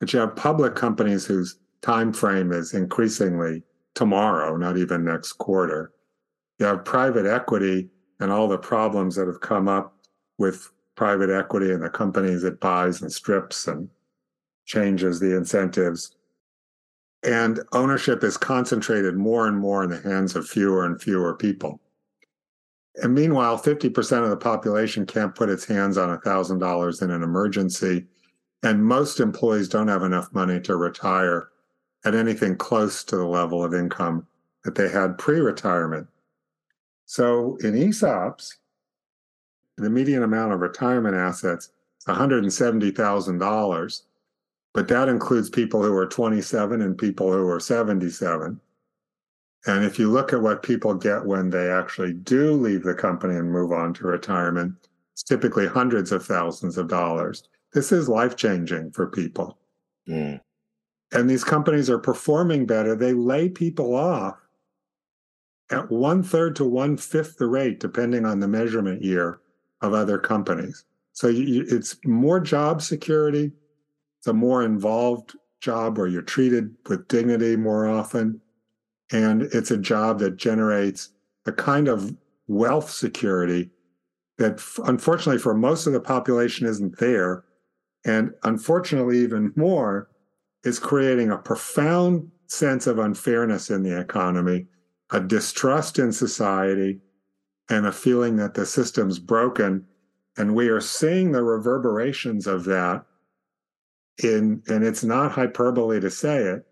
that 0.00 0.12
you 0.12 0.18
have 0.18 0.36
public 0.36 0.74
companies 0.74 1.24
whose 1.24 1.58
time 1.80 2.12
frame 2.12 2.52
is 2.52 2.74
increasingly 2.74 3.62
tomorrow, 3.94 4.56
not 4.56 4.76
even 4.76 5.04
next 5.04 5.32
quarter. 5.34 5.92
You 6.58 6.66
have 6.66 6.84
private 6.84 7.26
equity 7.26 7.88
and 8.20 8.30
all 8.30 8.48
the 8.48 8.58
problems 8.58 9.14
that 9.16 9.26
have 9.26 9.40
come 9.40 9.68
up 9.68 9.94
with 10.38 10.70
private 10.96 11.30
equity 11.30 11.72
and 11.72 11.82
the 11.82 11.88
companies 11.88 12.44
it 12.44 12.60
buys 12.60 13.00
and 13.02 13.12
strips 13.12 13.68
and 13.68 13.88
changes 14.66 15.18
the 15.18 15.36
incentives 15.36 16.16
and 17.22 17.60
ownership 17.72 18.22
is 18.22 18.36
concentrated 18.36 19.16
more 19.16 19.48
and 19.48 19.58
more 19.58 19.82
in 19.84 19.90
the 19.90 20.00
hands 20.00 20.36
of 20.36 20.48
fewer 20.48 20.84
and 20.84 21.00
fewer 21.00 21.34
people. 21.34 21.80
And 22.96 23.14
meanwhile, 23.14 23.58
50% 23.58 24.24
of 24.24 24.30
the 24.30 24.36
population 24.36 25.06
can't 25.06 25.34
put 25.34 25.48
its 25.48 25.64
hands 25.64 25.98
on 25.98 26.16
$1,000 26.18 27.02
in 27.02 27.10
an 27.10 27.22
emergency. 27.22 28.06
And 28.62 28.84
most 28.84 29.20
employees 29.20 29.68
don't 29.68 29.88
have 29.88 30.02
enough 30.02 30.32
money 30.32 30.60
to 30.62 30.76
retire 30.76 31.50
at 32.04 32.14
anything 32.14 32.56
close 32.56 33.04
to 33.04 33.16
the 33.16 33.26
level 33.26 33.64
of 33.64 33.74
income 33.74 34.26
that 34.64 34.74
they 34.74 34.88
had 34.88 35.18
pre 35.18 35.40
retirement. 35.40 36.08
So 37.06 37.56
in 37.62 37.74
ESOPs, 37.74 38.56
the 39.76 39.90
median 39.90 40.24
amount 40.24 40.52
of 40.52 40.60
retirement 40.60 41.14
assets 41.14 41.70
is 42.00 42.06
$170,000 42.06 44.02
but 44.74 44.88
that 44.88 45.08
includes 45.08 45.50
people 45.50 45.82
who 45.82 45.94
are 45.96 46.06
27 46.06 46.82
and 46.82 46.96
people 46.96 47.32
who 47.32 47.48
are 47.48 47.60
77. 47.60 48.60
And 49.66 49.84
if 49.84 49.98
you 49.98 50.10
look 50.10 50.32
at 50.32 50.40
what 50.40 50.62
people 50.62 50.94
get 50.94 51.24
when 51.24 51.50
they 51.50 51.70
actually 51.70 52.12
do 52.12 52.52
leave 52.52 52.82
the 52.82 52.94
company 52.94 53.36
and 53.36 53.50
move 53.50 53.72
on 53.72 53.92
to 53.94 54.06
retirement, 54.06 54.74
it's 55.12 55.22
typically 55.22 55.66
hundreds 55.66 56.12
of 56.12 56.24
thousands 56.24 56.78
of 56.78 56.88
dollars. 56.88 57.48
This 57.72 57.92
is 57.92 58.08
life 58.08 58.36
changing 58.36 58.92
for 58.92 59.08
people. 59.08 59.58
Mm. 60.08 60.40
And 61.12 61.28
these 61.28 61.44
companies 61.44 61.90
are 61.90 61.98
performing 61.98 62.66
better. 62.66 62.94
They 62.94 63.12
lay 63.12 63.48
people 63.48 63.94
off 63.94 64.36
at 65.70 65.90
one 65.90 66.22
third 66.22 66.56
to 66.56 66.64
one 66.64 66.96
fifth 66.96 67.36
the 67.36 67.46
rate, 67.46 67.80
depending 67.80 68.24
on 68.24 68.40
the 68.40 68.48
measurement 68.48 69.02
year 69.02 69.40
of 69.80 69.92
other 69.92 70.18
companies. 70.18 70.84
So 71.12 71.28
you, 71.28 71.64
it's 71.68 71.96
more 72.04 72.40
job 72.40 72.80
security, 72.80 73.52
a 74.26 74.32
more 74.32 74.62
involved 74.64 75.36
job 75.60 75.98
where 75.98 76.06
you're 76.06 76.22
treated 76.22 76.74
with 76.88 77.08
dignity 77.08 77.56
more 77.56 77.86
often. 77.86 78.40
And 79.10 79.42
it's 79.42 79.70
a 79.70 79.78
job 79.78 80.18
that 80.20 80.36
generates 80.36 81.10
a 81.46 81.52
kind 81.52 81.88
of 81.88 82.14
wealth 82.46 82.90
security 82.90 83.70
that, 84.38 84.62
unfortunately, 84.84 85.40
for 85.40 85.54
most 85.54 85.86
of 85.86 85.92
the 85.92 86.00
population 86.00 86.66
isn't 86.66 86.98
there. 86.98 87.44
And 88.04 88.32
unfortunately, 88.44 89.18
even 89.18 89.52
more, 89.56 90.08
is 90.64 90.78
creating 90.78 91.30
a 91.30 91.38
profound 91.38 92.30
sense 92.46 92.86
of 92.86 92.98
unfairness 92.98 93.70
in 93.70 93.82
the 93.82 93.98
economy, 93.98 94.66
a 95.10 95.20
distrust 95.20 95.98
in 95.98 96.12
society, 96.12 97.00
and 97.68 97.86
a 97.86 97.92
feeling 97.92 98.36
that 98.36 98.54
the 98.54 98.64
system's 98.64 99.18
broken. 99.18 99.84
And 100.36 100.54
we 100.54 100.68
are 100.68 100.80
seeing 100.80 101.32
the 101.32 101.42
reverberations 101.42 102.46
of 102.46 102.64
that 102.64 103.04
in 104.22 104.62
and 104.68 104.84
it's 104.84 105.04
not 105.04 105.32
hyperbole 105.32 106.00
to 106.00 106.10
say 106.10 106.38
it, 106.38 106.66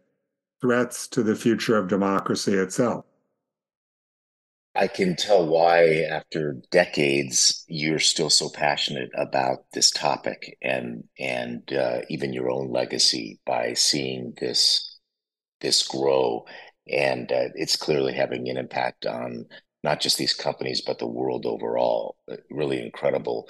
threats 0.61 1.09
to 1.09 1.23
the 1.23 1.37
future 1.37 1.77
of 1.77 1.89
democracy 1.89 2.55
itself. 2.55 3.05
I 4.75 4.89
can 4.89 5.17
tell 5.17 5.47
why, 5.47 6.03
after 6.11 6.57
decades, 6.71 7.65
you're 7.67 7.99
still 7.99 8.29
so 8.29 8.51
passionate 8.51 9.11
about 9.17 9.65
this 9.73 9.91
topic 9.91 10.59
and 10.63 11.05
and 11.19 11.73
uh, 11.73 12.01
even 12.11 12.33
your 12.35 12.51
own 12.51 12.71
legacy 12.71 13.41
by 13.47 13.73
seeing 13.73 14.35
this 14.39 14.99
this 15.61 15.87
grow, 15.87 16.45
and 16.91 17.33
uh, 17.33 17.49
it's 17.55 17.77
clearly 17.77 18.13
having 18.13 18.49
an 18.49 18.59
impact 18.59 19.07
on 19.07 19.47
not 19.83 20.01
just 20.01 20.19
these 20.19 20.35
companies 20.35 20.83
but 20.83 20.99
the 20.99 21.07
world 21.07 21.47
overall. 21.47 22.17
Uh, 22.31 22.37
really 22.51 22.83
incredible. 22.85 23.49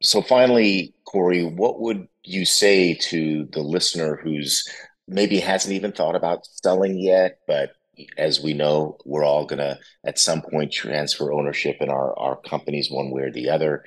So, 0.00 0.22
finally, 0.22 0.94
Corey, 1.04 1.44
what 1.44 1.80
would 1.80 2.06
you 2.22 2.44
say 2.44 2.94
to 2.94 3.48
the 3.52 3.62
listener 3.62 4.20
who's 4.22 4.64
maybe 5.08 5.40
hasn't 5.40 5.74
even 5.74 5.92
thought 5.92 6.14
about 6.14 6.46
selling 6.46 6.98
yet, 6.98 7.38
but 7.46 7.70
as 8.16 8.40
we 8.40 8.54
know, 8.54 8.96
we're 9.04 9.24
all 9.24 9.44
going 9.46 9.58
to 9.58 9.78
at 10.04 10.18
some 10.18 10.42
point 10.42 10.72
transfer 10.72 11.32
ownership 11.32 11.76
in 11.80 11.88
our, 11.88 12.16
our 12.18 12.36
companies 12.42 12.90
one 12.90 13.10
way 13.10 13.22
or 13.22 13.32
the 13.32 13.50
other. 13.50 13.84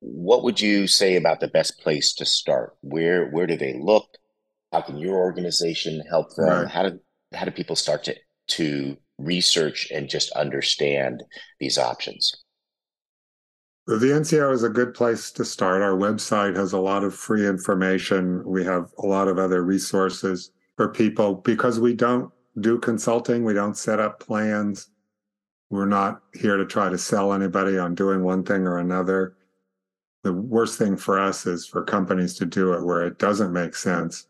What 0.00 0.44
would 0.44 0.60
you 0.60 0.86
say 0.86 1.16
about 1.16 1.40
the 1.40 1.48
best 1.48 1.80
place 1.80 2.14
to 2.14 2.24
start? 2.24 2.76
Where 2.80 3.28
where 3.30 3.46
do 3.46 3.56
they 3.56 3.78
look? 3.78 4.06
How 4.72 4.82
can 4.82 4.98
your 4.98 5.16
organization 5.16 6.02
help 6.08 6.34
them? 6.36 6.46
Right. 6.46 6.68
How 6.68 6.88
do 6.88 7.00
how 7.34 7.44
do 7.44 7.50
people 7.50 7.76
start 7.76 8.04
to 8.04 8.16
to 8.48 8.96
research 9.18 9.90
and 9.90 10.08
just 10.08 10.30
understand 10.32 11.22
these 11.58 11.78
options? 11.78 12.43
The 13.86 13.96
NCEO 13.96 14.52
is 14.54 14.62
a 14.62 14.70
good 14.70 14.94
place 14.94 15.30
to 15.32 15.44
start. 15.44 15.82
Our 15.82 15.96
website 15.96 16.56
has 16.56 16.72
a 16.72 16.78
lot 16.78 17.04
of 17.04 17.14
free 17.14 17.46
information. 17.46 18.42
We 18.44 18.64
have 18.64 18.90
a 18.98 19.06
lot 19.06 19.28
of 19.28 19.38
other 19.38 19.62
resources 19.62 20.52
for 20.76 20.88
people 20.88 21.34
because 21.34 21.78
we 21.78 21.92
don't 21.92 22.32
do 22.60 22.78
consulting. 22.78 23.44
We 23.44 23.52
don't 23.52 23.76
set 23.76 24.00
up 24.00 24.20
plans. 24.20 24.88
We're 25.68 25.84
not 25.84 26.22
here 26.32 26.56
to 26.56 26.64
try 26.64 26.88
to 26.88 26.96
sell 26.96 27.34
anybody 27.34 27.76
on 27.76 27.94
doing 27.94 28.24
one 28.24 28.42
thing 28.42 28.62
or 28.62 28.78
another. 28.78 29.36
The 30.22 30.32
worst 30.32 30.78
thing 30.78 30.96
for 30.96 31.20
us 31.20 31.44
is 31.44 31.66
for 31.66 31.84
companies 31.84 32.34
to 32.38 32.46
do 32.46 32.72
it 32.72 32.84
where 32.84 33.04
it 33.06 33.18
doesn't 33.18 33.52
make 33.52 33.74
sense. 33.74 34.28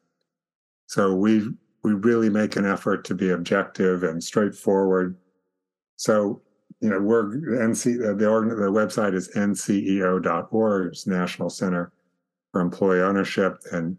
So 0.86 1.14
we 1.14 1.48
we 1.84 1.92
really 1.92 2.30
make 2.30 2.56
an 2.56 2.66
effort 2.66 3.04
to 3.04 3.14
be 3.14 3.30
objective 3.30 4.02
and 4.02 4.24
straightforward. 4.24 5.16
So 5.96 6.42
you 6.84 6.90
know 6.90 7.00
we're 7.00 7.24
NC 7.24 7.94
uh, 7.96 8.12
the 8.12 8.54
the 8.56 8.70
website 8.70 9.14
is 9.14 9.30
nceo.org. 9.30 10.86
It's 10.88 11.06
National 11.06 11.48
Center 11.48 11.92
for 12.52 12.60
Employee 12.60 13.00
Ownership, 13.00 13.58
and 13.72 13.96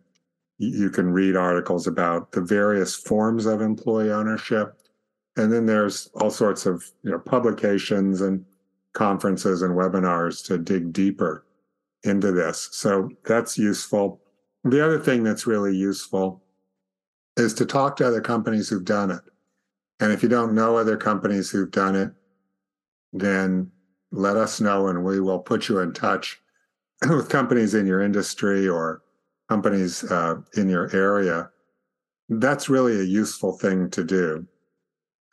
you 0.59 0.91
can 0.91 1.11
read 1.11 1.35
articles 1.35 1.87
about 1.87 2.31
the 2.31 2.41
various 2.41 2.95
forms 2.95 3.47
of 3.47 3.61
employee 3.61 4.11
ownership. 4.11 4.77
And 5.35 5.51
then 5.51 5.65
there's 5.65 6.09
all 6.13 6.29
sorts 6.29 6.67
of 6.67 6.85
you 7.01 7.11
know, 7.11 7.19
publications 7.19 8.21
and 8.21 8.45
conferences 8.93 9.63
and 9.63 9.75
webinars 9.75 10.45
to 10.45 10.57
dig 10.59 10.93
deeper 10.93 11.45
into 12.03 12.31
this. 12.31 12.69
So 12.71 13.09
that's 13.25 13.57
useful. 13.57 14.21
The 14.63 14.85
other 14.85 14.99
thing 14.99 15.23
that's 15.23 15.47
really 15.47 15.75
useful 15.75 16.41
is 17.35 17.53
to 17.55 17.65
talk 17.65 17.97
to 17.97 18.07
other 18.07 18.21
companies 18.21 18.69
who've 18.69 18.85
done 18.85 19.11
it. 19.11 19.21
And 19.99 20.13
if 20.13 20.23
you 20.23 20.29
don't 20.29 20.53
know 20.53 20.77
other 20.77 20.95
companies 20.95 21.49
who've 21.49 21.71
done 21.71 21.95
it, 21.95 22.11
then 23.15 23.71
let 24.11 24.35
us 24.35 24.61
know 24.61 24.87
and 24.87 25.03
we 25.03 25.19
will 25.19 25.39
put 25.39 25.69
you 25.69 25.79
in 25.79 25.93
touch 25.93 26.39
with 27.09 27.29
companies 27.29 27.73
in 27.73 27.85
your 27.85 28.01
industry 28.01 28.67
or 28.67 29.01
companies 29.49 30.03
uh, 30.11 30.35
in 30.55 30.69
your 30.69 30.93
area, 30.95 31.49
that's 32.29 32.69
really 32.69 32.99
a 32.99 33.03
useful 33.03 33.57
thing 33.57 33.89
to 33.91 34.03
do. 34.03 34.45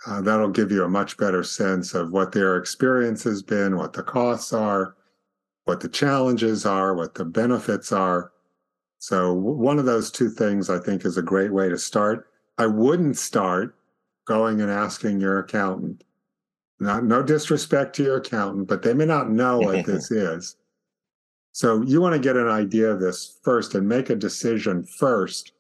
Uh, 0.07 0.21
that'll 0.21 0.51
give 0.51 0.73
you 0.73 0.85
a 0.85 0.89
much 0.89 1.17
better 1.17 1.43
sense 1.43 1.95
of 1.95 2.11
what 2.11 2.33
their 2.33 2.57
experience 2.57 3.23
has 3.23 3.43
been, 3.43 3.77
what 3.77 3.93
the 3.93 4.03
costs 4.03 4.53
are, 4.53 4.97
what 5.65 5.81
the 5.81 5.89
challenges 5.89 6.67
are, 6.67 6.95
what 6.95 7.15
the 7.15 7.25
benefits 7.25 7.93
are. 7.93 8.33
So, 8.99 9.33
one 9.33 9.79
of 9.79 9.85
those 9.85 10.11
two 10.11 10.29
things 10.29 10.71
I 10.71 10.79
think 10.79 11.05
is 11.05 11.17
a 11.17 11.23
great 11.23 11.53
way 11.53 11.69
to 11.69 11.79
start. 11.79 12.29
I 12.59 12.67
wouldn't 12.67 13.17
start 13.17 13.77
going 14.27 14.61
and 14.61 14.71
asking 14.71 15.21
your 15.21 15.39
accountant. 15.39 16.05
Not, 16.83 17.05
no 17.05 17.23
disrespect 17.23 17.95
to 17.97 18.03
your 18.03 18.17
accountant, 18.17 18.67
but 18.67 18.83
they 18.83 18.93
may 18.93 19.05
not 19.05 19.31
know 19.31 19.61
what 19.61 19.87
this 19.87 20.11
is. 20.11 20.57
So 21.53 21.83
you 21.83 22.01
want 22.01 22.15
to 22.15 22.21
get 22.21 22.37
an 22.37 22.49
idea 22.49 22.91
of 22.91 22.99
this 22.99 23.39
first 23.45 23.77
and 23.77 23.89
make 23.89 24.11
a 24.11 24.17
decision 24.17 24.85
first, 24.85 25.53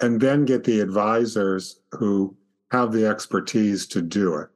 and 0.00 0.20
then 0.20 0.44
get 0.44 0.64
the 0.64 0.80
advisors 0.80 1.80
who 1.92 2.36
have 2.70 2.92
the 2.92 3.06
expertise 3.06 3.86
to 3.86 4.02
do 4.02 4.34
it. 4.34 4.48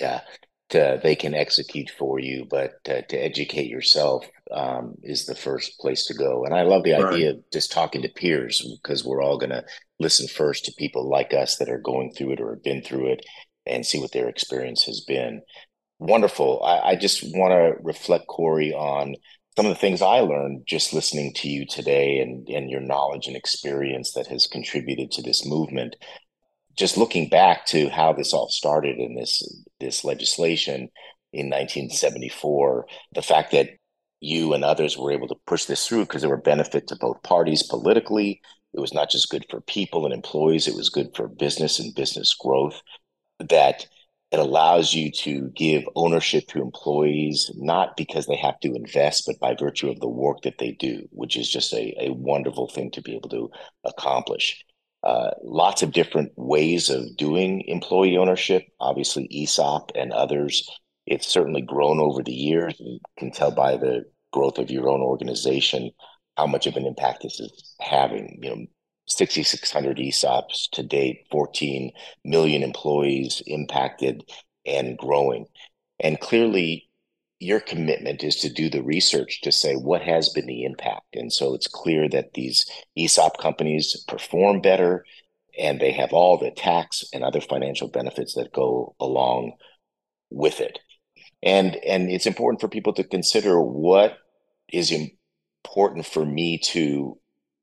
Yeah, 0.00 0.22
to, 0.70 0.98
they 1.00 1.14
can 1.14 1.34
execute 1.34 1.90
for 1.96 2.18
you, 2.18 2.48
but 2.50 2.82
to, 2.84 3.02
to 3.02 3.16
educate 3.16 3.68
yourself 3.68 4.26
um, 4.50 4.96
is 5.04 5.26
the 5.26 5.36
first 5.36 5.78
place 5.78 6.06
to 6.06 6.14
go. 6.14 6.44
And 6.44 6.52
I 6.52 6.62
love 6.62 6.82
the 6.82 6.94
idea 6.94 7.30
of 7.30 7.44
just 7.52 7.70
talking 7.70 8.02
to 8.02 8.08
peers 8.08 8.66
because 8.82 9.04
we're 9.04 9.22
all 9.22 9.38
going 9.38 9.50
to 9.50 9.64
listen 10.00 10.26
first 10.26 10.64
to 10.64 10.72
people 10.76 11.08
like 11.08 11.32
us 11.32 11.58
that 11.58 11.68
are 11.68 11.78
going 11.78 12.12
through 12.12 12.32
it 12.32 12.40
or 12.40 12.54
have 12.54 12.64
been 12.64 12.82
through 12.82 13.12
it 13.12 13.24
and 13.66 13.84
see 13.84 13.98
what 13.98 14.12
their 14.12 14.28
experience 14.28 14.84
has 14.84 15.00
been 15.00 15.42
wonderful. 15.98 16.62
I, 16.62 16.90
I 16.90 16.96
just 16.96 17.22
want 17.36 17.52
to 17.52 17.82
reflect, 17.82 18.26
Corey, 18.26 18.72
on 18.72 19.14
some 19.56 19.66
of 19.66 19.70
the 19.70 19.78
things 19.78 20.02
I 20.02 20.20
learned 20.20 20.64
just 20.66 20.92
listening 20.92 21.32
to 21.34 21.48
you 21.48 21.66
today 21.66 22.18
and, 22.18 22.48
and 22.48 22.70
your 22.70 22.80
knowledge 22.80 23.26
and 23.26 23.36
experience 23.36 24.12
that 24.12 24.26
has 24.26 24.46
contributed 24.46 25.10
to 25.12 25.22
this 25.22 25.46
movement. 25.46 25.96
Just 26.76 26.96
looking 26.96 27.28
back 27.28 27.66
to 27.66 27.88
how 27.88 28.12
this 28.12 28.32
all 28.32 28.48
started 28.48 28.98
in 28.98 29.14
this 29.14 29.42
this 29.78 30.04
legislation 30.04 30.88
in 31.32 31.46
1974, 31.46 32.86
the 33.14 33.22
fact 33.22 33.52
that 33.52 33.70
you 34.20 34.54
and 34.54 34.64
others 34.64 34.96
were 34.96 35.12
able 35.12 35.28
to 35.28 35.36
push 35.46 35.66
this 35.66 35.86
through 35.86 36.04
because 36.04 36.22
there 36.22 36.30
were 36.30 36.36
benefit 36.36 36.88
to 36.88 36.96
both 36.96 37.22
parties 37.22 37.62
politically. 37.62 38.40
It 38.72 38.80
was 38.80 38.94
not 38.94 39.10
just 39.10 39.30
good 39.30 39.44
for 39.48 39.60
people 39.60 40.04
and 40.04 40.12
employees; 40.12 40.66
it 40.66 40.74
was 40.74 40.88
good 40.88 41.14
for 41.14 41.28
business 41.28 41.78
and 41.78 41.94
business 41.94 42.34
growth. 42.34 42.80
That 43.38 43.86
it 44.34 44.40
allows 44.40 44.92
you 44.92 45.12
to 45.12 45.50
give 45.54 45.84
ownership 45.94 46.48
to 46.48 46.60
employees, 46.60 47.52
not 47.54 47.96
because 47.96 48.26
they 48.26 48.36
have 48.36 48.58
to 48.60 48.74
invest, 48.74 49.24
but 49.26 49.38
by 49.38 49.54
virtue 49.54 49.88
of 49.90 50.00
the 50.00 50.08
work 50.08 50.42
that 50.42 50.58
they 50.58 50.72
do, 50.72 51.06
which 51.12 51.36
is 51.36 51.48
just 51.48 51.72
a, 51.72 51.94
a 52.00 52.12
wonderful 52.12 52.68
thing 52.68 52.90
to 52.92 53.02
be 53.02 53.14
able 53.14 53.28
to 53.28 53.48
accomplish. 53.84 54.64
Uh, 55.04 55.30
lots 55.44 55.82
of 55.82 55.92
different 55.92 56.32
ways 56.36 56.90
of 56.90 57.16
doing 57.16 57.62
employee 57.68 58.16
ownership, 58.16 58.64
obviously 58.80 59.28
ESOP 59.30 59.92
and 59.94 60.12
others. 60.12 60.68
It's 61.06 61.28
certainly 61.28 61.60
grown 61.60 62.00
over 62.00 62.22
the 62.22 62.32
years. 62.32 62.74
You 62.80 62.98
can 63.18 63.30
tell 63.30 63.50
by 63.50 63.76
the 63.76 64.04
growth 64.32 64.58
of 64.58 64.70
your 64.70 64.88
own 64.88 65.00
organization 65.00 65.90
how 66.36 66.46
much 66.46 66.66
of 66.66 66.76
an 66.76 66.86
impact 66.86 67.22
this 67.22 67.38
is 67.38 67.76
having. 67.80 68.40
You 68.42 68.50
know, 68.50 68.66
6,600 69.06 69.98
ESOPs 69.98 70.70
to 70.72 70.82
date, 70.82 71.26
14 71.30 71.92
million 72.24 72.62
employees 72.62 73.42
impacted 73.46 74.24
and 74.66 74.96
growing. 74.96 75.46
And 76.00 76.20
clearly, 76.20 76.88
your 77.38 77.60
commitment 77.60 78.24
is 78.24 78.36
to 78.36 78.48
do 78.48 78.70
the 78.70 78.82
research 78.82 79.42
to 79.42 79.52
say 79.52 79.74
what 79.74 80.02
has 80.02 80.30
been 80.30 80.46
the 80.46 80.64
impact. 80.64 81.14
And 81.14 81.32
so 81.32 81.54
it's 81.54 81.66
clear 81.66 82.08
that 82.08 82.32
these 82.34 82.64
ESOP 82.96 83.38
companies 83.38 84.04
perform 84.08 84.60
better 84.60 85.04
and 85.58 85.80
they 85.80 85.92
have 85.92 86.12
all 86.12 86.38
the 86.38 86.50
tax 86.50 87.04
and 87.12 87.22
other 87.22 87.40
financial 87.40 87.88
benefits 87.88 88.34
that 88.34 88.52
go 88.52 88.94
along 88.98 89.52
with 90.30 90.60
it. 90.60 90.78
And 91.42 91.76
and 91.76 92.10
it's 92.10 92.26
important 92.26 92.60
for 92.60 92.68
people 92.68 92.94
to 92.94 93.04
consider 93.04 93.60
what 93.60 94.16
is 94.72 94.90
important 94.90 96.06
for 96.06 96.24
me 96.24 96.58
to 96.58 97.18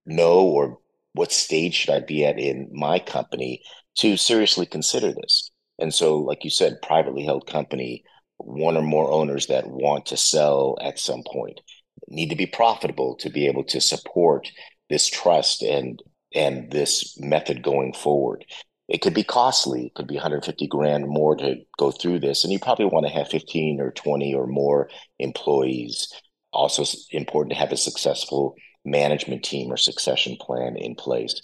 know 0.06 0.42
or 0.42 0.78
what 1.14 1.32
stage 1.32 1.74
should 1.74 1.94
I 1.94 2.00
be 2.00 2.26
at 2.26 2.40
in 2.40 2.70
my 2.72 3.00
company 3.00 3.62
to 3.98 4.18
seriously 4.18 4.66
consider 4.66 5.14
this? 5.14 5.52
And 5.80 5.94
so, 5.94 6.18
like 6.18 6.44
you 6.44 6.50
said, 6.50 6.82
privately 6.82 7.24
held 7.24 7.48
company, 7.48 8.04
one 8.38 8.78
or 8.78 8.82
more 8.82 9.12
owners 9.12 9.48
that 9.48 9.68
want 9.68 10.06
to 10.08 10.18
sell 10.18 10.78
at 10.82 11.00
some 11.00 11.24
point 11.26 11.60
need 12.08 12.30
to 12.30 12.36
be 12.36 12.46
profitable 12.46 13.16
to 13.16 13.30
be 13.30 13.48
able 13.48 13.64
to 13.64 13.80
support 13.80 14.50
this 14.90 15.08
trust 15.08 15.62
and 15.62 16.02
and 16.34 16.72
this 16.72 17.20
method 17.20 17.62
going 17.62 17.94
forward. 17.94 18.46
It 18.88 19.02
could 19.02 19.14
be 19.14 19.24
costly. 19.24 19.88
It 19.88 19.94
could 19.96 20.08
be 20.08 20.16
150 20.16 20.68
grand 20.68 21.08
more 21.08 21.36
to 21.38 21.56
go 21.78 21.92
through 21.92 22.20
this, 22.20 22.44
and 22.44 22.52
you 22.52 22.60
probably 22.60 22.86
want 22.86 23.06
to 23.06 23.12
have 23.12 23.30
15 23.30 23.80
or 23.80 23.92
20 23.92 24.34
or 24.34 24.48
more 24.48 24.90
employees. 25.20 26.12
Also, 26.54 26.84
important 27.12 27.54
to 27.54 27.60
have 27.60 27.72
a 27.72 27.78
successful 27.78 28.56
management 28.86 29.44
team 29.44 29.72
or 29.72 29.78
succession 29.78 30.38
plan 30.40 30.76
in 30.78 30.96
place. 30.96 31.40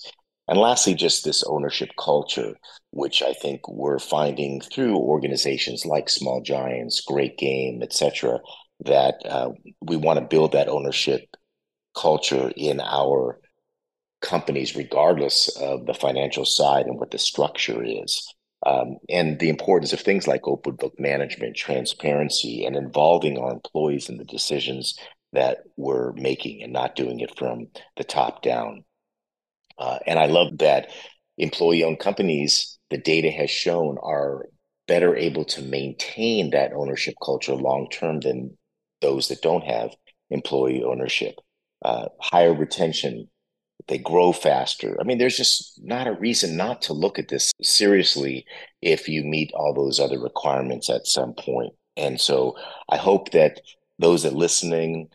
And 0.47 0.57
lastly, 0.57 0.95
just 0.95 1.25
this 1.25 1.43
ownership 1.43 1.89
culture, 1.99 2.55
which 2.91 3.21
I 3.21 3.33
think 3.33 3.67
we're 3.67 3.99
finding 3.99 4.61
through 4.61 4.95
organizations 4.95 5.85
like 5.85 6.09
Small 6.09 6.41
Giants, 6.41 7.01
Great 7.01 7.37
Game, 7.37 7.83
et 7.83 7.91
cetera, 7.91 8.39
that 8.85 9.15
uh, 9.25 9.49
we 9.81 9.97
want 9.97 10.19
to 10.19 10.25
build 10.25 10.53
that 10.53 10.69
ownership 10.69 11.21
culture 11.95 12.51
in 12.55 12.79
our 12.79 13.39
companies, 14.21 14.75
regardless 14.75 15.49
of 15.57 15.85
the 15.85 15.93
financial 15.93 16.45
side 16.45 16.85
and 16.85 16.97
what 16.97 17.11
the 17.11 17.19
structure 17.19 17.83
is. 17.83 18.33
Um, 18.65 18.97
and 19.09 19.37
the 19.37 19.49
importance 19.49 19.93
of 19.93 19.99
things 19.99 20.27
like 20.27 20.47
open 20.47 20.75
book 20.75 20.93
management, 20.97 21.55
transparency, 21.55 22.65
and 22.65 22.75
involving 22.75 23.37
our 23.37 23.51
employees 23.51 24.09
in 24.09 24.17
the 24.17 24.25
decisions 24.25 24.97
that 25.37 25.59
we're 25.75 26.13
making 26.13 26.63
and 26.63 26.73
not 26.73 26.95
doing 26.95 27.19
it 27.19 27.37
from 27.37 27.67
the 27.95 28.03
top 28.03 28.41
down. 28.41 28.83
Uh, 29.77 29.99
and 30.07 30.17
I 30.17 30.25
love 30.25 30.57
that 30.57 30.89
employee 31.37 31.83
owned 31.83 31.99
companies, 31.99 32.79
the 32.89 32.97
data 32.97 33.29
has 33.29 33.51
shown, 33.51 33.97
are 34.01 34.47
better 34.87 35.15
able 35.15 35.45
to 35.45 35.61
maintain 35.61 36.49
that 36.49 36.73
ownership 36.73 37.13
culture 37.23 37.53
long 37.53 37.87
term 37.91 38.19
than 38.21 38.57
those 39.01 39.27
that 39.27 39.43
don't 39.43 39.63
have 39.63 39.91
employee 40.31 40.83
ownership. 40.83 41.35
Uh, 41.85 42.07
higher 42.19 42.53
retention, 42.53 43.29
they 43.87 43.99
grow 43.99 44.31
faster. 44.31 44.97
I 44.99 45.03
mean, 45.03 45.19
there's 45.19 45.37
just 45.37 45.79
not 45.83 46.07
a 46.07 46.13
reason 46.13 46.57
not 46.57 46.81
to 46.83 46.93
look 46.93 47.19
at 47.19 47.27
this 47.27 47.51
seriously 47.61 48.43
if 48.81 49.07
you 49.07 49.23
meet 49.23 49.51
all 49.53 49.75
those 49.75 49.99
other 49.99 50.19
requirements 50.19 50.89
at 50.89 51.05
some 51.05 51.35
point. 51.35 51.73
And 51.95 52.19
so 52.19 52.55
I 52.89 52.97
hope 52.97 53.29
that 53.33 53.61
those 53.99 54.23
that 54.23 54.33
listening 54.33 55.09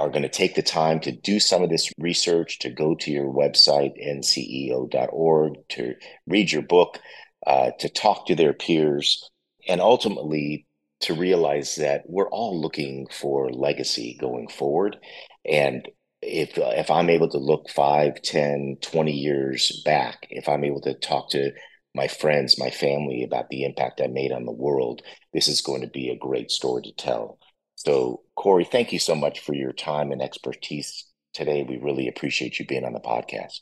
are 0.00 0.10
going 0.10 0.22
to 0.22 0.28
take 0.28 0.54
the 0.54 0.62
time 0.62 1.00
to 1.00 1.12
do 1.12 1.38
some 1.38 1.62
of 1.62 1.70
this 1.70 1.92
research, 1.98 2.58
to 2.60 2.70
go 2.70 2.94
to 2.94 3.10
your 3.10 3.32
website, 3.32 3.92
nceo.org, 4.04 5.54
to 5.68 5.94
read 6.26 6.50
your 6.50 6.62
book, 6.62 6.98
uh, 7.46 7.70
to 7.78 7.88
talk 7.88 8.26
to 8.26 8.34
their 8.34 8.52
peers, 8.52 9.30
and 9.68 9.80
ultimately 9.80 10.66
to 11.00 11.14
realize 11.14 11.76
that 11.76 12.02
we're 12.06 12.28
all 12.28 12.60
looking 12.60 13.06
for 13.10 13.50
legacy 13.50 14.16
going 14.20 14.48
forward. 14.48 14.98
And 15.44 15.88
if 16.22 16.58
if 16.58 16.90
I'm 16.90 17.08
able 17.08 17.28
to 17.30 17.38
look 17.38 17.70
5, 17.70 18.20
10, 18.22 18.76
20 18.82 19.12
years 19.12 19.82
back, 19.84 20.26
if 20.30 20.48
I'm 20.48 20.64
able 20.64 20.80
to 20.82 20.94
talk 20.94 21.30
to 21.30 21.52
my 21.94 22.06
friends, 22.08 22.58
my 22.58 22.70
family 22.70 23.22
about 23.24 23.48
the 23.48 23.64
impact 23.64 24.00
I 24.00 24.06
made 24.06 24.32
on 24.32 24.44
the 24.44 24.52
world, 24.52 25.02
this 25.32 25.48
is 25.48 25.60
going 25.60 25.80
to 25.80 25.88
be 25.88 26.10
a 26.10 26.16
great 26.16 26.50
story 26.50 26.82
to 26.82 26.92
tell. 26.92 27.38
So, 27.86 28.20
Corey, 28.36 28.64
thank 28.64 28.92
you 28.92 28.98
so 28.98 29.14
much 29.14 29.40
for 29.40 29.54
your 29.54 29.72
time 29.72 30.12
and 30.12 30.20
expertise 30.20 31.06
today. 31.32 31.64
We 31.66 31.78
really 31.78 32.08
appreciate 32.08 32.58
you 32.58 32.66
being 32.66 32.84
on 32.84 32.92
the 32.92 33.00
podcast. 33.00 33.60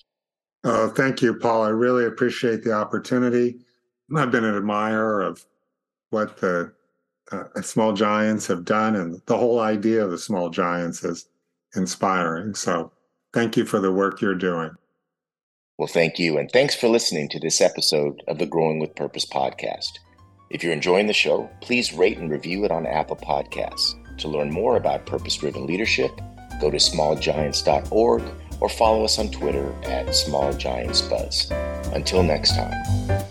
Oh, 0.65 0.89
thank 0.89 1.23
you, 1.23 1.35
Paul. 1.35 1.63
I 1.63 1.69
really 1.69 2.05
appreciate 2.05 2.65
the 2.65 2.73
opportunity. 2.73 3.61
I've 4.17 4.33
been 4.33 4.43
an 4.43 4.57
admirer 4.57 5.21
of 5.21 5.47
what 6.11 6.37
the 6.39 6.73
uh, 7.31 7.63
small 7.63 7.93
giants 7.93 8.49
have 8.49 8.65
done, 8.65 8.97
and 8.97 9.23
the 9.27 9.39
whole 9.39 9.61
idea 9.61 10.05
of 10.05 10.11
the 10.11 10.19
small 10.19 10.51
giants 10.51 11.05
is 11.05 11.29
inspiring. 11.77 12.57
So, 12.57 12.91
thank 13.33 13.57
you 13.57 13.65
for 13.65 13.79
the 13.79 13.93
work 13.93 14.21
you're 14.21 14.35
doing. 14.35 14.73
Well, 15.79 15.87
thank 15.87 16.19
you. 16.19 16.39
And 16.39 16.51
thanks 16.51 16.75
for 16.75 16.89
listening 16.89 17.29
to 17.29 17.39
this 17.39 17.61
episode 17.61 18.21
of 18.27 18.39
the 18.39 18.47
Growing 18.47 18.81
with 18.81 18.97
Purpose 18.97 19.27
podcast. 19.27 20.01
If 20.51 20.65
you're 20.65 20.73
enjoying 20.73 21.07
the 21.07 21.13
show, 21.13 21.49
please 21.61 21.93
rate 21.93 22.19
and 22.19 22.33
review 22.33 22.65
it 22.65 22.73
on 22.73 22.85
Apple 22.85 23.15
Podcasts. 23.15 23.95
To 24.19 24.29
learn 24.29 24.51
more 24.51 24.77
about 24.77 25.07
purpose 25.07 25.37
driven 25.37 25.67
leadership, 25.67 26.11
go 26.61 26.71
to 26.71 26.77
smallgiants.org 26.77 28.23
or 28.61 28.69
follow 28.69 29.05
us 29.05 29.19
on 29.19 29.31
Twitter 29.31 29.73
at 29.85 30.07
smallgiantsbuzz. 30.07 31.95
Until 31.95 32.23
next 32.23 32.57
time. 32.57 33.28